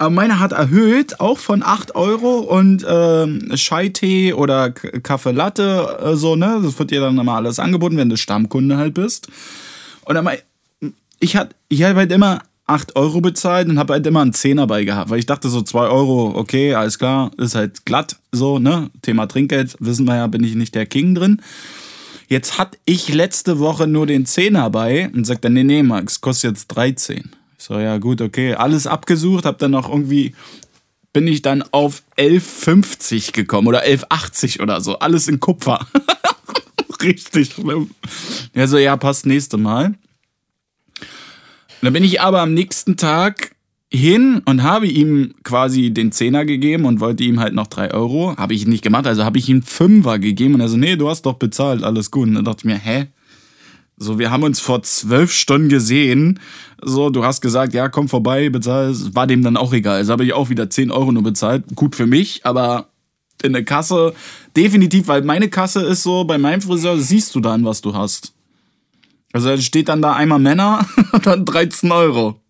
aber 0.00 0.08
meine 0.08 0.40
hat 0.40 0.52
erhöht, 0.52 1.20
auch 1.20 1.36
von 1.36 1.62
8 1.62 1.94
Euro 1.94 2.38
und 2.38 2.86
ähm, 2.88 3.50
Chai-Tee 3.54 4.32
oder 4.32 4.70
Kaffee 4.70 5.32
Latte, 5.32 5.98
äh, 6.02 6.16
so, 6.16 6.36
ne? 6.36 6.58
Das 6.62 6.78
wird 6.78 6.90
dir 6.90 7.02
dann 7.02 7.18
immer 7.18 7.34
alles 7.34 7.58
angeboten, 7.58 7.98
wenn 7.98 8.08
du 8.08 8.16
Stammkunde 8.16 8.78
halt 8.78 8.94
bist. 8.94 9.28
Und 10.06 10.14
dann, 10.14 10.26
ich 11.18 11.36
hatte 11.36 11.54
ich 11.68 11.82
hab 11.82 11.96
halt 11.96 12.10
immer 12.12 12.40
8 12.66 12.96
Euro 12.96 13.20
bezahlt 13.20 13.68
und 13.68 13.78
habe 13.78 13.92
halt 13.92 14.06
immer 14.06 14.22
einen 14.22 14.32
Zehner 14.32 14.66
bei 14.66 14.84
gehabt, 14.84 15.10
weil 15.10 15.18
ich 15.18 15.26
dachte 15.26 15.50
so 15.50 15.60
2 15.60 15.88
Euro, 15.88 16.32
okay, 16.34 16.74
alles 16.74 16.98
klar, 16.98 17.30
ist 17.36 17.54
halt 17.54 17.84
glatt, 17.84 18.16
so, 18.32 18.58
ne? 18.58 18.90
Thema 19.02 19.26
Trinkgeld, 19.26 19.76
wissen 19.80 20.06
wir 20.06 20.16
ja, 20.16 20.28
bin 20.28 20.42
ich 20.42 20.54
nicht 20.54 20.74
der 20.74 20.86
King 20.86 21.14
drin. 21.14 21.42
Jetzt 22.26 22.56
hatte 22.56 22.78
ich 22.86 23.12
letzte 23.12 23.58
Woche 23.58 23.86
nur 23.86 24.06
den 24.06 24.24
Zehner 24.24 24.70
bei 24.70 25.10
und 25.12 25.26
sagt 25.26 25.44
dann, 25.44 25.52
nee, 25.52 25.64
nee, 25.64 25.82
Max, 25.82 26.22
kostet 26.22 26.52
jetzt 26.52 26.68
13. 26.68 27.32
So, 27.60 27.78
ja 27.78 27.98
gut, 27.98 28.22
okay, 28.22 28.54
alles 28.54 28.86
abgesucht, 28.86 29.44
hab 29.44 29.58
dann 29.58 29.72
noch 29.72 29.90
irgendwie, 29.90 30.34
bin 31.12 31.26
ich 31.26 31.42
dann 31.42 31.62
auf 31.72 32.02
11,50 32.16 33.32
gekommen 33.32 33.68
oder 33.68 33.84
11,80 33.84 34.62
oder 34.62 34.80
so, 34.80 34.98
alles 34.98 35.28
in 35.28 35.40
Kupfer. 35.40 35.86
Richtig 37.02 37.52
schlimm. 37.52 37.90
Ja, 38.54 38.66
so, 38.66 38.78
ja, 38.78 38.96
passt 38.96 39.26
nächste 39.26 39.58
Mal. 39.58 39.94
Dann 41.82 41.92
bin 41.92 42.02
ich 42.02 42.22
aber 42.22 42.40
am 42.40 42.54
nächsten 42.54 42.96
Tag 42.96 43.54
hin 43.92 44.40
und 44.46 44.62
habe 44.62 44.86
ihm 44.86 45.34
quasi 45.44 45.90
den 45.90 46.12
Zehner 46.12 46.46
gegeben 46.46 46.86
und 46.86 47.00
wollte 47.00 47.24
ihm 47.24 47.40
halt 47.40 47.52
noch 47.52 47.66
drei 47.66 47.92
Euro. 47.92 48.38
Habe 48.38 48.54
ich 48.54 48.66
nicht 48.66 48.82
gemacht, 48.82 49.06
also 49.06 49.24
habe 49.24 49.38
ich 49.38 49.50
ihm 49.50 49.62
Fünfer 49.62 50.18
gegeben 50.18 50.54
und 50.54 50.60
er 50.62 50.68
so, 50.68 50.78
nee, 50.78 50.96
du 50.96 51.10
hast 51.10 51.26
doch 51.26 51.34
bezahlt, 51.34 51.82
alles 51.82 52.10
gut. 52.10 52.26
Und 52.26 52.36
dann 52.36 52.44
dachte 52.46 52.60
ich 52.60 52.64
mir, 52.64 52.78
hä? 52.78 53.08
So, 54.02 54.18
wir 54.18 54.30
haben 54.30 54.44
uns 54.44 54.60
vor 54.60 54.82
zwölf 54.82 55.30
Stunden 55.30 55.68
gesehen. 55.68 56.40
So, 56.80 57.10
du 57.10 57.22
hast 57.22 57.42
gesagt, 57.42 57.74
ja, 57.74 57.90
komm 57.90 58.08
vorbei, 58.08 58.48
bezahl. 58.48 58.94
War 59.14 59.26
dem 59.26 59.44
dann 59.44 59.58
auch 59.58 59.74
egal. 59.74 59.96
Also 59.96 60.12
habe 60.12 60.24
ich 60.24 60.32
auch 60.32 60.48
wieder 60.48 60.70
10 60.70 60.90
Euro 60.90 61.12
nur 61.12 61.22
bezahlt. 61.22 61.64
Gut 61.74 61.94
für 61.94 62.06
mich, 62.06 62.46
aber 62.46 62.88
in 63.42 63.52
der 63.52 63.62
Kasse 63.62 64.14
definitiv, 64.56 65.06
weil 65.08 65.20
meine 65.20 65.50
Kasse 65.50 65.82
ist 65.82 66.02
so, 66.02 66.24
bei 66.24 66.38
meinem 66.38 66.62
Friseur 66.62 66.96
siehst 66.98 67.34
du 67.34 67.40
dann, 67.40 67.66
was 67.66 67.82
du 67.82 67.94
hast. 67.94 68.32
Also 69.34 69.54
steht 69.58 69.90
dann 69.90 70.00
da 70.00 70.14
einmal 70.14 70.38
Männer 70.38 70.86
und 71.12 71.26
dann 71.26 71.44
13 71.44 71.92
Euro. 71.92 72.40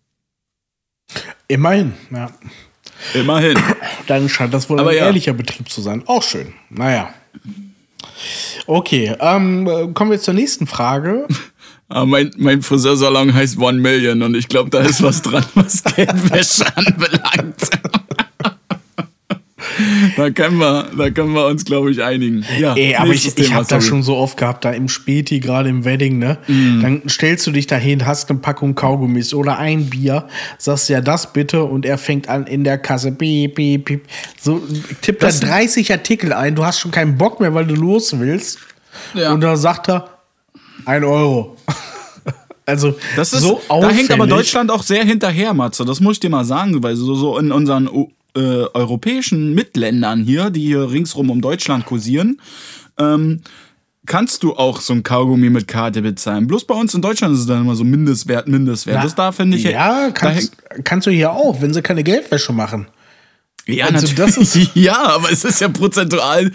Immerhin, 1.49 1.91
ja. 2.11 2.29
Immerhin. 3.13 3.59
Dann 4.07 4.29
scheint 4.29 4.53
das 4.53 4.69
wohl 4.69 4.79
Aber 4.79 4.91
ein 4.91 4.95
ja. 4.95 5.03
ehrlicher 5.03 5.33
Betrieb 5.33 5.67
zu 5.67 5.81
sein. 5.81 6.03
Auch 6.05 6.23
schön. 6.23 6.53
Naja. 6.69 7.13
Okay, 8.67 9.15
ähm, 9.19 9.67
äh, 9.67 9.87
kommen 9.93 10.11
wir 10.11 10.19
zur 10.19 10.33
nächsten 10.33 10.67
Frage. 10.67 11.27
Aber 11.89 12.05
mein, 12.05 12.31
mein 12.37 12.61
Friseursalon 12.61 13.33
heißt 13.33 13.57
One 13.57 13.79
Million 13.79 14.21
und 14.23 14.35
ich 14.35 14.47
glaube, 14.47 14.69
da 14.69 14.79
ist 14.79 15.01
was 15.03 15.21
dran, 15.21 15.45
was 15.55 15.83
Geldwäsche 15.95 16.65
anbelangt. 16.75 17.69
Da, 20.17 20.29
können 20.29 20.57
wir, 20.57 20.89
da 20.97 21.09
können 21.09 21.33
wir 21.33 21.45
uns, 21.47 21.65
glaube 21.65 21.91
ich, 21.91 22.01
einigen. 22.03 22.45
Ja, 22.59 22.75
Ey, 22.75 22.95
aber 22.95 23.11
ich, 23.11 23.37
ich 23.37 23.53
habe 23.53 23.65
das 23.67 23.85
schon 23.85 24.03
so 24.03 24.17
oft 24.17 24.37
gehabt, 24.37 24.65
da 24.65 24.71
im 24.71 24.89
Späti, 24.89 25.39
gerade 25.39 25.69
im 25.69 25.85
Wedding, 25.85 26.19
ne? 26.19 26.37
Mhm. 26.47 26.81
Dann 26.81 27.01
stellst 27.09 27.45
du 27.47 27.51
dich 27.51 27.67
dahin, 27.67 28.05
hast 28.05 28.29
eine 28.29 28.39
Packung 28.39 28.75
Kaugummis 28.75 29.33
oder 29.33 29.57
ein 29.57 29.89
Bier, 29.89 30.27
sagst 30.57 30.89
ja 30.89 31.01
das 31.01 31.33
bitte 31.33 31.63
und 31.63 31.85
er 31.85 31.97
fängt 31.97 32.29
an 32.29 32.47
in 32.47 32.63
der 32.63 32.77
Kasse, 32.77 33.11
piep, 33.11 33.55
piep, 33.55 33.85
piep. 33.85 34.05
So, 34.39 34.61
tippt 35.01 35.21
da 35.23 35.27
Das- 35.27 35.39
30 35.39 35.91
Artikel 35.91 36.33
ein, 36.33 36.55
du 36.55 36.65
hast 36.65 36.79
schon 36.79 36.91
keinen 36.91 37.17
Bock 37.17 37.39
mehr, 37.39 37.53
weil 37.53 37.65
du 37.65 37.75
los 37.75 38.17
willst. 38.19 38.59
Ja. 39.13 39.31
Und 39.33 39.41
dann 39.41 39.57
sagt 39.57 39.89
er, 39.89 40.09
ein 40.85 41.03
Euro. 41.03 41.55
also, 42.65 42.95
Das 43.15 43.33
ist, 43.33 43.41
so 43.41 43.61
da 43.69 43.89
hängt 43.89 44.11
aber 44.11 44.23
auffällig. 44.23 44.29
Deutschland 44.29 44.71
auch 44.71 44.83
sehr 44.83 45.03
hinterher, 45.05 45.53
Matze. 45.53 45.85
Das 45.85 45.99
muss 45.99 46.13
ich 46.13 46.19
dir 46.19 46.29
mal 46.29 46.43
sagen, 46.45 46.81
weil 46.83 46.95
so, 46.95 47.15
so 47.15 47.37
in 47.37 47.51
unseren 47.51 47.89
äh, 48.35 48.65
europäischen 48.73 49.53
Mitländern 49.53 50.23
hier, 50.23 50.49
die 50.49 50.65
hier 50.67 50.91
ringsrum 50.91 51.29
um 51.29 51.41
Deutschland 51.41 51.85
kursieren, 51.85 52.39
ähm, 52.97 53.41
kannst 54.05 54.43
du 54.43 54.55
auch 54.55 54.81
so 54.81 54.93
ein 54.93 55.03
Kaugummi 55.03 55.49
mit 55.49 55.67
Karte 55.67 56.01
bezahlen. 56.01 56.47
Bloß 56.47 56.65
bei 56.65 56.75
uns 56.75 56.93
in 56.93 57.01
Deutschland 57.01 57.33
ist 57.33 57.41
es 57.41 57.45
dann 57.45 57.61
immer 57.61 57.75
so 57.75 57.83
Mindestwert, 57.83 58.47
Mindestwert. 58.47 59.03
das 59.03 59.15
da 59.15 59.31
finde 59.31 59.57
ich 59.57 59.63
Ja, 59.63 60.07
da 60.07 60.11
kannst, 60.11 60.57
kannst 60.83 61.07
du 61.07 61.11
hier 61.11 61.31
auch, 61.31 61.61
wenn 61.61 61.73
sie 61.73 61.81
keine 61.81 62.03
Geldwäsche 62.03 62.53
machen. 62.53 62.87
Ja, 63.67 63.85
Also 63.85 64.07
natürlich. 64.07 64.69
ja, 64.75 64.97
aber 64.97 65.31
es 65.31 65.43
ist 65.43 65.61
ja 65.61 65.69
prozentual. 65.69 66.51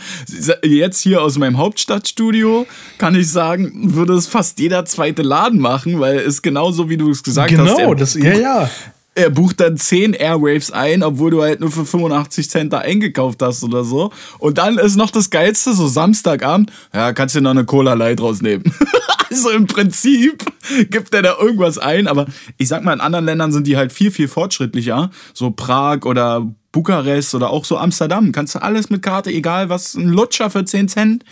Jetzt 0.65 1.01
hier 1.01 1.23
aus 1.23 1.39
meinem 1.39 1.57
Hauptstadtstudio 1.57 2.67
kann 2.99 3.15
ich 3.15 3.31
sagen, 3.31 3.95
würde 3.95 4.15
es 4.15 4.27
fast 4.27 4.59
jeder 4.59 4.85
zweite 4.85 5.23
Laden 5.23 5.61
machen, 5.61 6.01
weil 6.01 6.19
es 6.19 6.43
genauso 6.43 6.91
wie 6.91 6.97
du 6.97 7.11
es 7.11 7.23
gesagt 7.23 7.57
hast. 7.57 7.77
Genau, 7.77 7.95
das, 7.95 8.15
ja, 8.15 8.35
ja. 8.35 8.71
Er 9.17 9.31
bucht 9.31 9.61
dann 9.61 9.79
10 9.79 10.13
Airwaves 10.13 10.71
ein, 10.71 11.03
obwohl 11.03 11.31
du 11.31 11.43
halt 11.43 11.61
nur 11.61 11.71
für 11.71 11.87
85 11.87 12.51
Cent 12.51 12.73
da 12.73 12.79
eingekauft 12.79 13.41
hast 13.43 13.65
oder 13.65 13.83
so. 13.83 14.13
Und 14.39 14.59
dann 14.59 14.77
ist 14.77 14.97
noch 14.97 15.11
das 15.11 15.31
Geilste, 15.31 15.73
so 15.73 15.89
Samstagabend, 15.89 16.71
ja, 16.93 17.13
kannst 17.15 17.35
du 17.35 17.41
noch 17.41 17.51
eine 17.51 17.65
Cola 17.65 17.95
Light 17.95 18.21
rausnehmen. 18.21 18.71
also 19.31 19.51
im 19.51 19.67
Prinzip 19.67 20.45
gibt 20.91 21.15
er 21.15 21.23
da 21.23 21.37
irgendwas 21.41 21.79
ein, 21.79 22.09
aber 22.09 22.27
ich 22.59 22.69
sag 22.69 22.85
mal, 22.85 22.93
in 22.93 23.01
anderen 23.01 23.25
Ländern 23.25 23.53
sind 23.53 23.67
die 23.67 23.79
halt 23.79 23.91
viel, 23.91 24.11
viel 24.11 24.29
fortschrittlicher. 24.29 25.11
So 25.33 25.51
Prag 25.51 26.05
oder 26.05 26.47
Bukarest 26.73 27.35
oder 27.35 27.49
auch 27.49 27.65
so 27.65 27.79
Amsterdam. 27.79 28.33
Kannst 28.33 28.55
du 28.55 28.63
alles 28.63 28.91
mit 28.91 29.01
Karte, 29.01 29.31
egal 29.31 29.71
was, 29.71 29.95
ein 29.95 30.09
Lutscher 30.09 30.51
für 30.51 30.67
10 30.67 30.89
Cent, 30.89 31.25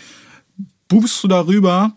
buchst 0.87 1.23
du 1.23 1.27
darüber. 1.27 1.93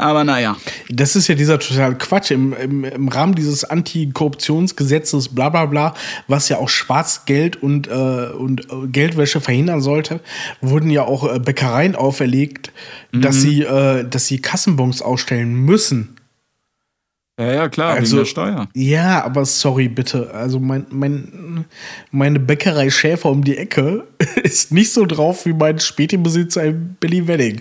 Aber 0.00 0.24
naja. 0.24 0.56
Das 0.88 1.14
ist 1.14 1.28
ja 1.28 1.34
dieser 1.34 1.58
total 1.58 1.96
Quatsch 1.98 2.30
im, 2.30 2.54
im, 2.54 2.84
im 2.84 3.08
Rahmen 3.08 3.34
dieses 3.34 3.64
Antikorruptionsgesetzes, 3.64 5.28
bla 5.28 5.50
bla 5.50 5.66
bla, 5.66 5.94
was 6.26 6.48
ja 6.48 6.56
auch 6.56 6.70
Schwarzgeld 6.70 7.62
und, 7.62 7.86
äh, 7.88 7.90
und 7.90 8.62
äh, 8.72 8.88
Geldwäsche 8.88 9.42
verhindern 9.42 9.82
sollte, 9.82 10.20
wurden 10.62 10.88
ja 10.90 11.04
auch 11.04 11.30
äh, 11.30 11.38
Bäckereien 11.38 11.96
auferlegt, 11.96 12.72
dass, 13.12 13.42
sie, 13.42 13.62
äh, 13.62 14.08
dass 14.08 14.26
sie 14.26 14.40
Kassenbons 14.40 15.02
ausstellen 15.02 15.52
müssen. 15.52 16.16
Ja, 17.38 17.52
ja, 17.52 17.68
klar, 17.68 17.94
Also, 17.94 18.12
wegen 18.12 18.24
der 18.24 18.30
Steuer. 18.30 18.68
Ja, 18.74 19.24
aber 19.24 19.44
sorry 19.44 19.88
bitte. 19.88 20.30
Also 20.32 20.60
mein, 20.60 20.86
mein, 20.90 21.64
meine 22.10 22.38
Bäckerei 22.38 22.88
Schäfer 22.90 23.30
um 23.30 23.44
die 23.44 23.56
Ecke 23.56 24.06
ist 24.42 24.72
nicht 24.72 24.92
so 24.92 25.04
drauf 25.04 25.44
wie 25.44 25.52
mein 25.52 25.78
Spätibesitzer 25.78 26.64
in 26.64 26.96
Berlin-Wedding. 27.00 27.60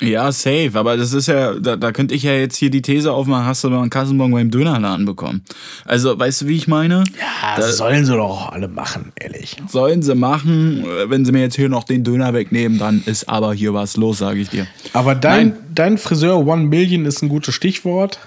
Ja, 0.00 0.30
safe, 0.30 0.72
aber 0.74 0.98
das 0.98 1.14
ist 1.14 1.26
ja, 1.26 1.54
da, 1.54 1.76
da 1.76 1.90
könnte 1.90 2.14
ich 2.14 2.22
ja 2.22 2.32
jetzt 2.32 2.56
hier 2.56 2.68
die 2.68 2.82
These 2.82 3.12
aufmachen, 3.12 3.46
hast 3.46 3.64
du 3.64 3.70
mal 3.70 3.80
einen 3.80 3.88
Kassenbon 3.88 4.30
beim 4.30 4.50
Dönerladen 4.50 5.06
bekommen. 5.06 5.42
Also, 5.86 6.18
weißt 6.18 6.42
du, 6.42 6.48
wie 6.48 6.56
ich 6.56 6.68
meine? 6.68 7.04
Ja, 7.18 7.56
das 7.56 7.78
sollen 7.78 8.04
sie 8.04 8.12
doch 8.12 8.52
alle 8.52 8.68
machen, 8.68 9.12
ehrlich. 9.16 9.56
Sollen 9.68 10.02
sie 10.02 10.14
machen, 10.14 10.84
wenn 11.06 11.24
sie 11.24 11.32
mir 11.32 11.40
jetzt 11.40 11.56
hier 11.56 11.70
noch 11.70 11.84
den 11.84 12.04
Döner 12.04 12.34
wegnehmen, 12.34 12.78
dann 12.78 13.02
ist 13.06 13.28
aber 13.28 13.54
hier 13.54 13.72
was 13.72 13.96
los, 13.96 14.18
sage 14.18 14.40
ich 14.40 14.50
dir. 14.50 14.66
Aber 14.92 15.14
dein, 15.14 15.48
Nein. 15.48 15.58
dein 15.74 15.98
Friseur 15.98 16.46
One 16.46 16.64
Million 16.64 17.06
ist 17.06 17.22
ein 17.22 17.28
gutes 17.28 17.54
Stichwort. 17.54 18.18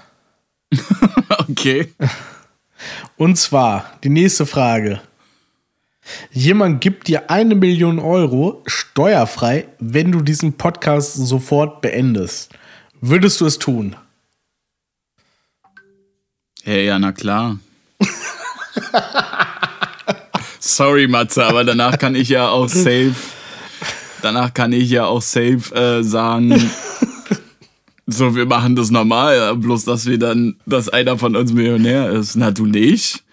Okay. 1.48 1.88
Und 3.16 3.36
zwar 3.36 3.84
die 4.04 4.08
nächste 4.08 4.46
Frage. 4.46 5.00
Jemand 6.32 6.80
gibt 6.80 7.08
dir 7.08 7.30
eine 7.30 7.54
Million 7.54 7.98
Euro 7.98 8.62
steuerfrei, 8.66 9.68
wenn 9.78 10.12
du 10.12 10.20
diesen 10.20 10.54
Podcast 10.54 11.14
sofort 11.14 11.80
beendest. 11.80 12.52
Würdest 13.00 13.40
du 13.40 13.46
es 13.46 13.58
tun? 13.58 13.96
Hey, 16.62 16.86
ja, 16.86 16.98
na 16.98 17.12
klar. 17.12 17.58
Sorry, 20.60 21.08
Matze, 21.08 21.44
aber 21.44 21.64
danach 21.64 21.98
kann 21.98 22.14
ich 22.14 22.28
ja 22.28 22.48
auch 22.48 22.68
safe, 22.68 23.14
danach 24.22 24.52
kann 24.52 24.72
ich 24.72 24.90
ja 24.90 25.06
auch 25.06 25.22
safe 25.22 25.74
äh, 25.74 26.02
sagen, 26.02 26.70
so, 28.06 28.36
wir 28.36 28.46
machen 28.46 28.76
das 28.76 28.90
normal, 28.90 29.56
bloß 29.56 29.84
dass 29.84 30.06
wir 30.06 30.18
dann, 30.18 30.56
dass 30.66 30.88
einer 30.88 31.16
von 31.18 31.34
uns 31.34 31.52
Millionär 31.52 32.10
ist. 32.10 32.36
Na, 32.36 32.50
du 32.50 32.66
nicht. 32.66 33.24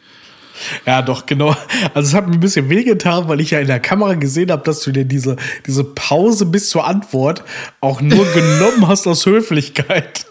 Ja, 0.85 1.01
doch, 1.01 1.25
genau. 1.25 1.55
Also 1.93 2.09
es 2.09 2.13
hat 2.13 2.27
mir 2.27 2.33
ein 2.33 2.39
bisschen 2.39 2.69
wehgetan, 2.69 3.27
weil 3.27 3.41
ich 3.41 3.51
ja 3.51 3.59
in 3.59 3.67
der 3.67 3.79
Kamera 3.79 4.13
gesehen 4.15 4.51
habe, 4.51 4.63
dass 4.63 4.81
du 4.81 4.91
dir 4.91 5.05
diese, 5.05 5.35
diese 5.65 5.83
Pause 5.83 6.45
bis 6.45 6.69
zur 6.69 6.85
Antwort 6.85 7.43
auch 7.81 8.01
nur 8.01 8.25
genommen 8.33 8.87
hast 8.87 9.07
aus 9.07 9.25
Höflichkeit. 9.25 10.25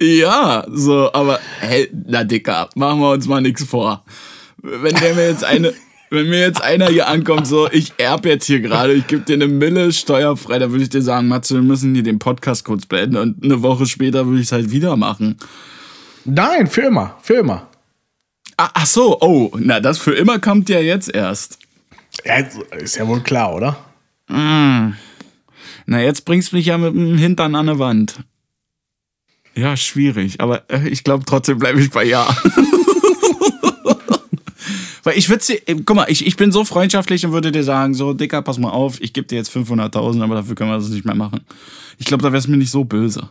Ja, 0.00 0.66
so, 0.68 1.12
aber 1.12 1.38
hey, 1.60 1.88
na 2.06 2.24
Dicker, 2.24 2.68
machen 2.74 3.00
wir 3.00 3.10
uns 3.12 3.28
mal 3.28 3.40
nichts 3.40 3.62
vor. 3.64 4.04
Wenn 4.60 4.94
der 4.96 5.14
mir 5.14 5.28
jetzt 5.28 5.44
eine, 5.44 5.72
wenn 6.10 6.28
mir 6.28 6.40
jetzt 6.40 6.62
einer 6.62 6.88
hier 6.88 7.08
ankommt, 7.08 7.46
so, 7.46 7.70
ich 7.70 7.94
erb 7.98 8.26
jetzt 8.26 8.46
hier 8.46 8.60
gerade, 8.60 8.92
ich 8.94 9.06
gebe 9.06 9.22
dir 9.22 9.34
eine 9.34 9.48
Mille 9.48 9.92
steuerfrei, 9.92 10.58
da 10.58 10.70
würde 10.70 10.82
ich 10.82 10.90
dir 10.90 11.02
sagen, 11.02 11.28
Matze, 11.28 11.54
wir 11.54 11.62
müssen 11.62 11.94
hier 11.94 12.02
den 12.02 12.18
Podcast 12.18 12.64
kurz 12.64 12.84
beenden 12.84 13.16
und 13.16 13.44
eine 13.44 13.62
Woche 13.62 13.86
später 13.86 14.26
würde 14.26 14.40
ich 14.40 14.46
es 14.46 14.52
halt 14.52 14.70
wieder 14.72 14.96
machen. 14.96 15.36
Nein, 16.24 16.66
für 16.66 16.82
immer, 16.82 17.16
für 17.22 17.34
immer. 17.34 17.68
Ach, 18.64 18.70
ach 18.74 18.86
so, 18.86 19.20
oh, 19.20 19.50
na, 19.58 19.80
das 19.80 19.98
für 19.98 20.14
immer 20.14 20.38
kommt 20.38 20.68
ja 20.68 20.78
jetzt 20.78 21.12
erst. 21.12 21.58
Ja, 22.24 22.36
ist 22.78 22.94
ja 22.94 23.08
wohl 23.08 23.20
klar, 23.20 23.52
oder? 23.56 23.76
Na, 25.86 26.00
jetzt 26.00 26.24
bringst 26.24 26.52
du 26.52 26.56
mich 26.56 26.66
ja 26.66 26.78
mit 26.78 26.94
dem 26.94 27.18
Hintern 27.18 27.56
an 27.56 27.68
eine 27.68 27.80
Wand. 27.80 28.20
Ja, 29.56 29.76
schwierig, 29.76 30.40
aber 30.40 30.70
äh, 30.70 30.88
ich 30.88 31.02
glaube 31.02 31.24
trotzdem 31.26 31.58
bleibe 31.58 31.80
ich 31.80 31.90
bei 31.90 32.04
Ja. 32.04 32.24
Weil 35.02 35.18
ich 35.18 35.28
würde 35.28 35.42
sie, 35.42 35.60
guck 35.84 35.96
mal, 35.96 36.06
ich, 36.08 36.24
ich 36.24 36.36
bin 36.36 36.52
so 36.52 36.64
freundschaftlich 36.64 37.26
und 37.26 37.32
würde 37.32 37.50
dir 37.50 37.64
sagen, 37.64 37.94
so, 37.94 38.12
Dicker, 38.12 38.42
pass 38.42 38.58
mal 38.58 38.70
auf, 38.70 39.00
ich 39.00 39.12
gebe 39.12 39.26
dir 39.26 39.38
jetzt 39.38 39.50
500.000, 39.50 40.22
aber 40.22 40.36
dafür 40.36 40.54
können 40.54 40.70
wir 40.70 40.76
das 40.76 40.88
nicht 40.90 41.04
mehr 41.04 41.16
machen. 41.16 41.40
Ich 41.98 42.06
glaube, 42.06 42.22
da 42.22 42.32
wär's 42.32 42.46
mir 42.46 42.58
nicht 42.58 42.70
so 42.70 42.84
böse. 42.84 43.28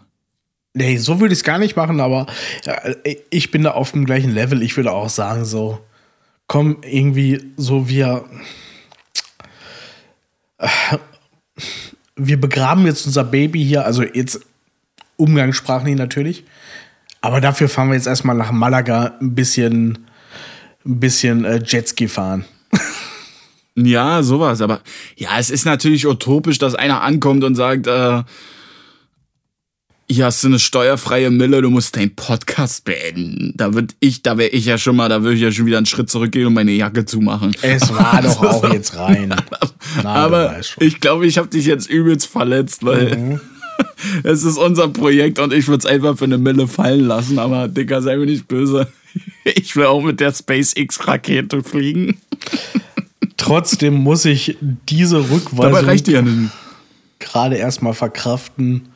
Nee, 0.73 0.97
so 0.97 1.19
würde 1.19 1.33
ich 1.33 1.39
es 1.39 1.43
gar 1.43 1.59
nicht 1.59 1.75
machen, 1.75 1.99
aber 1.99 2.27
äh, 3.03 3.17
ich 3.29 3.51
bin 3.51 3.63
da 3.63 3.71
auf 3.71 3.91
dem 3.91 4.05
gleichen 4.05 4.31
Level. 4.31 4.61
Ich 4.63 4.77
würde 4.77 4.91
auch 4.93 5.09
sagen, 5.09 5.43
so, 5.43 5.79
komm, 6.47 6.77
irgendwie 6.83 7.41
so 7.57 7.89
wir. 7.89 8.25
Äh, 10.57 10.67
wir 12.15 12.39
begraben 12.39 12.85
jetzt 12.85 13.05
unser 13.05 13.23
Baby 13.23 13.63
hier, 13.63 13.85
also 13.85 14.03
jetzt 14.03 14.41
umgangssprachlich 15.17 15.95
natürlich. 15.95 16.45
Aber 17.21 17.41
dafür 17.41 17.69
fahren 17.69 17.89
wir 17.89 17.95
jetzt 17.95 18.07
erstmal 18.07 18.35
nach 18.35 18.51
Malaga 18.51 19.17
ein 19.21 19.35
bisschen, 19.35 20.07
ein 20.85 20.99
bisschen 20.99 21.45
äh, 21.45 21.61
Jetski 21.65 22.07
fahren. 22.07 22.45
Ja, 23.73 24.21
sowas, 24.21 24.59
aber 24.59 24.81
ja, 25.15 25.39
es 25.39 25.49
ist 25.49 25.63
natürlich 25.63 26.05
utopisch, 26.05 26.57
dass 26.57 26.75
einer 26.75 27.01
ankommt 27.03 27.45
und 27.45 27.55
sagt, 27.55 27.87
äh, 27.87 28.21
hier 30.11 30.25
hast 30.25 30.43
du 30.43 30.47
eine 30.47 30.59
steuerfreie 30.59 31.31
Mille, 31.31 31.61
du 31.61 31.69
musst 31.69 31.95
deinen 31.95 32.15
Podcast 32.15 32.83
beenden. 32.85 33.53
Da 33.55 33.73
würd 33.73 33.95
ich, 33.99 34.21
da 34.21 34.37
wäre 34.37 34.49
ich 34.49 34.65
ja 34.65 34.77
schon 34.77 34.95
mal, 34.95 35.09
da 35.09 35.23
würde 35.23 35.35
ich 35.35 35.41
ja 35.41 35.51
schon 35.51 35.65
wieder 35.65 35.77
einen 35.77 35.85
Schritt 35.85 36.09
zurückgehen 36.09 36.47
und 36.47 36.53
meine 36.53 36.71
Jacke 36.71 37.05
zumachen. 37.05 37.55
Es 37.61 37.93
war 37.93 38.21
doch 38.23 38.41
auch 38.43 38.73
jetzt 38.73 38.97
rein. 38.97 39.33
Na, 40.03 40.13
aber 40.13 40.59
ich 40.79 40.99
glaube, 40.99 41.25
ich 41.27 41.37
habe 41.37 41.47
dich 41.47 41.65
jetzt 41.65 41.89
übelst 41.89 42.27
verletzt, 42.27 42.83
weil 42.85 43.17
Mhm. 43.17 43.39
es 44.23 44.43
ist 44.43 44.57
unser 44.57 44.89
Projekt 44.89 45.39
und 45.39 45.53
ich 45.53 45.67
würde 45.67 45.79
es 45.79 45.85
einfach 45.85 46.17
für 46.17 46.25
eine 46.25 46.37
Mille 46.37 46.67
fallen 46.67 47.05
lassen. 47.07 47.39
Aber 47.39 47.67
Dicker, 47.67 48.01
sei 48.01 48.17
mir 48.17 48.25
nicht 48.25 48.47
böse. 48.47 48.87
Ich 49.43 49.75
will 49.75 49.85
auch 49.85 50.03
mit 50.03 50.19
der 50.19 50.31
SpaceX-Rakete 50.33 51.63
fliegen. 51.63 52.17
Trotzdem 53.37 53.95
muss 53.95 54.25
ich 54.25 54.57
diese 54.87 55.29
Rückweisung 55.29 56.13
ja 56.13 56.23
gerade 57.19 57.55
erstmal 57.55 57.93
verkraften. 57.93 58.90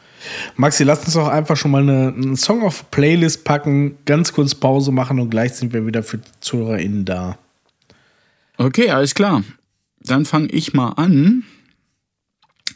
Maxi, 0.55 0.83
lass 0.83 1.05
uns 1.05 1.13
doch 1.13 1.27
einfach 1.27 1.57
schon 1.57 1.71
mal 1.71 1.81
eine, 1.81 2.13
einen 2.13 2.35
Song 2.35 2.63
auf 2.63 2.89
Playlist 2.91 3.43
packen, 3.43 3.97
ganz 4.05 4.33
kurz 4.33 4.55
Pause 4.55 4.91
machen 4.91 5.19
und 5.19 5.29
gleich 5.29 5.53
sind 5.53 5.73
wir 5.73 5.85
wieder 5.85 6.03
für 6.03 6.17
die 6.17 6.31
ZuhörerInnen 6.39 7.05
da. 7.05 7.37
Okay, 8.57 8.89
alles 8.89 9.15
klar. 9.15 9.43
Dann 9.99 10.25
fange 10.25 10.47
ich 10.47 10.73
mal 10.73 10.89
an. 10.89 11.43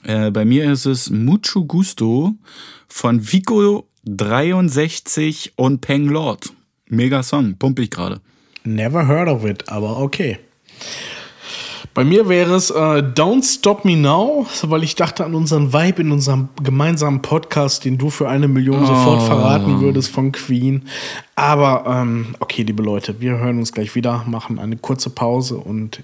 Äh, 0.04 0.32
bei 0.32 0.45
mir 0.45 0.72
ist 0.72 0.86
es 0.86 1.10
Mucho 1.10 1.66
Gusto 1.66 2.36
von 2.88 3.32
Vico 3.32 3.88
63 4.06 5.54
und 5.56 5.82
Peng 5.82 6.08
Lord. 6.08 6.54
Mega 6.88 7.22
Song, 7.22 7.56
pump 7.58 7.80
ich 7.80 7.91
gerade. 7.91 8.22
Never 8.64 9.08
heard 9.08 9.30
of 9.30 9.45
it, 9.45 9.70
aber 9.70 10.00
okay. 10.00 10.39
Bei 11.94 12.04
mir 12.04 12.30
wäre 12.30 12.56
es 12.56 12.70
äh, 12.70 12.74
Don't 12.74 13.44
Stop 13.44 13.84
Me 13.84 13.98
Now, 13.98 14.46
weil 14.64 14.84
ich 14.84 14.96
dachte 14.96 15.26
an 15.26 15.34
unseren 15.34 15.74
Vibe 15.74 16.02
in 16.04 16.12
unserem 16.12 16.50
gemeinsamen 16.62 17.22
Podcast, 17.22 17.84
den 17.84 17.98
du 17.98 18.10
für 18.10 18.30
eine 18.30 18.48
Million 18.48 18.86
sofort 18.86 19.24
verraten 19.24 19.82
würdest 19.82 20.12
von 20.12 20.32
Queen. 20.32 20.88
Aber 21.36 21.86
ähm, 21.88 22.36
okay, 22.40 22.62
liebe 22.62 22.84
Leute, 22.84 23.20
wir 23.20 23.38
hören 23.38 23.58
uns 23.58 23.74
gleich 23.74 23.96
wieder, 23.96 24.24
machen 24.28 24.60
eine 24.60 24.78
kurze 24.78 25.10
Pause 25.10 25.58
und 25.58 26.04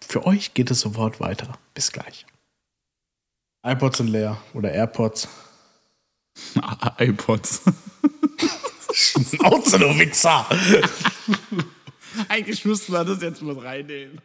für 0.00 0.24
euch 0.24 0.54
geht 0.54 0.70
es 0.70 0.80
sofort 0.80 1.20
weiter. 1.20 1.48
Bis 1.74 1.90
gleich. 1.90 2.26
iPods 3.66 3.98
sind 3.98 4.08
leer 4.08 4.36
oder 4.54 4.70
AirPods. 4.72 5.28
iPods. 6.98 7.62
Schnauze, 8.92 9.78
du 9.78 9.98
Wichser! 9.98 10.46
Eigentlich 12.28 12.64
müssten 12.64 12.92
wir 12.92 13.04
das 13.04 13.20
jetzt 13.22 13.42
mit 13.42 13.60
reinnehmen. 13.60 14.20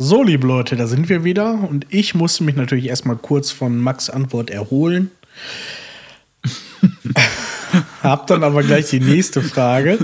So, 0.00 0.22
liebe 0.22 0.46
Leute, 0.46 0.76
da 0.76 0.86
sind 0.86 1.08
wir 1.08 1.24
wieder 1.24 1.54
und 1.68 1.84
ich 1.88 2.14
musste 2.14 2.44
mich 2.44 2.54
natürlich 2.54 2.86
erstmal 2.86 3.16
kurz 3.16 3.50
von 3.50 3.76
Max 3.78 4.08
Antwort 4.08 4.48
erholen. 4.48 5.10
Hab 8.04 8.28
dann 8.28 8.44
aber 8.44 8.62
gleich 8.62 8.90
die 8.90 9.00
nächste 9.00 9.42
Frage 9.42 9.98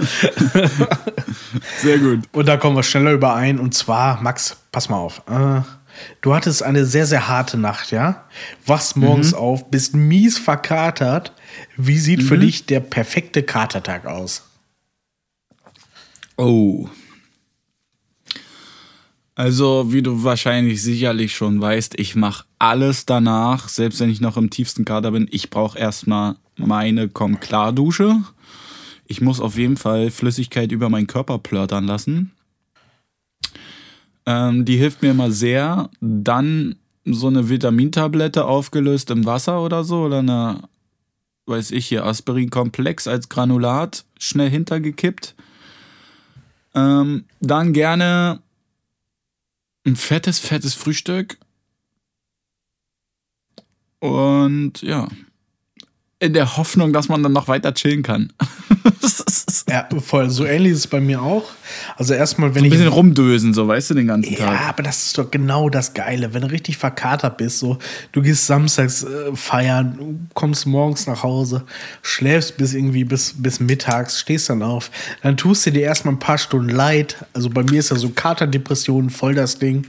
Sehr 1.78 1.98
gut. 1.98 2.22
und 2.32 2.48
da 2.48 2.56
kommen 2.56 2.74
wir 2.74 2.82
schneller 2.82 3.12
überein. 3.12 3.60
Und 3.60 3.74
zwar, 3.74 4.20
Max, 4.20 4.56
pass 4.72 4.88
mal 4.88 4.96
auf. 4.96 5.22
Äh, 5.28 5.60
du 6.22 6.34
hattest 6.34 6.64
eine 6.64 6.86
sehr, 6.86 7.06
sehr 7.06 7.28
harte 7.28 7.56
Nacht, 7.56 7.92
ja? 7.92 8.24
Wachst 8.66 8.96
morgens 8.96 9.32
auf, 9.32 9.70
bist 9.70 9.94
mies 9.94 10.38
verkatert. 10.38 11.32
Wie 11.76 11.98
sieht 11.98 12.24
für 12.24 12.36
dich 12.36 12.66
der 12.66 12.80
perfekte 12.80 13.44
Katertag 13.44 14.06
aus? 14.06 14.42
Oh. 16.36 16.88
Also, 19.36 19.92
wie 19.92 20.02
du 20.02 20.22
wahrscheinlich 20.22 20.82
sicherlich 20.82 21.34
schon 21.34 21.60
weißt, 21.60 21.98
ich 21.98 22.14
mache 22.14 22.44
alles 22.58 23.04
danach, 23.04 23.68
selbst 23.68 23.98
wenn 23.98 24.10
ich 24.10 24.20
noch 24.20 24.36
im 24.36 24.50
tiefsten 24.50 24.84
Kader 24.84 25.10
bin. 25.10 25.26
Ich 25.30 25.50
brauche 25.50 25.76
erstmal 25.76 26.36
meine 26.56 27.08
Komm-Klar-Dusche. 27.08 28.22
Ich 29.06 29.20
muss 29.20 29.40
auf 29.40 29.58
jeden 29.58 29.76
Fall 29.76 30.10
Flüssigkeit 30.10 30.70
über 30.70 30.88
meinen 30.88 31.08
Körper 31.08 31.38
plörtern 31.38 31.84
lassen. 31.84 32.30
Ähm, 34.24 34.64
die 34.64 34.76
hilft 34.76 35.02
mir 35.02 35.10
immer 35.10 35.32
sehr. 35.32 35.90
Dann 36.00 36.76
so 37.04 37.26
eine 37.26 37.48
Vitamintablette 37.48 38.44
aufgelöst 38.44 39.10
im 39.10 39.26
Wasser 39.26 39.62
oder 39.62 39.84
so 39.84 40.04
oder 40.04 40.20
eine, 40.20 40.62
weiß 41.46 41.72
ich 41.72 41.86
hier, 41.86 42.06
Aspirin-Komplex 42.06 43.08
als 43.08 43.28
Granulat 43.28 44.04
schnell 44.18 44.48
hintergekippt. 44.48 45.34
Ähm, 46.74 47.24
dann 47.40 47.72
gerne 47.72 48.40
ein 49.84 49.96
fettes, 49.96 50.38
fettes 50.38 50.74
Frühstück. 50.74 51.38
Und 54.00 54.82
ja, 54.82 55.08
in 56.18 56.32
der 56.32 56.56
Hoffnung, 56.56 56.92
dass 56.92 57.08
man 57.08 57.22
dann 57.22 57.32
noch 57.32 57.48
weiter 57.48 57.74
chillen 57.74 58.02
kann. 58.02 58.32
Ja, 59.68 59.86
voll. 60.00 60.30
So 60.30 60.44
ähnlich 60.46 60.72
ist 60.72 60.78
es 60.78 60.86
bei 60.86 61.00
mir 61.00 61.22
auch. 61.22 61.44
Also 61.96 62.14
erstmal, 62.14 62.54
wenn 62.54 62.62
Ein 62.62 62.64
ich 62.66 62.70
bisschen 62.72 62.88
rumdösen, 62.88 63.54
so 63.54 63.68
weißt 63.68 63.90
du, 63.90 63.94
den 63.94 64.06
ganzen 64.08 64.32
Ja, 64.32 64.46
Tag. 64.46 64.68
aber 64.68 64.82
das 64.82 65.06
ist 65.06 65.18
doch 65.18 65.30
genau 65.30 65.68
das 65.70 65.94
Geile. 65.94 66.34
Wenn 66.34 66.42
du 66.42 66.50
richtig 66.50 66.76
verkatert 66.78 67.36
bist, 67.36 67.58
so, 67.58 67.78
du 68.12 68.22
gehst 68.22 68.46
samstags 68.46 69.04
äh, 69.04 69.34
feiern, 69.34 70.28
kommst 70.34 70.66
morgens 70.66 71.06
nach 71.06 71.22
Hause, 71.22 71.62
schläfst 72.02 72.56
bis 72.56 72.74
irgendwie 72.74 73.04
bis, 73.04 73.34
bis 73.36 73.60
mittags, 73.60 74.20
stehst 74.20 74.50
dann 74.50 74.62
auf, 74.62 74.90
dann 75.22 75.36
tust 75.36 75.66
du 75.66 75.70
dir 75.70 75.82
erstmal 75.82 76.14
ein 76.14 76.18
paar 76.18 76.38
Stunden 76.38 76.70
leid. 76.70 77.16
Also 77.32 77.50
bei 77.50 77.62
mir 77.62 77.78
ist 77.80 77.90
ja 77.90 77.96
so 77.96 78.10
Katerdepression 78.10 79.10
voll 79.10 79.34
das 79.34 79.58
Ding. 79.58 79.86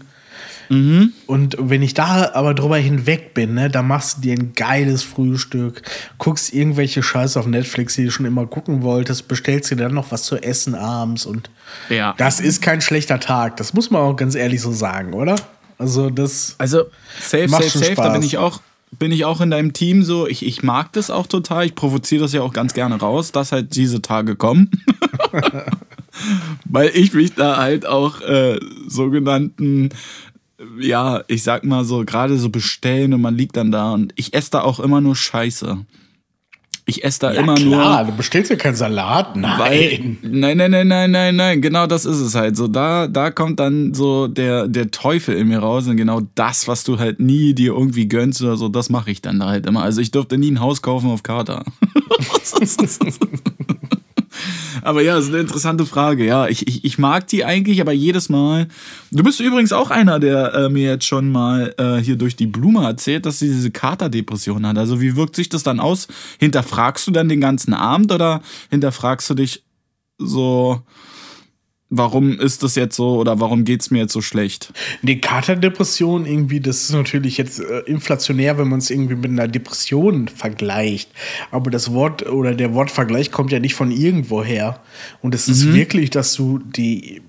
Und 0.70 1.58
wenn 1.60 1.82
ich 1.82 1.94
da 1.94 2.32
aber 2.34 2.54
drüber 2.54 2.78
hinweg 2.78 3.34
bin, 3.34 3.54
ne, 3.54 3.70
dann 3.70 3.88
machst 3.88 4.18
du 4.18 4.22
dir 4.22 4.34
ein 4.34 4.54
geiles 4.54 5.04
Frühstück, 5.04 5.82
guckst 6.18 6.54
irgendwelche 6.54 7.04
Scheiße 7.04 7.40
auf 7.40 7.46
Netflix, 7.48 7.96
die 7.96 8.06
du 8.06 8.12
schon 8.12 8.26
immer 8.26 8.46
gucken 8.48 8.82
wolltest, 8.82 9.28
bestellst 9.28 9.72
dir 9.72 9.76
dann 9.76 9.94
noch 9.94 10.12
was 10.12 10.24
zu 10.24 10.38
essen 10.38 10.76
abends 10.76 11.26
und 11.26 11.50
Ja. 11.90 12.14
das 12.18 12.40
ist 12.40 12.62
kein 12.62 12.82
schlechter 12.82 13.20
Tag. 13.20 13.58
Das 13.58 13.74
muss 13.74 13.92
man 13.92 14.02
auch 14.02 14.16
ganz 14.16 14.36
ehrlich 14.36 14.62
so 14.62 14.72
sagen, 14.72 15.14
oder? 15.14 15.36
Also 15.78 16.10
das. 16.10 16.56
Also, 16.58 16.86
safe, 17.20 17.48
Macht 17.50 17.64
safe, 17.64 17.72
schon 17.72 17.82
safe, 17.82 17.96
da 17.96 18.04
Spaß. 18.04 18.14
bin 18.14 18.24
ich 18.24 18.38
auch. 18.38 18.62
Bin 18.98 19.12
ich 19.12 19.26
auch 19.26 19.42
in 19.42 19.50
deinem 19.52 19.74
Team 19.74 20.04
so, 20.04 20.26
ich, 20.26 20.46
ich 20.46 20.64
mag 20.64 20.94
das 20.94 21.10
auch 21.10 21.28
total, 21.28 21.66
ich 21.66 21.76
provoziere 21.76 22.22
das 22.22 22.32
ja 22.32 22.42
auch 22.42 22.54
ganz 22.54 22.74
gerne 22.74 22.96
raus, 22.96 23.34
dass 23.34 23.52
halt 23.52 23.76
diese 23.76 24.02
Tage 24.02 24.38
kommen. 24.38 24.72
Weil 26.66 26.92
ich 26.94 27.14
mich 27.14 27.34
da 27.34 27.58
halt 27.58 27.86
auch 27.86 28.22
äh, 28.22 28.58
sogenannten, 28.88 29.90
ja, 30.80 31.24
ich 31.28 31.44
sag 31.44 31.64
mal 31.64 31.84
so, 31.84 32.04
gerade 32.06 32.38
so 32.38 32.50
bestellen 32.50 33.14
und 33.14 33.22
man 33.22 33.36
liegt 33.36 33.58
dann 33.58 33.72
da 33.72 33.94
und 33.94 34.14
ich 34.16 34.34
esse 34.34 34.52
da 34.52 34.62
auch 34.62 34.80
immer 34.80 35.02
nur 35.02 35.16
Scheiße. 35.16 35.86
Ich 36.88 37.04
esse 37.04 37.20
da 37.22 37.34
Ja, 37.34 37.42
immer 37.42 37.56
klar, 37.56 38.04
nur. 38.04 38.12
du 38.12 38.18
bestellst 38.18 38.52
ja 38.52 38.58
keinen 38.58 38.76
Salat. 38.76 39.36
Nein. 39.36 39.58
Weil, 39.60 40.18
nein, 40.22 40.58
nein, 40.58 40.70
nein, 40.72 40.88
nein, 40.88 41.12
nein, 41.12 41.36
nein, 41.36 41.62
genau 41.62 41.88
das 41.88 42.06
ist 42.06 42.20
es 42.20 42.36
halt. 42.36 42.56
So, 42.56 42.68
da, 42.68 43.08
da 43.08 43.32
kommt 43.32 43.60
dann 43.60 43.96
so 43.96 44.28
der, 44.28 44.68
der 44.68 44.92
Teufel 44.92 45.36
in 45.36 45.48
mir 45.48 45.60
raus 45.60 45.88
und 45.88 45.98
genau 45.98 46.22
das, 46.36 46.68
was 46.68 46.84
du 46.84 47.00
halt 47.00 47.20
nie 47.20 47.56
dir 47.56 47.74
irgendwie 47.74 48.08
gönnst 48.08 48.42
oder 48.44 48.56
so, 48.56 48.70
das 48.70 48.92
mache 48.92 49.10
ich 49.10 49.22
dann 49.22 49.40
da 49.40 49.48
halt 49.48 49.66
immer. 49.66 49.82
Also 49.82 50.00
ich 50.00 50.12
durfte 50.12 50.38
nie 50.38 50.52
ein 50.52 50.60
Haus 50.60 50.84
kaufen 50.84 51.10
auf 51.10 51.24
Kater. 51.24 51.64
Aber 54.82 55.02
ja, 55.02 55.18
ist 55.18 55.30
eine 55.30 55.40
interessante 55.40 55.86
Frage. 55.86 56.26
Ja, 56.26 56.48
ich, 56.48 56.68
ich, 56.68 56.84
ich 56.84 56.98
mag 56.98 57.28
die 57.28 57.46
eigentlich, 57.46 57.82
aber 57.82 57.92
jedes 57.92 58.30
Mal. 58.30 58.68
Du 59.12 59.24
bist 59.24 59.40
übrigens 59.40 59.74
auch 59.74 59.92
einer, 59.92 60.20
der 60.20 60.54
äh, 60.54 60.70
mir 60.70 60.90
jetzt 60.92 61.06
schon 61.06 61.32
mal 61.32 61.74
äh, 61.78 61.98
hier 61.98 62.16
durch 62.16 62.36
die 62.36 62.48
Blume 62.48 62.84
erzählt, 62.84 63.26
dass 63.26 63.40
sie 63.40 63.48
diese 63.48 63.72
Katerdepression 63.72 64.66
hat. 64.66 64.78
Also, 64.78 65.02
wie 65.02 65.16
wirkt 65.16 65.36
sich 65.36 65.50
das 65.50 65.64
dann 65.64 65.80
aus? 65.80 66.08
Hinterfragst 66.40 67.08
du 67.08 67.12
dann 67.12 67.30
den 67.30 67.42
ganzen 67.42 67.74
Abend 67.74 68.12
oder 68.12 68.42
hinterfragst 68.70 69.30
du 69.30 69.34
dich 69.34 69.64
so, 70.18 70.82
warum 71.90 72.40
ist 72.40 72.64
das 72.64 72.76
jetzt 72.76 72.96
so 72.96 73.18
oder 73.18 73.40
warum 73.40 73.64
geht's 73.64 73.92
mir 73.92 74.00
jetzt 74.00 74.14
so 74.14 74.22
schlecht? 74.22 74.74
Die 75.02 75.22
Katerdepression 75.22 76.26
irgendwie, 76.26 76.60
das 76.60 76.84
ist 76.84 76.94
natürlich 76.94 77.38
jetzt 77.38 77.60
äh, 77.60 77.80
inflationär, 77.82 78.58
wenn 78.58 78.68
man 78.68 78.80
es 78.80 78.90
irgendwie 78.90 79.16
mit 79.16 79.32
einer 79.32 79.48
Depression 79.48 80.28
vergleicht. 80.28 81.10
Aber 81.52 81.70
das 81.70 81.94
Wort 81.94 82.26
oder 82.26 82.54
der 82.56 82.74
Wortvergleich 82.74 83.32
kommt 83.32 83.52
ja 83.52 83.60
nicht 83.60 83.76
von 83.76 83.92
irgendwoher. 83.92 84.82
Und 85.22 85.36
es 85.36 85.48
ist 85.48 85.74
wirklich, 85.74 86.10
dass 86.10 86.34
du 86.34 86.60
die, 86.60 87.22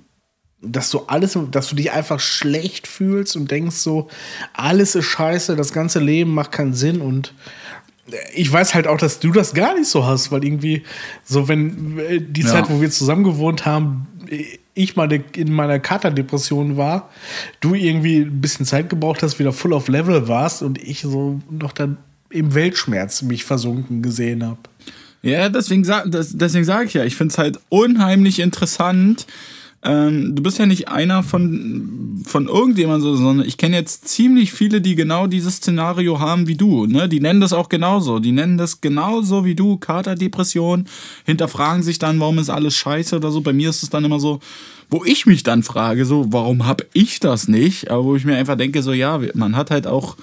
dass 0.63 0.91
du 0.91 1.01
alles, 1.07 1.39
dass 1.51 1.69
du 1.69 1.77
dich 1.77 1.93
einfach 1.93 2.19
schlecht 2.19 2.87
fühlst 2.87 3.37
und 3.37 3.51
denkst 3.51 3.77
so, 3.77 4.09
alles 4.55 4.95
ist 4.95 5.05
scheiße, 5.05 5.55
das 5.55 5.73
ganze 5.73 6.01
Leben 6.01 6.33
macht 6.33 6.53
keinen 6.53 6.75
Sinn 6.75 7.01
und 7.01 7.35
ich 8.35 8.53
weiß 8.53 8.75
halt 8.75 8.87
auch, 8.87 8.99
dass 8.99 9.19
du 9.21 9.33
das 9.33 9.55
gar 9.55 9.75
nicht 9.75 9.89
so 9.89 10.07
hast, 10.07 10.31
weil 10.31 10.45
irgendwie 10.45 10.83
so, 11.25 11.49
wenn 11.49 11.99
äh, 11.99 12.21
die 12.21 12.43
Ja. 12.43 12.49
Zeit, 12.49 12.71
wo 12.71 12.81
wir 12.81 12.91
zusammen 12.91 13.25
gewohnt 13.25 13.67
haben, 13.67 14.07
ich 14.75 14.97
mal 14.97 15.11
in 15.13 15.53
meiner 15.53 15.79
Katerdepression 15.79 16.77
war, 16.77 17.11
du 17.61 17.75
irgendwie 17.75 18.19
ein 18.21 18.41
bisschen 18.41 18.67
Zeit 18.67 18.91
gebraucht 18.91 19.23
hast, 19.23 19.39
wieder 19.39 19.53
full 19.53 19.73
of 19.73 19.89
level 19.89 20.29
warst 20.29 20.63
und 20.63 20.79
ich 20.83 21.01
so 21.01 21.41
noch 21.51 21.73
dann 21.73 21.97
im 22.31 22.55
Weltschmerz 22.55 23.23
mich 23.23 23.45
versunken 23.45 24.03
gesehen 24.03 24.45
habe. 24.45 24.59
Ja, 25.23 25.49
deswegen, 25.49 25.83
deswegen 25.85 26.65
sage 26.65 26.87
ich 26.87 26.95
ja, 26.95 27.05
ich 27.05 27.17
finde 27.17 27.33
es 27.33 27.39
halt 27.39 27.59
unheimlich 27.69 28.39
interessant. 28.39 29.27
Ähm, 29.87 30.35
du 30.35 30.43
bist 30.43 30.59
ja 30.59 30.67
nicht 30.67 30.89
einer 30.89 31.23
von, 31.23 32.21
von 32.25 32.49
irgendjemandem, 32.49 33.03
so, 33.03 33.17
sondern 33.17 33.47
ich 33.47 33.57
kenne 33.57 33.77
jetzt 33.77 34.09
ziemlich 34.09 34.53
viele, 34.53 34.81
die 34.81 34.97
genau 34.97 35.29
dieses 35.29 35.57
Szenario 35.57 36.19
haben 36.19 36.49
wie 36.49 36.57
du. 36.57 36.87
Ne? 36.87 37.09
Die 37.09 37.21
nennen 37.21 37.41
das 37.41 37.53
auch 37.53 37.69
genauso. 37.69 38.19
Die 38.19 38.33
nennen 38.33 38.59
das 38.59 38.81
genauso 38.81 39.45
wie 39.45 39.55
du, 39.55 39.77
Katerdepression, 39.77 40.87
hinterfragen 41.25 41.85
sich 41.85 42.01
dann, 42.01 42.19
warum 42.19 42.39
ist 42.41 42.51
alles 42.51 42.75
scheiße 42.75 43.17
oder 43.17 43.31
so. 43.31 43.43
Bei 43.43 43.53
mir 43.53 43.71
ist 43.71 43.85
es 43.85 43.91
dann 43.91 44.05
immer 44.05 44.19
so, 44.19 44.41
wo 44.91 45.05
ich 45.05 45.25
mich 45.25 45.45
dann 45.45 45.63
frage, 45.63 46.05
so, 46.05 46.27
warum 46.31 46.67
habe 46.67 46.87
ich 46.93 47.21
das 47.21 47.47
nicht? 47.47 47.89
Aber 47.89 48.05
wo 48.05 48.17
ich 48.17 48.25
mir 48.25 48.37
einfach 48.37 48.57
denke, 48.57 48.83
so, 48.83 48.93
ja, 48.93 49.21
man 49.35 49.55
hat 49.55 49.71
halt 49.71 49.87
auch 49.87 50.17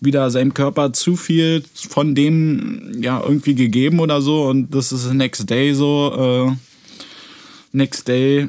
wieder 0.00 0.30
seinem 0.30 0.54
Körper 0.54 0.94
zu 0.94 1.16
viel 1.16 1.62
von 1.74 2.14
dem 2.14 3.02
ja 3.02 3.20
irgendwie 3.20 3.54
gegeben 3.54 3.98
oder 3.98 4.22
so 4.22 4.44
und 4.44 4.72
das 4.72 4.92
ist 4.92 5.12
next 5.12 5.50
day 5.50 5.74
so 5.74 6.46
äh, 6.52 6.56
next 7.72 8.06
day 8.06 8.48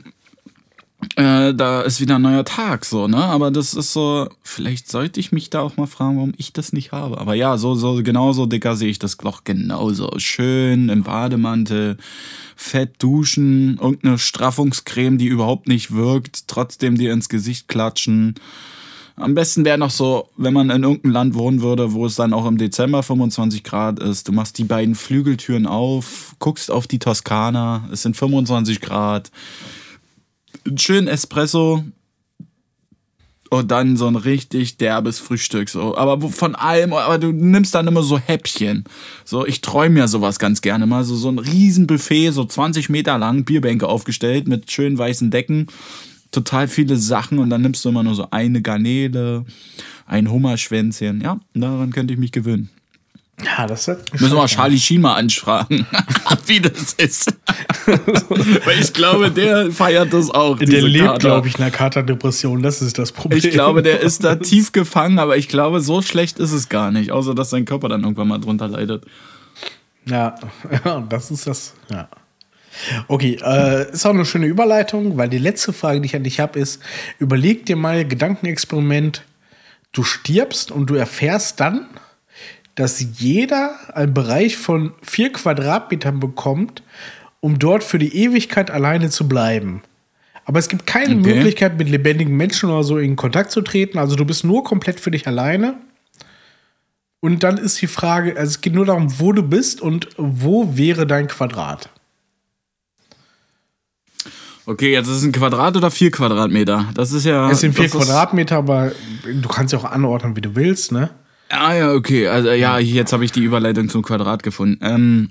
äh, 1.16 1.54
da 1.54 1.82
ist 1.82 2.02
wieder 2.02 2.16
ein 2.16 2.22
neuer 2.22 2.45
Tag 2.45 2.86
so 2.86 3.08
ne 3.08 3.18
aber 3.18 3.52
das 3.52 3.74
ist 3.74 3.93
so 3.93 4.28
vielleicht 4.43 4.89
sollte 4.89 5.20
ich 5.20 5.32
mich 5.32 5.50
da 5.50 5.62
auch 5.62 5.78
mal 5.78 5.88
fragen 5.88 6.18
warum 6.18 6.34
ich 6.38 6.54
das 6.54 6.74
nicht 6.74 6.91
habe 6.91 7.18
aber 7.20 7.36
ja 7.36 7.58
so 7.58 7.76
so 7.76 8.02
genauso 8.04 8.45
dicker 8.45 8.76
sehe 8.76 8.89
ich 8.89 9.00
das 9.00 9.18
doch 9.18 9.43
genauso 9.43 10.12
schön 10.18 10.89
im 10.89 11.04
Bademantel 11.04 11.97
fett 12.56 13.02
duschen 13.02 13.78
irgendeine 13.82 14.18
Straffungscreme 14.18 15.18
die 15.18 15.28
überhaupt 15.28 15.68
nicht 15.68 15.93
wirkt 15.93 16.47
trotzdem 16.47 16.97
dir 16.97 17.14
ins 17.14 17.30
Gesicht 17.30 17.68
klatschen 17.68 18.36
am 19.20 19.36
besten 19.36 19.66
wäre 19.66 19.78
noch 19.78 19.89
so, 19.89 20.30
wenn 20.38 20.54
man 20.54 20.70
in 20.70 20.84
irgendeinem 20.84 21.12
Land 21.12 21.34
wohnen 21.36 21.62
würde, 21.62 21.91
wo 21.91 22.06
es 22.06 22.16
dann 22.16 22.32
auch 22.32 22.45
im 22.45 22.58
Dezember 22.58 23.04
25 23.04 23.66
Grad 23.66 24.00
ist. 24.00 24.30
Du 24.30 24.32
machst 24.32 24.58
die 24.58 24.64
beiden 24.64 24.95
Flügeltüren 24.95 25.66
auf, 25.66 26.36
guckst 26.39 26.72
auf 26.72 26.88
die 26.88 27.00
Toskana, 27.00 27.89
es 27.91 28.04
sind 28.04 28.16
25 28.16 28.80
Grad. 28.80 29.30
Einen 30.66 30.78
schönen 30.78 31.07
Espresso 31.07 31.84
und 33.49 33.72
dann 33.72 33.97
so 33.97 34.07
ein 34.07 34.16
richtig 34.16 34.78
derbes 34.78 35.20
Frühstück. 35.20 35.70
So. 35.70 35.97
Aber 35.97 36.30
von 36.30 36.55
allem, 36.55 36.93
aber 36.93 37.18
du 37.18 37.32
nimmst 37.32 37.74
dann 37.74 37.88
immer 37.88 38.03
so 38.03 38.20
Häppchen. 38.20 38.84
So, 39.26 39.45
ich 39.45 39.62
träume 39.62 39.99
ja 39.99 40.07
sowas 40.07 40.39
ganz 40.39 40.62
gerne 40.62 40.86
mal. 40.86 41.03
So, 41.03 41.16
so 41.16 41.30
ein 41.30 41.39
Riesenbuffet, 41.39 42.32
so 42.32 42.45
20 42.45 42.89
Meter 42.89 43.18
lang, 43.18 43.45
Bierbänke 43.45 43.88
aufgestellt 43.88 44.47
mit 44.47 44.72
schönen 44.72 44.97
weißen 44.97 45.32
Decken 45.32 45.68
total 46.32 46.68
viele 46.68 46.97
Sachen 46.97 47.39
und 47.39 47.49
dann 47.49 47.62
nimmst 47.62 47.84
du 47.84 47.89
immer 47.89 48.03
nur 48.03 48.16
so 48.16 48.28
eine 48.32 48.62
Garnele, 48.62 49.45
ein 50.05 50.30
Hummerschwänzchen. 50.30 51.22
Ja, 51.22 51.39
daran 51.53 51.91
könnte 51.91 52.14
ich 52.14 52.20
mich 52.20 52.32
gewöhnen. 52.32 52.70
Ja, 53.45 53.65
das 53.67 53.87
hat 53.87 54.11
Müssen 54.13 54.31
wir 54.31 54.35
mal 54.37 54.47
Charlie 54.47 54.77
Sheen 54.77 55.01
mal 55.01 55.15
anfragen, 55.15 55.85
wie 56.45 56.59
das 56.59 56.93
ist. 56.93 57.33
Weil 57.85 58.79
ich 58.79 58.93
glaube, 58.93 59.31
der 59.31 59.71
feiert 59.71 60.11
das 60.11 60.29
auch. 60.29 60.57
Der 60.57 60.81
lebt, 60.81 61.19
glaube 61.19 61.47
ich, 61.47 61.55
in 61.55 61.61
einer 61.61 61.71
Katerdepression. 61.71 62.61
Das 62.61 62.81
ist 62.81 62.97
das 62.97 63.11
Problem. 63.11 63.39
Ich 63.39 63.49
glaube, 63.51 63.81
der 63.81 64.01
ist 64.01 64.23
da 64.23 64.35
tief 64.35 64.71
gefangen, 64.71 65.19
aber 65.19 65.37
ich 65.37 65.47
glaube, 65.47 65.79
so 65.79 66.01
schlecht 66.01 66.39
ist 66.39 66.51
es 66.51 66.69
gar 66.69 66.91
nicht. 66.91 67.11
Außer, 67.11 67.33
dass 67.33 67.49
sein 67.49 67.65
Körper 67.65 67.87
dann 67.87 68.03
irgendwann 68.03 68.27
mal 68.27 68.39
drunter 68.39 68.67
leidet. 68.67 69.05
Ja, 70.05 70.35
ja, 70.85 71.01
das 71.07 71.31
ist 71.31 71.47
das. 71.47 71.73
Ja. 71.89 72.09
Okay, 73.07 73.37
äh, 73.43 73.91
ist 73.91 74.05
auch 74.05 74.11
eine 74.11 74.25
schöne 74.25 74.45
Überleitung, 74.45 75.17
weil 75.17 75.29
die 75.29 75.37
letzte 75.37 75.73
Frage, 75.73 76.01
die 76.01 76.07
ich 76.07 76.15
an 76.15 76.23
dich 76.23 76.39
habe, 76.39 76.59
ist: 76.59 76.81
Überleg 77.19 77.65
dir 77.65 77.75
mal 77.75 78.05
Gedankenexperiment. 78.05 79.23
Du 79.91 80.03
stirbst 80.03 80.71
und 80.71 80.87
du 80.87 80.95
erfährst 80.95 81.59
dann, 81.59 81.87
dass 82.80 83.05
jeder 83.19 83.75
einen 83.93 84.13
Bereich 84.13 84.55
von 84.55 84.93
vier 85.01 85.34
Quadratmetern 85.34 86.21
bekommt, 86.21 86.82
um 87.41 87.59
dort 87.59 87.84
für 87.84 87.99
die 87.99 88.15
Ewigkeit 88.15 88.71
alleine 88.71 89.09
zu 89.09 89.27
bleiben. 89.27 89.82
Aber 90.45 90.59
es 90.59 90.69
gibt 90.69 90.88
keine 90.88 91.17
Okay. 91.17 91.36
Möglichkeit, 91.36 91.77
mit 91.77 91.89
lebendigen 91.89 92.38
Menschen 92.38 92.69
oder 92.69 92.84
so 92.84 92.97
in 92.97 93.17
Kontakt 93.17 93.51
zu 93.51 93.61
treten. 93.61 93.97
Also 93.97 94.15
du 94.15 94.23
bist 94.23 94.45
nur 94.45 94.63
komplett 94.63 95.01
für 95.01 95.11
dich 95.11 95.27
alleine. 95.27 95.75
Und 97.19 97.43
dann 97.43 97.57
ist 97.57 97.82
die 97.82 97.88
Frage, 97.88 98.38
also 98.38 98.49
es 98.49 98.61
geht 98.61 98.73
nur 98.73 98.86
darum, 98.86 99.19
wo 99.19 99.34
du 99.34 99.43
bist 99.43 99.82
und 99.82 100.07
wo 100.15 100.77
wäre 100.77 101.05
dein 101.05 101.27
Quadrat. 101.27 101.89
Okay, 104.65 104.93
jetzt 104.93 105.07
ist 105.07 105.17
es 105.17 105.23
ein 105.23 105.34
Quadrat 105.34 105.75
oder 105.75 105.91
vier 105.91 106.11
Quadratmeter? 106.11 106.88
Das 106.93 107.11
ist 107.11 107.25
ja. 107.25 107.51
Es 107.51 107.59
sind 107.59 107.75
vier 107.75 107.89
Quadratmeter, 107.89 108.55
aber 108.55 108.93
du 109.25 109.49
kannst 109.49 109.73
ja 109.73 109.80
auch 109.80 109.84
anordnen, 109.84 110.38
wie 110.38 110.41
du 110.41 110.55
willst, 110.55 110.93
ne? 110.93 111.09
Ah 111.50 111.74
ja, 111.74 111.93
okay. 111.93 112.28
Also 112.28 112.50
ja, 112.52 112.78
jetzt 112.80 113.12
habe 113.14 113.26
ich 113.26 113.32
die 113.32 113.43
Überleitung 113.43 113.89
zum 113.89 114.04
Quadrat 114.04 114.43
gefunden. 114.43 114.80
Ähm, 114.84 115.30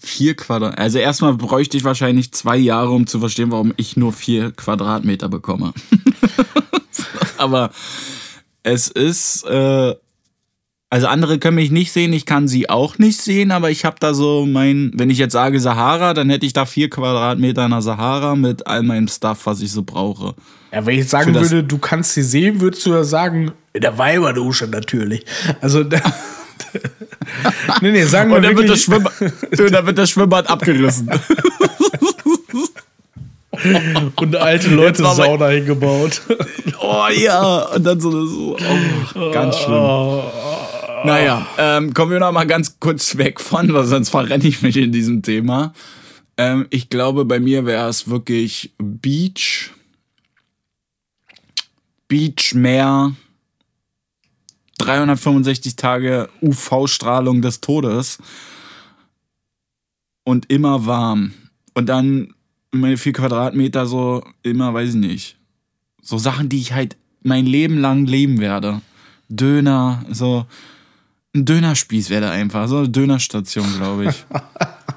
vier 0.00 0.34
Quadrat. 0.34 0.78
Also 0.78 0.98
erstmal 0.98 1.34
bräuchte 1.34 1.76
ich 1.76 1.84
wahrscheinlich 1.84 2.32
zwei 2.32 2.56
Jahre, 2.56 2.90
um 2.90 3.06
zu 3.06 3.20
verstehen, 3.20 3.50
warum 3.50 3.72
ich 3.76 3.96
nur 3.96 4.12
vier 4.12 4.52
Quadratmeter 4.52 5.28
bekomme. 5.28 5.72
Aber 7.38 7.70
es 8.62 8.88
ist, 8.88 9.44
äh, 9.44 9.94
also 10.88 11.06
andere 11.08 11.38
können 11.38 11.56
mich 11.56 11.70
nicht 11.70 11.92
sehen, 11.92 12.12
ich 12.12 12.24
kann 12.26 12.48
sie 12.48 12.70
auch 12.70 12.98
nicht 12.98 13.20
sehen, 13.20 13.50
aber 13.50 13.70
ich 13.70 13.84
habe 13.84 13.96
da 14.00 14.14
so 14.14 14.46
mein, 14.46 14.92
wenn 14.94 15.10
ich 15.10 15.18
jetzt 15.18 15.32
sage 15.32 15.60
Sahara, 15.60 16.14
dann 16.14 16.30
hätte 16.30 16.46
ich 16.46 16.52
da 16.52 16.64
vier 16.64 16.88
Quadratmeter 16.88 17.64
in 17.66 17.72
der 17.72 17.82
Sahara 17.82 18.34
mit 18.34 18.66
all 18.66 18.82
meinem 18.82 19.08
Stuff, 19.08 19.46
was 19.46 19.60
ich 19.60 19.70
so 19.72 19.82
brauche. 19.82 20.34
Ja, 20.72 20.86
wenn 20.86 20.98
ich 20.98 21.08
sagen 21.08 21.34
Für 21.34 21.40
das- 21.40 21.50
würde, 21.50 21.64
du 21.64 21.78
kannst 21.78 22.14
sie 22.14 22.22
sehen, 22.22 22.60
würdest 22.60 22.86
du 22.86 22.90
ja 22.92 23.04
sagen, 23.04 23.52
in 23.76 23.82
der 23.82 23.98
Weiberdusche 23.98 24.66
natürlich. 24.66 25.24
Also, 25.60 25.84
da, 25.84 26.00
nee, 27.80 27.92
nee, 27.92 28.04
sagen 28.04 28.30
wir 28.30 28.38
Und 28.38 28.42
dann 28.42 28.56
wird, 28.56 28.70
das 28.70 28.88
wirklich, 28.88 29.12
Schwimmbad, 29.18 29.58
du, 29.58 29.70
dann 29.70 29.86
wird 29.86 29.98
das 29.98 30.10
Schwimmbad 30.10 30.50
abgerissen. 30.50 31.10
und 34.16 34.36
alte 34.36 34.68
Leute 34.68 35.02
Sauna 35.02 35.48
hingebaut. 35.48 36.22
Oh 36.80 37.06
ja, 37.14 37.62
und 37.74 37.84
dann 37.84 38.00
so, 38.00 38.26
so 38.26 38.56
oh, 39.14 39.30
ganz 39.30 39.56
schlimm. 39.58 40.22
Naja, 41.04 41.46
ähm, 41.58 41.92
kommen 41.94 42.12
wir 42.12 42.20
noch 42.20 42.32
mal 42.32 42.46
ganz 42.46 42.80
kurz 42.80 43.16
weg 43.16 43.40
von, 43.40 43.72
weil 43.72 43.84
sonst 43.84 44.08
verrenne 44.08 44.44
ich 44.44 44.62
mich 44.62 44.76
in 44.76 44.92
diesem 44.92 45.22
Thema. 45.22 45.72
Ähm, 46.38 46.66
ich 46.70 46.88
glaube, 46.88 47.24
bei 47.24 47.40
mir 47.40 47.66
wäre 47.66 47.88
es 47.88 48.08
wirklich 48.08 48.72
Beach, 48.78 49.70
Beach, 52.08 52.54
Meer, 52.54 53.12
365 54.78 55.76
Tage 55.76 56.28
UV-Strahlung 56.42 57.42
des 57.42 57.60
Todes 57.60 58.18
und 60.24 60.50
immer 60.50 60.86
warm. 60.86 61.32
Und 61.74 61.88
dann 61.88 62.34
meine 62.72 62.96
vier 62.96 63.12
Quadratmeter 63.12 63.86
so 63.86 64.24
immer, 64.42 64.74
weiß 64.74 64.90
ich 64.90 64.96
nicht, 64.96 65.36
so 66.02 66.18
Sachen, 66.18 66.48
die 66.48 66.58
ich 66.58 66.72
halt 66.72 66.96
mein 67.22 67.46
Leben 67.46 67.78
lang 67.78 68.06
leben 68.06 68.38
werde. 68.40 68.80
Döner, 69.28 70.04
so 70.10 70.46
Ein 71.34 71.44
Dönerspieß 71.44 72.10
wäre 72.10 72.22
da 72.22 72.30
einfach. 72.30 72.68
So 72.68 72.78
eine 72.78 72.88
Dönerstation, 72.88 73.66
glaube 73.76 74.06
ich. 74.06 74.24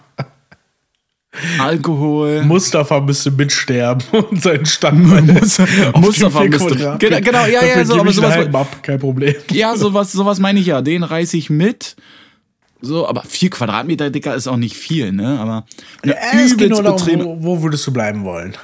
Alkohol. 1.60 2.44
Mustafa 2.44 3.00
müsste 3.00 3.32
mitsterben 3.32 4.04
und 4.30 4.42
seinen 4.42 4.66
Stand 4.66 5.06
Mustafa 5.96 6.44
müsste. 6.44 6.98
Genau, 7.00 7.22
genau, 7.22 7.46
ja, 7.46 7.66
ja, 7.66 7.86
so, 7.86 8.00
aber 8.00 8.12
sowas. 8.12 8.54
Ab, 8.54 8.84
kein 8.84 9.00
Problem. 9.00 9.36
Ja, 9.52 9.76
sowas, 9.78 10.12
sowas 10.12 10.40
meine 10.40 10.60
ich 10.60 10.68
ja. 10.68 10.82
Den 10.82 11.04
reiße 11.04 11.38
ich 11.38 11.50
mit. 11.50 11.96
So, 12.82 13.08
aber 13.08 13.24
vier 13.24 13.50
Quadratmeter 13.50 14.10
dicker 14.10 14.36
ist 14.36 14.48
auch 14.48 14.58
nicht 14.58 14.76
viel, 14.76 15.12
ne? 15.12 15.38
Aber 15.40 15.66
ja, 16.06 16.16
es 16.34 16.56
geht 16.56 16.70
nur 16.70 16.82
darum, 16.82 17.26
wo, 17.26 17.38
wo, 17.44 17.64
würdest 17.64 17.86
du 17.86 17.92
bleiben 17.92 18.24
wollen? 18.24 18.56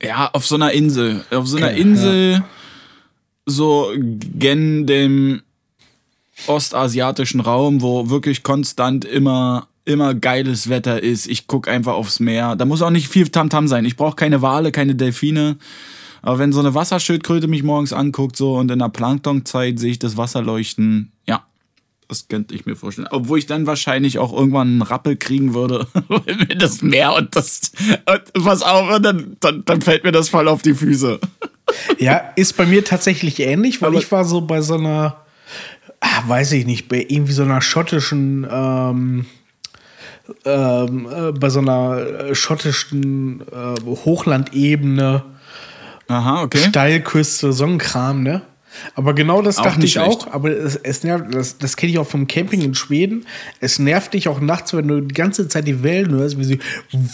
Ja, 0.00 0.30
auf 0.32 0.46
so 0.46 0.54
einer 0.54 0.70
Insel. 0.70 1.24
Auf 1.30 1.48
so 1.48 1.56
einer 1.56 1.68
okay, 1.68 1.80
Insel, 1.80 2.32
ja. 2.32 2.44
so 3.46 3.92
gen 3.96 4.86
dem 4.86 5.42
ostasiatischen 6.46 7.40
Raum, 7.40 7.82
wo 7.82 8.08
wirklich 8.10 8.42
konstant 8.42 9.04
immer 9.04 9.66
immer 9.84 10.14
geiles 10.14 10.68
Wetter 10.68 11.02
ist. 11.02 11.26
Ich 11.26 11.46
gucke 11.46 11.70
einfach 11.70 11.94
aufs 11.94 12.20
Meer. 12.20 12.56
Da 12.56 12.64
muss 12.64 12.82
auch 12.82 12.90
nicht 12.90 13.08
viel 13.08 13.28
Tamtam 13.28 13.64
-Tam 13.64 13.68
sein. 13.68 13.84
Ich 13.84 13.96
brauche 13.96 14.16
keine 14.16 14.42
Wale, 14.42 14.72
keine 14.72 14.94
Delfine. 14.94 15.56
Aber 16.22 16.38
wenn 16.38 16.52
so 16.52 16.60
eine 16.60 16.74
Wasserschildkröte 16.74 17.48
mich 17.48 17.62
morgens 17.62 17.92
anguckt 17.92 18.36
so 18.36 18.56
und 18.56 18.70
in 18.70 18.78
der 18.78 18.88
Planktonzeit 18.88 19.78
sehe 19.78 19.90
ich 19.90 19.98
das 19.98 20.16
Wasser 20.16 20.40
leuchten, 20.40 21.12
ja, 21.26 21.44
das 22.08 22.28
könnte 22.28 22.54
ich 22.54 22.64
mir 22.64 22.76
vorstellen. 22.76 23.08
Obwohl 23.10 23.38
ich 23.38 23.46
dann 23.46 23.66
wahrscheinlich 23.66 24.18
auch 24.18 24.32
irgendwann 24.32 24.68
einen 24.68 24.82
Rappel 24.82 25.16
kriegen 25.16 25.52
würde, 25.52 25.86
wenn 26.24 26.38
mir 26.38 26.56
das 26.56 26.80
Meer 26.80 27.14
und 27.14 27.36
das 27.36 27.72
und 28.06 28.44
was 28.44 28.62
auch, 28.62 28.98
dann, 29.00 29.36
dann, 29.40 29.64
dann 29.66 29.82
fällt 29.82 30.04
mir 30.04 30.12
das 30.12 30.30
voll 30.30 30.48
auf 30.48 30.62
die 30.62 30.74
Füße. 30.74 31.20
Ja, 31.98 32.32
ist 32.36 32.56
bei 32.56 32.66
mir 32.66 32.84
tatsächlich 32.84 33.40
ähnlich, 33.40 33.82
weil 33.82 33.88
Aber 33.88 33.98
ich 33.98 34.10
war 34.10 34.24
so 34.24 34.42
bei 34.42 34.60
so 34.60 34.74
einer, 34.74 35.16
ah, 36.00 36.22
weiß 36.26 36.52
ich 36.52 36.66
nicht, 36.66 36.88
bei 36.88 37.04
irgendwie 37.08 37.32
so 37.32 37.42
einer 37.42 37.60
schottischen 37.60 38.46
ähm, 38.50 39.26
ähm, 40.44 41.08
äh, 41.10 41.32
bei 41.32 41.50
so 41.50 41.60
einer 41.60 41.98
äh, 41.98 42.34
schottischen 42.34 43.42
äh, 43.42 43.80
Hochlandebene, 43.84 45.22
Aha, 46.08 46.42
okay. 46.42 46.58
Steilküste, 46.58 47.52
so 47.52 47.64
ein 47.64 47.78
Kram, 47.78 48.22
ne? 48.22 48.42
Aber 48.94 49.14
genau 49.14 49.42
das 49.42 49.58
auch 49.58 49.64
dachte 49.64 49.84
ich 49.84 49.92
schlecht. 49.92 50.08
auch. 50.08 50.32
Aber 50.32 50.50
es, 50.50 50.76
es 50.76 51.04
nervt, 51.04 51.34
das, 51.34 51.58
das 51.58 51.76
kenne 51.76 51.92
ich 51.92 51.98
auch 51.98 52.06
vom 52.06 52.26
Camping 52.26 52.62
in 52.62 52.74
Schweden. 52.74 53.26
Es 53.60 53.78
nervt 53.78 54.14
dich 54.14 54.28
auch 54.28 54.40
nachts, 54.40 54.74
wenn 54.74 54.88
du 54.88 55.00
die 55.00 55.14
ganze 55.14 55.48
Zeit 55.48 55.66
die 55.66 55.82
Wellen 55.82 56.12
hörst, 56.12 56.38
wie 56.38 56.44
sie 56.44 56.58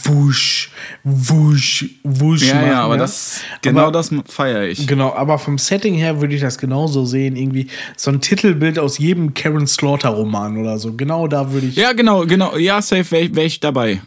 wusch, 0.05 0.71
wusch, 1.05 1.87
wusch 2.03 2.49
ja, 2.49 2.55
machen. 2.55 2.67
Ja, 2.67 2.83
aber 2.83 2.95
ja? 2.95 3.01
das, 3.01 3.41
genau 3.63 3.83
aber, 3.83 3.93
das 3.93 4.11
feiere 4.27 4.65
ich. 4.69 4.87
Genau, 4.87 5.13
aber 5.15 5.39
vom 5.39 5.59
Setting 5.59 5.95
her 5.95 6.21
würde 6.21 6.35
ich 6.35 6.41
das 6.41 6.59
genauso 6.59 7.05
sehen. 7.05 7.37
Irgendwie 7.37 7.69
so 7.97 8.11
ein 8.11 8.21
Titelbild 8.21 8.79
aus 8.79 8.99
jedem 8.99 9.35
Karen 9.35 9.67
Slaughter-Roman 9.67 10.59
oder 10.59 10.79
so. 10.79 10.95
Genau 10.95 11.27
da 11.27 11.53
würde 11.53 11.67
ich. 11.69 11.77
Ja, 11.77 11.93
genau, 11.93 12.27
genau. 12.27 12.57
Ja, 12.57 12.83
safe 12.83 13.11
wäre 13.11 13.35
wär 13.35 13.45
ich 13.45 13.61
dabei. 13.61 14.01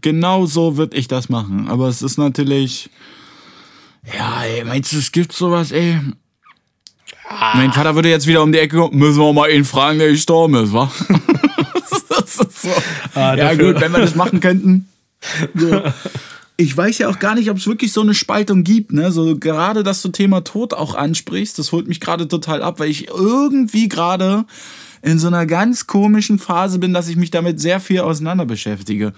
Genau 0.00 0.46
so 0.46 0.76
würde 0.76 0.96
ich 0.96 1.08
das 1.08 1.28
machen. 1.28 1.68
Aber 1.68 1.88
es 1.88 2.02
ist 2.02 2.18
natürlich. 2.18 2.90
Ja, 4.16 4.42
ey, 4.42 4.64
meinst 4.64 4.92
du, 4.92 4.98
es 4.98 5.12
gibt 5.12 5.32
sowas, 5.32 5.70
ey? 5.70 5.98
Ah. 7.38 7.56
Mein 7.56 7.72
Vater 7.72 7.94
würde 7.94 8.10
jetzt 8.10 8.26
wieder 8.26 8.42
um 8.42 8.52
die 8.52 8.58
Ecke 8.58 8.76
kommen, 8.76 8.98
müssen 8.98 9.18
wir 9.18 9.32
mal 9.32 9.50
ihn 9.50 9.64
fragen, 9.64 9.98
der 9.98 10.10
gestorben 10.10 10.54
ist, 10.56 10.72
wa? 10.72 10.90
so. 12.26 12.68
ah, 13.14 13.34
ja 13.34 13.54
gut, 13.54 13.80
wenn 13.80 13.92
wir 13.92 14.00
das 14.00 14.14
machen 14.14 14.40
könnten. 14.40 14.88
So. 15.54 15.82
Ich 16.58 16.76
weiß 16.76 16.98
ja 16.98 17.08
auch 17.08 17.18
gar 17.18 17.34
nicht, 17.34 17.50
ob 17.50 17.56
es 17.56 17.66
wirklich 17.66 17.92
so 17.92 18.02
eine 18.02 18.14
Spaltung 18.14 18.62
gibt, 18.62 18.92
ne? 18.92 19.10
So 19.10 19.36
gerade, 19.36 19.82
dass 19.82 20.02
du 20.02 20.10
Thema 20.10 20.44
Tod 20.44 20.74
auch 20.74 20.94
ansprichst, 20.94 21.58
das 21.58 21.72
holt 21.72 21.88
mich 21.88 21.98
gerade 21.98 22.28
total 22.28 22.62
ab, 22.62 22.78
weil 22.78 22.90
ich 22.90 23.08
irgendwie 23.08 23.88
gerade 23.88 24.44
in 25.00 25.18
so 25.18 25.26
einer 25.26 25.46
ganz 25.46 25.86
komischen 25.86 26.38
Phase 26.38 26.78
bin, 26.78 26.92
dass 26.92 27.08
ich 27.08 27.16
mich 27.16 27.30
damit 27.30 27.58
sehr 27.58 27.80
viel 27.80 28.00
auseinander 28.00 28.44
beschäftige. 28.44 29.12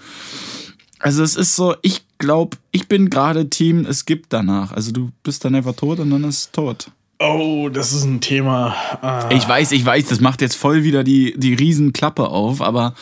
Also 0.97 1.21
es 1.21 1.35
ist 1.35 1.55
so, 1.55 1.75
ich 1.83 2.03
glaube, 2.17 2.57
ich 2.71 2.87
bin 2.87 3.09
gerade 3.09 3.49
Team, 3.49 3.85
es 3.85 4.05
gibt 4.05 4.33
danach. 4.33 4.71
Also 4.71 4.91
du 4.91 5.11
bist 5.21 5.45
dann 5.45 5.53
einfach 5.53 5.75
tot 5.75 5.99
und 5.99 6.09
dann 6.09 6.23
ist 6.23 6.39
es 6.39 6.51
tot. 6.51 6.87
Oh, 7.19 7.69
das 7.69 7.93
ist 7.93 8.03
ein 8.03 8.19
Thema. 8.19 8.75
Ah. 9.01 9.29
Ich 9.31 9.47
weiß, 9.47 9.71
ich 9.71 9.85
weiß, 9.85 10.05
das 10.07 10.19
macht 10.19 10.41
jetzt 10.41 10.55
voll 10.55 10.83
wieder 10.83 11.03
die, 11.03 11.33
die 11.37 11.53
Riesenklappe 11.53 12.27
auf, 12.27 12.61
aber 12.61 12.93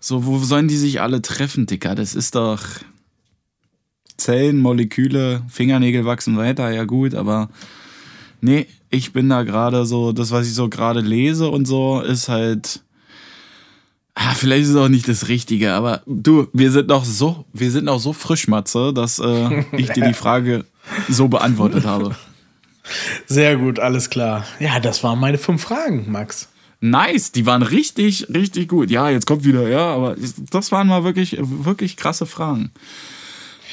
so, 0.00 0.26
wo 0.26 0.38
sollen 0.38 0.68
die 0.68 0.76
sich 0.76 1.00
alle 1.00 1.22
treffen, 1.22 1.66
Dicker? 1.66 1.94
Das 1.94 2.14
ist 2.14 2.34
doch 2.34 2.60
Zellen, 4.16 4.58
Moleküle, 4.58 5.42
Fingernägel 5.48 6.04
wachsen 6.04 6.36
weiter, 6.36 6.70
ja 6.70 6.84
gut, 6.84 7.14
aber 7.14 7.48
nee, 8.40 8.66
ich 8.90 9.12
bin 9.12 9.28
da 9.28 9.42
gerade 9.42 9.86
so, 9.86 10.12
das, 10.12 10.30
was 10.30 10.46
ich 10.46 10.54
so 10.54 10.68
gerade 10.68 11.00
lese 11.00 11.48
und 11.48 11.66
so, 11.66 12.00
ist 12.00 12.28
halt. 12.28 12.80
Ah, 14.16 14.34
vielleicht 14.34 14.64
ist 14.64 14.70
es 14.70 14.76
auch 14.76 14.88
nicht 14.88 15.08
das 15.08 15.26
Richtige, 15.26 15.72
aber 15.72 16.02
du, 16.06 16.46
wir 16.52 16.70
sind 16.70 16.86
noch 16.86 17.04
so, 17.04 17.46
wir 17.52 17.72
sind 17.72 17.86
noch 17.86 17.98
so 17.98 18.12
frisch, 18.12 18.46
Matze, 18.46 18.92
dass 18.92 19.18
äh, 19.18 19.64
ich 19.76 19.90
dir 19.90 20.06
die 20.06 20.14
Frage 20.14 20.64
so 21.08 21.26
beantwortet 21.26 21.84
habe. 21.84 22.14
Sehr 23.26 23.56
gut, 23.56 23.78
alles 23.78 24.10
klar. 24.10 24.46
Ja, 24.60 24.80
das 24.80 25.02
waren 25.02 25.18
meine 25.18 25.38
fünf 25.38 25.62
Fragen, 25.62 26.10
Max. 26.10 26.48
Nice, 26.80 27.32
die 27.32 27.46
waren 27.46 27.62
richtig, 27.62 28.28
richtig 28.28 28.68
gut. 28.68 28.90
Ja, 28.90 29.08
jetzt 29.08 29.26
kommt 29.26 29.44
wieder, 29.44 29.68
ja, 29.68 29.86
aber 29.86 30.16
das 30.50 30.70
waren 30.70 30.86
mal 30.86 31.02
wirklich, 31.02 31.38
wirklich 31.40 31.96
krasse 31.96 32.26
Fragen. 32.26 32.72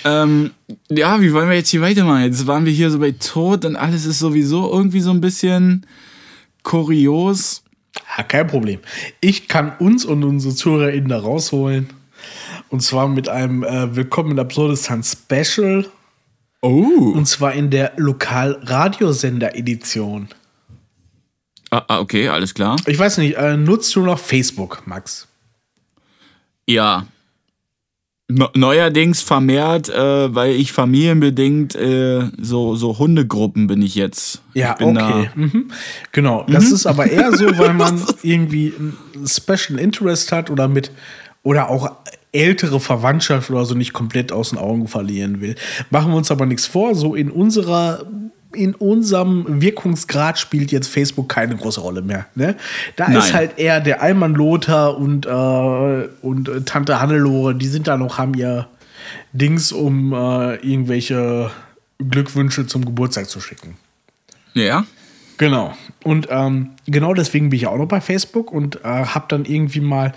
Ähm, 0.05 0.51
ja, 0.89 1.19
wie 1.21 1.33
wollen 1.33 1.49
wir 1.49 1.57
jetzt 1.57 1.69
hier 1.69 1.81
weitermachen? 1.81 2.23
Jetzt 2.23 2.47
waren 2.47 2.65
wir 2.65 2.71
hier 2.71 2.89
so 2.89 2.99
bei 2.99 3.11
Tod 3.11 3.65
und 3.65 3.75
alles 3.75 4.05
ist 4.05 4.19
sowieso 4.19 4.71
irgendwie 4.71 5.01
so 5.01 5.11
ein 5.11 5.21
bisschen 5.21 5.85
kurios. 6.63 7.63
Ja, 8.17 8.23
kein 8.23 8.47
Problem. 8.47 8.79
Ich 9.19 9.47
kann 9.47 9.73
uns 9.79 10.05
und 10.05 10.23
unsere 10.23 10.55
ZuhörerInnen 10.55 11.09
da 11.09 11.19
rausholen. 11.19 11.89
Und 12.69 12.81
zwar 12.81 13.09
mit 13.09 13.27
einem 13.27 13.63
äh, 13.63 13.95
Willkommen 13.95 14.31
in 14.31 14.39
Absurdistan 14.39 15.03
Special 15.03 15.85
Oh. 16.61 17.11
Und 17.15 17.27
zwar 17.27 17.53
in 17.53 17.69
der 17.71 17.93
Lokalradiosender-Edition. 17.97 20.29
Ah, 21.71 21.83
ah, 21.87 21.99
okay, 21.99 22.29
alles 22.29 22.53
klar. 22.53 22.75
Ich 22.85 22.99
weiß 22.99 23.17
nicht, 23.17 23.37
äh, 23.37 23.57
nutzt 23.57 23.95
du 23.95 24.01
noch 24.01 24.19
Facebook, 24.19 24.83
Max? 24.85 25.27
Ja. 26.67 27.07
neuerdings 28.29 29.21
vermehrt, 29.21 29.89
äh, 29.89 30.33
weil 30.33 30.51
ich 30.51 30.71
familienbedingt 30.71 31.75
äh, 31.75 32.29
so, 32.39 32.75
so 32.75 32.97
Hundegruppen 32.97 33.67
bin 33.67 33.81
ich 33.81 33.95
jetzt. 33.95 34.41
Ja, 34.53 34.77
ich 34.79 34.85
okay. 34.85 35.29
Mhm. 35.35 35.69
Genau. 36.13 36.45
Das 36.47 36.69
mhm. 36.69 36.75
ist 36.75 36.85
aber 36.85 37.07
eher 37.07 37.35
so, 37.35 37.57
weil 37.57 37.73
man 37.77 38.01
irgendwie 38.23 38.73
ein 38.77 38.95
Special 39.27 39.77
Interest 39.79 40.31
hat 40.31 40.49
oder 40.49 40.69
mit 40.69 40.91
oder 41.43 41.69
auch 41.69 41.97
ältere 42.31 42.79
Verwandtschaft 42.79 43.49
oder 43.49 43.65
so 43.65 43.75
nicht 43.75 43.93
komplett 43.93 44.31
aus 44.31 44.49
den 44.49 44.59
Augen 44.59 44.87
verlieren 44.87 45.41
will. 45.41 45.55
Machen 45.89 46.11
wir 46.11 46.17
uns 46.17 46.31
aber 46.31 46.45
nichts 46.45 46.65
vor, 46.65 46.95
so 46.95 47.15
in 47.15 47.29
unserer 47.29 48.05
in 48.53 48.75
unserem 48.75 49.61
Wirkungsgrad 49.61 50.37
spielt 50.37 50.73
jetzt 50.73 50.89
Facebook 50.89 51.29
keine 51.29 51.55
große 51.55 51.79
Rolle 51.79 52.01
mehr. 52.01 52.25
Ne? 52.35 52.57
Da 52.97 53.07
Nein. 53.07 53.17
ist 53.17 53.33
halt 53.33 53.57
eher 53.57 53.79
der 53.79 54.01
Allmann 54.01 54.33
Lothar 54.33 54.97
und, 54.97 55.25
äh, 55.25 56.09
und 56.21 56.49
äh, 56.49 56.61
Tante 56.61 56.99
Hannelore, 56.99 57.55
die 57.55 57.67
sind 57.67 57.87
da 57.87 57.95
noch, 57.95 58.17
haben 58.17 58.33
ihr 58.33 58.67
Dings, 59.31 59.71
um 59.71 60.11
äh, 60.13 60.55
irgendwelche 60.55 61.49
Glückwünsche 61.97 62.67
zum 62.67 62.83
Geburtstag 62.83 63.29
zu 63.29 63.39
schicken. 63.39 63.77
Ja. 64.53 64.85
Genau. 65.41 65.73
Und 66.03 66.27
ähm, 66.29 66.69
genau 66.85 67.15
deswegen 67.15 67.49
bin 67.49 67.57
ich 67.57 67.65
auch 67.65 67.75
noch 67.75 67.87
bei 67.87 67.99
Facebook 67.99 68.51
und 68.51 68.75
äh, 68.85 68.87
habe 68.87 69.25
dann 69.27 69.45
irgendwie 69.45 69.81
mal. 69.81 70.11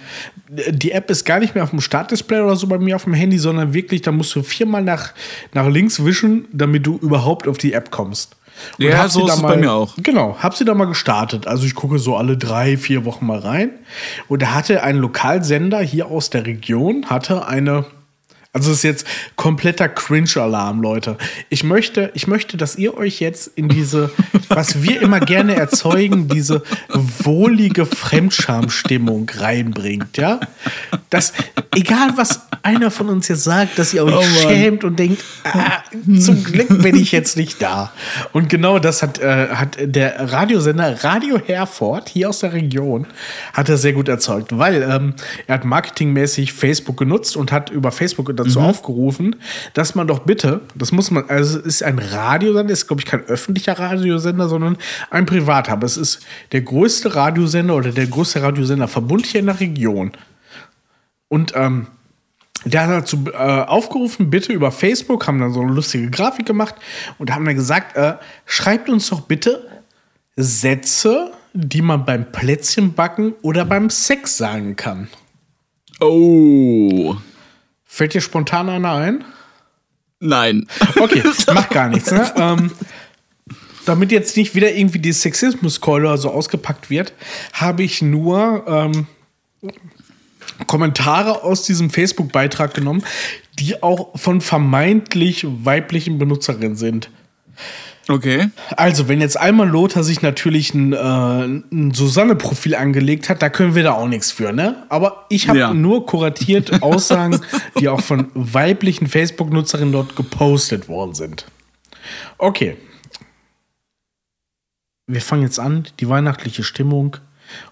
Die 0.49 0.93
App 0.93 1.11
ist 1.11 1.25
gar 1.25 1.39
nicht 1.39 1.55
mehr 1.55 1.65
auf 1.65 1.71
dem 1.71 1.81
Startdisplay 1.81 2.43
oder 2.43 2.57
so 2.57 2.67
bei 2.67 2.77
mir 2.77 2.95
auf 2.95 3.05
dem 3.05 3.15
Handy, 3.15 3.39
sondern 3.39 3.73
wirklich, 3.73 4.03
da 4.03 4.13
musst 4.13 4.35
du 4.37 4.43
viermal 4.43 4.83
nach, 4.83 5.15
nach 5.55 5.67
links 5.67 6.05
wischen, 6.05 6.45
damit 6.53 6.87
du 6.87 6.99
überhaupt 6.99 7.49
auf 7.49 7.57
die 7.57 7.73
App 7.73 7.91
kommst. 7.91 8.37
Und 8.79 8.85
ja, 8.85 9.09
so 9.09 9.27
ist 9.27 9.37
es 9.37 9.41
bei 9.41 9.57
mir 9.57 9.73
auch. 9.73 9.95
Genau, 9.97 10.37
hab 10.41 10.55
sie 10.55 10.67
da 10.67 10.75
mal 10.75 10.85
gestartet. 10.85 11.47
Also 11.47 11.65
ich 11.65 11.75
gucke 11.75 11.99
so 11.99 12.17
alle 12.17 12.37
drei, 12.37 12.77
vier 12.77 13.07
Wochen 13.07 13.25
mal 13.25 13.39
rein. 13.39 13.71
Und 14.29 14.43
da 14.43 14.53
hatte 14.53 14.83
ein 14.83 14.97
Lokalsender 14.97 15.81
hier 15.81 16.09
aus 16.09 16.29
der 16.29 16.45
Region, 16.45 17.07
hatte 17.09 17.49
eine 17.49 17.87
also 18.55 18.71
es 18.71 18.79
ist 18.79 18.83
jetzt 18.85 19.07
kompletter 19.35 19.89
Cringe-Alarm, 19.89 20.81
Leute. 20.81 21.19
Ich 21.49 21.65
möchte, 21.65 22.13
ich 22.15 22.29
möchte, 22.29 22.57
dass 22.57 22.77
ihr 22.77 22.97
euch 22.97 23.19
jetzt 23.19 23.49
in 23.57 23.69
diese, 23.69 24.13
was 24.49 24.81
wir 24.81 25.03
immer 25.03 25.19
gerne 25.19 25.57
erzeugen, 25.57 26.29
diese 26.29 26.63
wohlige 26.89 27.85
Fremdscham-Stimmung 27.85 29.29
reinbringt, 29.39 30.17
ja? 30.19 30.39
Das, 31.11 31.33
egal 31.75 32.11
was 32.17 32.43
einer 32.63 32.91
von 32.91 33.09
uns 33.09 33.29
jetzt 33.29 33.45
sagt, 33.45 33.79
dass 33.79 33.93
ihr 33.93 34.05
euch 34.05 34.15
oh 34.15 34.49
schämt 34.49 34.85
und 34.85 34.99
denkt, 34.99 35.23
ah, 35.45 35.83
zum 36.19 36.43
Glück 36.45 36.83
bin 36.83 36.97
ich 36.97 37.13
jetzt 37.13 37.37
nicht 37.37 37.61
da. 37.61 37.93
Und 38.33 38.49
genau 38.49 38.79
das 38.79 39.03
hat, 39.03 39.19
äh, 39.19 39.49
hat 39.49 39.77
der 39.81 40.33
Radiosender 40.33 41.05
Radio 41.05 41.39
Herford 41.45 42.09
hier 42.09 42.31
aus 42.31 42.39
der 42.39 42.53
Region 42.53 43.07
hat 43.53 43.69
er 43.69 43.77
sehr 43.77 43.93
gut 43.93 44.09
erzeugt, 44.09 44.57
weil 44.57 44.83
ähm, 44.83 45.15
er 45.47 45.57
hat 45.57 45.65
marketingmäßig 45.65 46.53
Facebook 46.53 46.97
genutzt 46.97 47.37
und 47.37 47.53
hat 47.53 47.69
über 47.69 47.93
Facebook 47.93 48.35
das 48.35 48.44
dazu 48.45 48.61
aufgerufen, 48.61 49.37
dass 49.75 49.95
man 49.95 50.07
doch 50.07 50.21
bitte, 50.21 50.61
das 50.75 50.93
muss 50.93 51.11
man, 51.11 51.29
also 51.29 51.59
es 51.59 51.65
ist 51.65 51.83
ein 51.83 51.99
Radiosender, 51.99 52.73
ist 52.73 52.87
glaube 52.87 53.01
ich 53.01 53.07
kein 53.07 53.25
öffentlicher 53.25 53.79
Radiosender, 53.79 54.49
sondern 54.49 54.77
ein 55.11 55.27
privater, 55.27 55.73
aber 55.73 55.87
es 55.87 55.97
ist 55.97 56.21
der 56.53 56.63
größte 56.63 57.15
Radiosender 57.15 57.75
oder 57.75 57.91
der 57.91 58.07
größte 58.07 58.43
Radiosenderverbund 58.43 59.27
hier 59.27 59.41
in 59.41 59.47
der 59.47 59.61
Region. 59.61 60.13
Und 61.29 61.53
ähm, 61.57 61.89
der 62.65 62.87
hat 62.87 62.91
dazu 62.91 63.25
äh, 63.33 63.37
aufgerufen, 63.37 64.31
bitte 64.31 64.53
über 64.53 64.73
Facebook, 64.73 65.27
haben 65.27 65.39
dann 65.39 65.53
so 65.53 65.61
eine 65.61 65.73
lustige 65.73 66.11
Grafik 66.11 66.47
gemacht 66.47 66.75
und 67.19 67.33
haben 67.33 67.45
dann 67.45 67.57
gesagt, 67.57 67.97
äh, 67.97 68.15
schreibt 68.47 68.89
uns 68.89 69.09
doch 69.11 69.23
bitte 69.23 69.69
Sätze, 70.37 71.33
die 71.53 71.83
man 71.83 72.05
beim 72.05 72.31
Plätzchenbacken 72.33 73.35
oder 73.43 73.65
beim 73.65 73.91
Sex 73.91 74.37
sagen 74.37 74.77
kann. 74.77 75.09
Oh. 76.01 77.17
Fällt 77.95 78.13
dir 78.13 78.21
spontan 78.21 78.69
einer 78.69 78.95
ein? 78.95 79.25
Nein. 80.19 80.67
Okay, 80.99 81.23
macht 81.55 81.71
gar 81.71 81.89
nichts. 81.89 82.11
Ne? 82.11 82.35
Ähm, 82.37 82.73
damit 83.85 84.11
jetzt 84.11 84.37
nicht 84.37 84.57
wieder 84.57 84.75
irgendwie 84.75 84.99
die 84.99 85.13
Sexismus-Keule 85.13 86.19
so 86.19 86.33
ausgepackt 86.33 86.91
wird, 86.91 87.13
habe 87.53 87.85
ich 87.85 88.03
nur 88.03 88.65
ähm, 88.67 89.07
Kommentare 90.67 91.45
aus 91.45 91.67
diesem 91.67 91.89
Facebook-Beitrag 91.89 92.75
genommen, 92.75 93.05
die 93.61 93.81
auch 93.81 94.19
von 94.19 94.41
vermeintlich 94.41 95.47
weiblichen 95.47 96.19
Benutzerinnen 96.19 96.75
sind. 96.75 97.11
Okay. 98.09 98.51
Also, 98.77 99.09
wenn 99.09 99.21
jetzt 99.21 99.39
Alman 99.41 99.69
Lothar 99.71 100.05
sich 100.05 100.21
natürlich 100.21 100.75
ein, 100.75 100.93
äh, 100.93 100.97
ein 100.99 101.93
Susanne-Profil 101.95 102.75
angelegt 102.75 103.29
hat, 103.31 103.41
da 103.41 103.49
können 103.49 103.75
wir 103.75 103.83
da 103.83 103.93
auch 103.93 104.09
nichts 104.09 104.31
für, 104.31 104.53
ne? 104.53 104.85
Aber 104.91 105.25
ich 105.31 105.49
habe 105.49 105.59
Ja. 105.59 105.73
nur 105.73 106.05
kuratiert 106.05 106.71
Aussagen, 106.83 107.41
die 107.79 107.89
auch 107.89 108.01
von 108.03 108.31
weiblichen 108.35 109.07
Facebook-Nutzerinnen 109.07 109.93
dort 109.93 110.17
gepostet 110.17 110.89
worden 110.89 111.15
sind. 111.15 111.47
Okay. 112.37 112.77
Wir 115.07 115.21
fangen 115.23 115.43
jetzt 115.43 115.59
an, 115.59 115.87
die 116.01 116.09
weihnachtliche 116.09 116.63
Stimmung, 116.63 117.17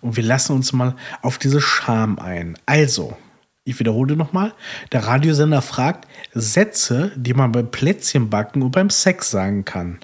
und 0.01 0.17
wir 0.17 0.23
lassen 0.25 0.53
uns 0.53 0.73
mal 0.73 0.97
auf 1.23 1.39
diese 1.39 1.61
Scham 1.61 2.19
ein. 2.19 2.57
Also, 2.67 3.17
ich 3.65 3.79
wiederhole 3.79 4.17
nochmal, 4.17 4.53
der 4.93 5.07
Radiosender 5.07 5.63
fragt 5.63 6.07
Sätze, 6.35 7.11
die 7.17 7.33
man 7.35 7.53
beim 7.53 7.71
Plätzchenbacken 7.71 8.63
und 8.63 8.71
beim 8.73 8.89
Sex 8.91 9.31
sagen 9.31 9.65
kann 9.65 9.99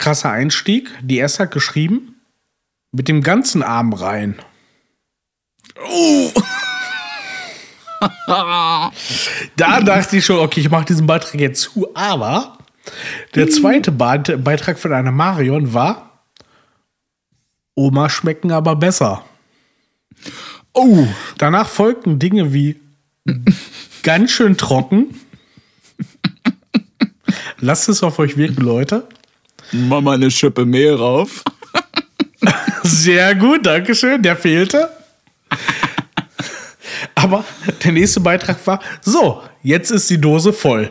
krasser 0.00 0.30
Einstieg. 0.30 0.90
Die 1.02 1.18
erste 1.18 1.44
hat 1.44 1.52
geschrieben, 1.52 2.16
mit 2.92 3.06
dem 3.08 3.22
ganzen 3.22 3.62
Arm 3.62 3.92
rein. 3.92 4.38
da 9.56 9.80
dachte 9.80 10.16
ich 10.16 10.24
schon, 10.24 10.38
okay, 10.38 10.60
ich 10.60 10.70
mache 10.70 10.86
diesen 10.86 11.06
Beitrag 11.06 11.34
jetzt 11.40 11.60
zu, 11.62 11.94
aber 11.94 12.58
der 13.34 13.48
zweite 13.50 13.92
Be- 13.92 14.38
Beitrag 14.38 14.78
von 14.78 14.92
einer 14.92 15.12
Marion 15.12 15.74
war, 15.74 16.24
Oma 17.74 18.08
schmecken 18.08 18.52
aber 18.52 18.76
besser. 18.76 19.24
Oh. 20.72 21.06
Danach 21.38 21.68
folgten 21.68 22.18
Dinge 22.18 22.52
wie 22.52 22.80
ganz 24.02 24.30
schön 24.30 24.56
trocken. 24.56 25.20
Lasst 27.58 27.88
es 27.88 28.02
auf 28.02 28.18
euch 28.18 28.36
wirken, 28.36 28.62
Leute. 28.62 29.06
Mach 29.72 30.00
mal 30.00 30.14
eine 30.14 30.30
Schippe 30.30 30.64
Mehl 30.64 30.94
rauf. 30.94 31.42
Sehr 32.82 33.34
gut, 33.34 33.66
Dankeschön. 33.66 34.22
Der 34.22 34.36
fehlte. 34.36 34.90
Aber 37.14 37.44
der 37.84 37.92
nächste 37.92 38.20
Beitrag 38.20 38.66
war: 38.66 38.80
So, 39.02 39.42
jetzt 39.62 39.90
ist 39.90 40.08
die 40.10 40.20
Dose 40.20 40.52
voll. 40.52 40.90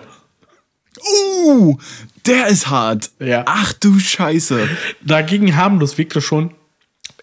Uh, 1.46 1.78
der 2.26 2.48
ist 2.48 2.70
hart. 2.70 3.12
Ja. 3.20 3.44
Ach 3.48 3.74
du 3.74 4.00
Scheiße. 4.00 4.68
Dagegen 5.02 5.56
harmlos 5.56 5.98
wirkte 5.98 6.22
schon: 6.22 6.54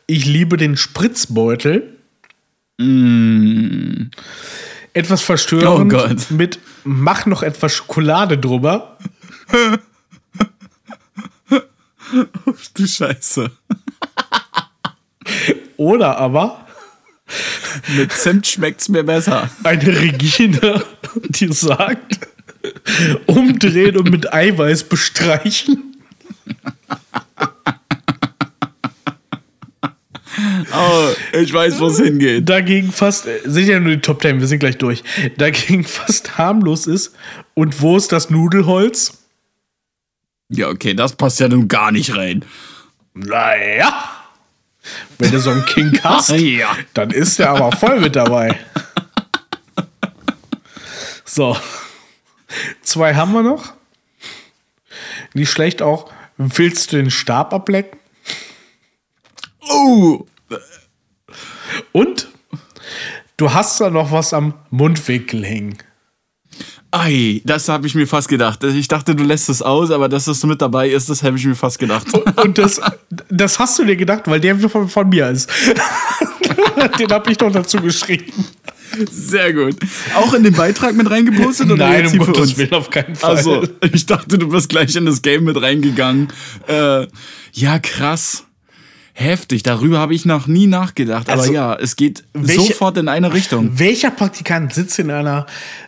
Ich 0.07 0.27
liebe 0.27 0.57
den 0.57 0.77
Spritzbeutel. 0.77 1.97
Etwas 4.93 5.23
verstörend 5.23 5.93
Oh 5.93 5.97
Gott. 5.97 6.31
mit 6.31 6.59
Mach 6.85 7.27
noch 7.27 7.43
etwas 7.43 7.73
Schokolade 7.73 8.39
drüber. 8.39 8.99
Du 12.75 12.87
Scheiße. 12.87 13.51
Oder 15.77 16.19
aber 16.19 16.67
Mit 17.97 18.13
Zimt 18.13 18.47
schmeckt's 18.47 18.89
mir 18.89 19.03
besser. 19.03 19.51
eine 19.65 20.01
Regine, 20.01 20.85
die 21.29 21.53
sagt: 21.53 22.21
Umdrehen 23.27 23.97
und 23.97 24.11
mit 24.11 24.33
Eiweiß 24.33 24.85
bestreichen. 24.85 25.97
Oh, 30.73 31.09
ich 31.33 31.53
weiß, 31.53 31.81
wo 31.81 31.87
es 31.87 31.99
hingeht. 31.99 32.49
dagegen 32.49 32.93
fast, 32.93 33.27
sind 33.45 33.69
ja 33.69 33.81
nur 33.81 33.95
die 33.95 34.01
Top 34.01 34.21
10, 34.21 34.39
wir 34.41 34.47
sind 34.47 34.59
gleich 34.59 34.77
durch, 34.77 35.03
dagegen 35.39 35.85
fast 35.85 36.37
harmlos 36.37 36.87
ist. 36.87 37.15
Und 37.55 37.81
wo 37.81 37.97
ist 37.97 38.13
das 38.13 38.29
Nudelholz? 38.29 39.26
Ja, 40.49 40.69
okay, 40.69 40.95
das 40.95 41.17
passt 41.17 41.41
ja 41.41 41.49
nun 41.49 41.69
gar 41.69 41.91
nicht 41.93 42.15
rein. 42.17 42.45
Naja. 43.15 43.93
Wenn 45.19 45.33
du 45.33 45.41
so 45.41 45.51
einen 45.51 45.65
King 45.67 45.99
hast, 46.05 46.31
Ja. 46.31 46.77
dann 46.95 47.11
ist 47.11 47.39
der 47.39 47.51
aber 47.51 47.73
voll 47.73 48.01
mit 48.01 48.15
dabei. 48.17 48.59
So. 51.25 51.57
Zwei 52.83 53.15
haben 53.15 53.33
wir 53.33 53.43
noch. 53.43 53.73
Nicht 55.35 55.51
schlecht 55.51 55.83
auch. 55.83 56.11
Willst 56.37 56.93
du 56.93 56.97
den 56.97 57.11
Stab 57.11 57.53
ablecken? 57.53 57.99
Oh, 59.69 60.25
Und 61.93 62.29
du 63.37 63.53
hast 63.53 63.81
da 63.81 63.91
noch 63.91 64.13
was 64.13 64.33
am 64.33 64.55
Mundwinkel 64.71 65.45
hängen. 65.45 65.77
Ei, 66.91 67.41
das 67.45 67.69
habe 67.69 67.87
ich 67.87 67.95
mir 67.95 68.07
fast 68.07 68.29
gedacht. 68.29 68.63
Ich 68.65 68.89
dachte, 68.89 69.15
du 69.15 69.25
lässt 69.25 69.49
es 69.49 69.63
aus, 69.63 69.91
aber 69.91 70.09
dass 70.09 70.27
das 70.27 70.43
mit 70.45 70.61
dabei 70.61 70.89
ist, 70.89 71.09
das 71.11 71.23
habe 71.23 71.37
ich 71.37 71.45
mir 71.45 71.55
fast 71.55 71.79
gedacht. 71.79 72.07
Und 72.43 72.59
das, 72.59 72.81
das 73.29 73.59
hast 73.59 73.79
du 73.79 73.85
dir 73.85 73.97
gedacht, 73.97 74.23
weil 74.27 74.41
der 74.41 74.59
von, 74.59 74.89
von 74.89 75.09
mir 75.09 75.31
ist. 75.31 75.51
Den 76.99 77.11
habe 77.11 77.31
ich 77.31 77.39
doch 77.39 77.51
dazu 77.51 77.79
geschrieben. 77.79 78.33
Sehr 79.11 79.53
gut. 79.53 79.77
Auch 80.15 80.33
in 80.33 80.45
den 80.45 80.55
Beitrag 80.55 80.95
mit 80.95 81.11
reingepostet 81.11 81.71
oder 81.71 81.89
Nein, 81.89 82.07
um 82.07 82.19
Gottes 82.19 82.51
uns? 82.51 82.59
Willen, 82.59 82.73
auf 82.73 82.91
keinen 82.91 83.15
Fall. 83.15 83.37
Also, 83.37 83.67
ich 83.93 84.07
dachte, 84.07 84.39
du 84.39 84.49
bist 84.49 84.69
gleich 84.69 84.95
in 84.97 85.07
das 85.07 85.23
Game 85.23 85.45
mit 85.45 85.61
reingegangen. 85.61 86.29
Äh, 86.67 87.07
ja, 87.53 87.79
krass. 87.79 88.46
Heftig. 89.19 89.63
Darüber 89.63 89.99
habe 89.99 90.15
ich 90.15 90.27
noch 90.27 90.47
nie 90.47 90.67
nachgedacht. 90.67 91.31
Aber 91.31 91.41
Also, 91.41 91.53
ja, 91.53 91.75
es 91.75 91.97
geht 91.97 92.23
welche- 92.35 92.61
sofort 92.61 92.99
in 92.99 93.09
eine 93.09 93.33
Richtung. 93.33 93.79
Welcher 93.79 94.11
Praktikant 94.11 94.75
sitzt 94.75 94.99
in 94.99 95.11
einer 95.11 95.47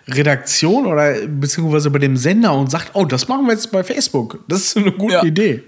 Redaktion 0.09 0.87
oder 0.87 1.14
beziehungsweise 1.26 1.91
bei 1.91 1.99
dem 1.99 2.16
Sender 2.16 2.55
und 2.55 2.70
sagt, 2.70 2.93
oh, 2.95 3.05
das 3.05 3.29
machen 3.29 3.45
wir 3.45 3.53
jetzt 3.53 3.70
bei 3.70 3.85
Facebook. 3.85 4.39
Das 4.49 4.62
ist 4.62 4.76
eine 4.79 4.93
gute 4.93 5.12
Ja. 5.14 5.24
Idee. 5.24 5.62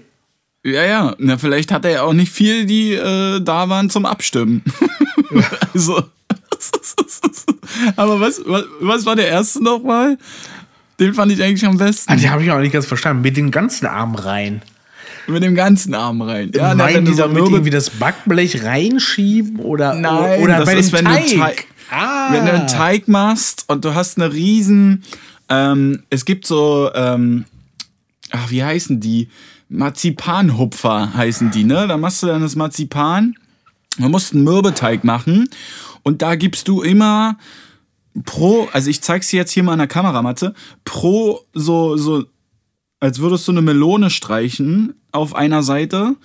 Ja, 0.65 0.83
ja. 0.85 1.15
Na, 1.19 1.37
vielleicht 1.37 1.71
hat 1.71 1.85
er 1.85 1.91
ja 1.91 2.01
auch 2.01 2.13
nicht 2.13 2.31
viel, 2.31 2.65
die 2.65 2.93
äh, 2.93 3.39
da 3.41 3.69
waren 3.69 3.91
zum 3.91 4.07
Abstimmen. 4.07 4.63
also. 5.73 6.03
Aber 7.95 8.19
was, 8.19 8.41
was, 8.45 8.63
was 8.79 9.05
war 9.05 9.15
der 9.15 9.27
erste 9.27 9.63
nochmal? 9.63 10.17
Den 10.99 11.13
fand 11.13 11.31
ich 11.31 11.41
eigentlich 11.41 11.65
am 11.65 11.77
besten. 11.77 12.11
Ah, 12.11 12.15
den 12.15 12.29
habe 12.31 12.43
ich 12.43 12.51
auch 12.51 12.59
nicht 12.59 12.73
ganz 12.73 12.85
verstanden. 12.85 13.21
Mit 13.21 13.37
den 13.37 13.49
ganzen 13.51 13.85
Arm 13.87 14.15
rein. 14.15 14.61
Mit 15.27 15.43
dem 15.43 15.55
ganzen 15.55 15.93
Arm 15.93 16.21
rein. 16.21 16.51
Ja, 16.53 16.69
na, 16.73 16.83
Meinen 16.85 16.95
wenn 16.97 17.05
die 17.05 17.11
du 17.11 17.17
so 17.17 17.23
damit 17.23 17.37
Mürbe- 17.43 17.51
irgendwie 17.53 17.69
das 17.69 17.89
Backblech 17.89 18.63
reinschieben 18.63 19.59
oder, 19.59 19.93
Nein, 19.95 20.41
oder 20.43 20.57
das 20.57 20.65
bei 20.65 20.75
ist, 20.77 20.91
dem 20.91 20.99
wenn 20.99 21.05
du 21.05 21.11
Teig? 21.11 21.27
Teig- 21.27 21.63
ah. 21.91 22.29
Wenn 22.33 22.45
du 22.45 22.53
einen 22.53 22.67
Teig 22.67 23.07
machst 23.07 23.65
und 23.67 23.85
du 23.85 23.93
hast 23.93 24.17
eine 24.17 24.33
riesen, 24.33 25.03
ähm, 25.49 26.03
es 26.09 26.25
gibt 26.25 26.45
so, 26.47 26.89
ähm, 26.95 27.45
ach, 28.31 28.49
wie 28.49 28.63
heißen 28.63 28.99
die? 28.99 29.29
Marzipanhupfer 29.69 31.13
heißen 31.13 31.51
die, 31.51 31.63
ne? 31.63 31.87
Da 31.87 31.97
machst 31.97 32.23
du 32.23 32.27
dann 32.27 32.41
das 32.41 32.55
Marzipan. 32.55 33.35
Man 33.97 34.11
muss 34.11 34.33
einen 34.33 34.43
Mürbeteig 34.43 35.03
machen 35.03 35.49
und 36.03 36.21
da 36.21 36.35
gibst 36.35 36.67
du 36.67 36.81
immer 36.81 37.37
pro, 38.25 38.67
also 38.73 38.89
ich 38.89 39.01
zeig's 39.01 39.27
dir 39.29 39.37
jetzt 39.37 39.51
hier 39.51 39.63
mal 39.63 39.73
an 39.73 39.79
der 39.79 39.87
Kameramatte, 39.87 40.53
pro 40.85 41.41
so, 41.53 41.97
so, 41.97 42.23
als 42.99 43.19
würdest 43.19 43.47
du 43.47 43.51
eine 43.51 43.61
Melone 43.61 44.09
streichen 44.09 44.93
auf 45.11 45.35
einer 45.35 45.63
Seite 45.63 46.15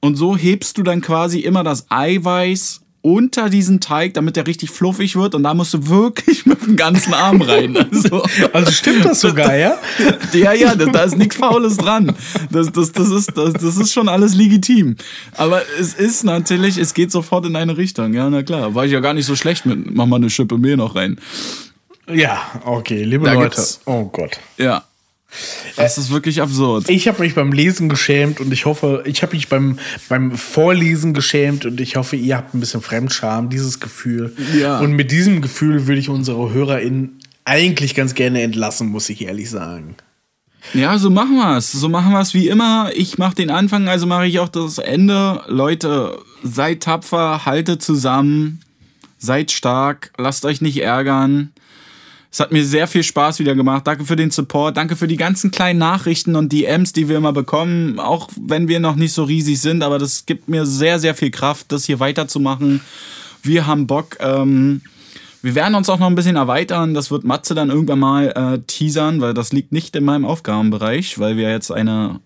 und 0.00 0.16
so 0.16 0.36
hebst 0.36 0.78
du 0.78 0.82
dann 0.82 1.00
quasi 1.00 1.40
immer 1.40 1.64
das 1.64 1.86
Eiweiß 1.90 2.82
unter 3.00 3.48
diesen 3.48 3.80
Teig, 3.80 4.14
damit 4.14 4.36
der 4.36 4.46
richtig 4.46 4.70
fluffig 4.70 5.16
wird. 5.16 5.34
Und 5.34 5.44
da 5.44 5.54
musst 5.54 5.72
du 5.72 5.88
wirklich 5.88 6.46
mit 6.46 6.62
dem 6.62 6.76
ganzen 6.76 7.14
Arm 7.14 7.40
rein. 7.40 7.76
Also, 7.76 8.22
Also 8.52 8.72
stimmt 8.72 9.04
das 9.04 9.20
sogar, 9.20 9.56
ja? 9.56 9.78
ja, 10.32 10.52
ja, 10.52 10.74
da, 10.74 11.02
ist 11.02 11.16
nichts 11.16 11.36
Faules 11.36 11.76
dran. 11.76 12.14
Das, 12.50 12.70
das, 12.72 12.92
das, 12.92 13.08
ist, 13.10 13.36
das, 13.36 13.54
das 13.54 13.76
ist 13.76 13.92
schon 13.92 14.08
alles 14.08 14.34
legitim. 14.34 14.96
Aber 15.36 15.62
es 15.80 15.94
ist 15.94 16.24
natürlich, 16.24 16.76
es 16.76 16.94
geht 16.94 17.10
sofort 17.10 17.46
in 17.46 17.56
eine 17.56 17.76
Richtung. 17.76 18.14
Ja, 18.14 18.28
na 18.28 18.42
klar. 18.42 18.74
War 18.74 18.84
ich 18.84 18.92
ja 18.92 19.00
gar 19.00 19.14
nicht 19.14 19.26
so 19.26 19.36
schlecht 19.36 19.64
mit. 19.64 19.94
Mach 19.94 20.06
mal 20.06 20.16
eine 20.16 20.30
Schippe 20.30 20.58
Mehl 20.58 20.76
noch 20.76 20.94
rein. 20.94 21.18
Ja, 22.12 22.40
okay, 22.64 23.04
liebe 23.04 23.26
Da 23.26 23.34
Leute. 23.34 23.62
Oh 23.84 24.04
Gott. 24.04 24.38
Ja. 24.56 24.84
Das 25.76 25.98
ist 25.98 26.10
wirklich 26.10 26.40
absurd. 26.40 26.88
Ich 26.88 27.06
habe 27.06 27.22
mich 27.22 27.34
beim 27.34 27.52
Lesen 27.52 27.88
geschämt 27.88 28.40
und 28.40 28.52
ich 28.52 28.64
hoffe, 28.64 29.02
ich 29.06 29.22
habe 29.22 29.34
mich 29.34 29.48
beim, 29.48 29.78
beim 30.08 30.32
Vorlesen 30.32 31.14
geschämt 31.14 31.66
und 31.66 31.80
ich 31.80 31.96
hoffe, 31.96 32.16
ihr 32.16 32.36
habt 32.36 32.54
ein 32.54 32.60
bisschen 32.60 32.80
Fremdscham, 32.80 33.50
dieses 33.50 33.78
Gefühl. 33.78 34.34
Ja. 34.58 34.80
Und 34.80 34.92
mit 34.92 35.10
diesem 35.10 35.42
Gefühl 35.42 35.86
würde 35.86 36.00
ich 36.00 36.08
unsere 36.08 36.52
HörerInnen 36.52 37.18
eigentlich 37.44 37.94
ganz 37.94 38.14
gerne 38.14 38.42
entlassen, 38.42 38.88
muss 38.88 39.08
ich 39.08 39.22
ehrlich 39.22 39.50
sagen. 39.50 39.96
Ja, 40.74 40.98
so 40.98 41.10
machen 41.10 41.36
wir's. 41.36 41.72
So 41.72 41.88
machen 41.88 42.12
wir's 42.12 42.34
wie 42.34 42.48
immer. 42.48 42.90
Ich 42.94 43.18
mache 43.18 43.34
den 43.34 43.50
Anfang, 43.50 43.88
also 43.88 44.06
mache 44.06 44.26
ich 44.26 44.38
auch 44.40 44.48
das 44.48 44.78
Ende. 44.78 45.42
Leute, 45.46 46.18
seid 46.42 46.82
tapfer, 46.82 47.46
haltet 47.46 47.82
zusammen, 47.82 48.60
seid 49.18 49.50
stark, 49.50 50.12
lasst 50.18 50.44
euch 50.44 50.60
nicht 50.60 50.78
ärgern. 50.78 51.52
Es 52.30 52.40
hat 52.40 52.52
mir 52.52 52.64
sehr 52.64 52.86
viel 52.86 53.02
Spaß 53.02 53.38
wieder 53.38 53.54
gemacht. 53.54 53.86
Danke 53.86 54.04
für 54.04 54.16
den 54.16 54.30
Support. 54.30 54.76
Danke 54.76 54.96
für 54.96 55.08
die 55.08 55.16
ganzen 55.16 55.50
kleinen 55.50 55.78
Nachrichten 55.78 56.36
und 56.36 56.52
DMs, 56.52 56.92
die 56.92 57.08
wir 57.08 57.16
immer 57.16 57.32
bekommen. 57.32 57.98
Auch 57.98 58.28
wenn 58.38 58.68
wir 58.68 58.80
noch 58.80 58.96
nicht 58.96 59.12
so 59.12 59.24
riesig 59.24 59.60
sind, 59.60 59.82
aber 59.82 59.98
das 59.98 60.26
gibt 60.26 60.48
mir 60.48 60.66
sehr, 60.66 60.98
sehr 60.98 61.14
viel 61.14 61.30
Kraft, 61.30 61.72
das 61.72 61.86
hier 61.86 62.00
weiterzumachen. 62.00 62.82
Wir 63.42 63.66
haben 63.66 63.86
Bock. 63.86 64.18
Ähm, 64.20 64.82
wir 65.40 65.54
werden 65.54 65.74
uns 65.74 65.88
auch 65.88 65.98
noch 65.98 66.08
ein 66.08 66.16
bisschen 66.16 66.36
erweitern. 66.36 66.92
Das 66.92 67.10
wird 67.10 67.24
Matze 67.24 67.54
dann 67.54 67.70
irgendwann 67.70 68.00
mal 68.00 68.28
äh, 68.28 68.58
teasern, 68.66 69.20
weil 69.20 69.32
das 69.32 69.52
liegt 69.52 69.72
nicht 69.72 69.96
in 69.96 70.04
meinem 70.04 70.26
Aufgabenbereich, 70.26 71.18
weil 71.18 71.36
wir 71.36 71.50
jetzt 71.50 71.70
eine 71.70 72.20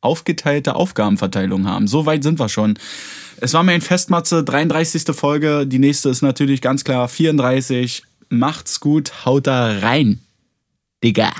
aufgeteilte 0.00 0.74
Aufgabenverteilung 0.74 1.66
haben. 1.66 1.86
So 1.86 2.06
weit 2.06 2.22
sind 2.22 2.38
wir 2.38 2.48
schon. 2.48 2.78
Es 3.38 3.52
war 3.54 3.62
mir 3.62 3.72
ein 3.72 3.80
Fest, 3.80 4.10
Matze. 4.10 4.42
33. 4.42 5.14
Folge. 5.14 5.66
Die 5.66 5.78
nächste 5.78 6.08
ist 6.08 6.22
natürlich 6.22 6.60
ganz 6.60 6.84
klar 6.84 7.08
34. 7.08 8.02
Macht's 8.28 8.80
gut. 8.80 9.24
Haut 9.24 9.46
da 9.46 9.78
rein. 9.78 10.20
Digga. 11.02 11.32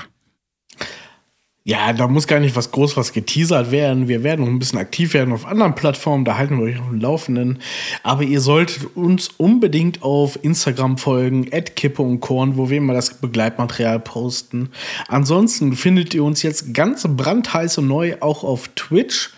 Ja, 1.69 1.91
da 1.91 2.07
muss 2.07 2.27
gar 2.27 2.39
nicht 2.39 2.55
was 2.55 2.71
groß 2.71 2.95
was 2.95 3.11
geteasert 3.11 3.71
werden. 3.71 4.07
Wir 4.07 4.23
werden 4.23 4.45
noch 4.45 4.47
ein 4.47 4.57
bisschen 4.57 4.79
aktiv 4.79 5.13
werden 5.13 5.33
auf 5.33 5.45
anderen 5.45 5.75
Plattformen, 5.75 6.23
da 6.23 6.37
halten 6.37 6.57
wir 6.57 6.63
euch 6.63 6.79
auf 6.79 6.87
dem 6.87 7.01
Laufenden. 7.01 7.59
Aber 8.03 8.23
ihr 8.23 8.39
solltet 8.39 8.95
uns 8.95 9.27
unbedingt 9.35 10.01
auf 10.01 10.41
Instagram 10.41 10.97
folgen, 10.97 11.49
Kippe 11.75 12.01
und 12.01 12.21
Korn, 12.21 12.55
wo 12.55 12.69
wir 12.69 12.77
immer 12.77 12.93
das 12.93 13.15
Begleitmaterial 13.15 13.99
posten. 13.99 14.69
Ansonsten 15.09 15.75
findet 15.75 16.13
ihr 16.13 16.23
uns 16.23 16.41
jetzt 16.41 16.73
ganz 16.73 17.05
brandheiß 17.05 17.79
und 17.79 17.89
neu 17.89 18.15
auch 18.21 18.45
auf 18.45 18.69
Twitch 18.69 19.31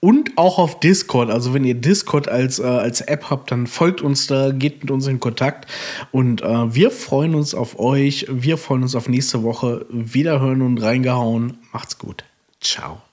und 0.00 0.36
auch 0.36 0.58
auf 0.58 0.80
Discord. 0.80 1.30
Also 1.30 1.54
wenn 1.54 1.64
ihr 1.64 1.74
Discord 1.74 2.28
als, 2.28 2.58
äh, 2.58 2.64
als 2.64 3.00
App 3.00 3.30
habt, 3.30 3.50
dann 3.50 3.66
folgt 3.66 4.00
uns 4.00 4.26
da, 4.26 4.52
geht 4.52 4.82
mit 4.82 4.90
uns 4.90 5.06
in 5.06 5.20
Kontakt. 5.20 5.66
Und 6.12 6.42
äh, 6.42 6.74
wir 6.74 6.90
freuen 6.90 7.34
uns 7.34 7.54
auf 7.54 7.78
euch. 7.78 8.26
Wir 8.30 8.58
freuen 8.58 8.82
uns 8.82 8.94
auf 8.94 9.08
nächste 9.08 9.42
Woche. 9.42 9.86
Wiederhören 9.90 10.62
und 10.62 10.78
reingehauen. 10.78 11.58
Macht's 11.72 11.98
gut. 11.98 12.24
Ciao. 12.60 13.07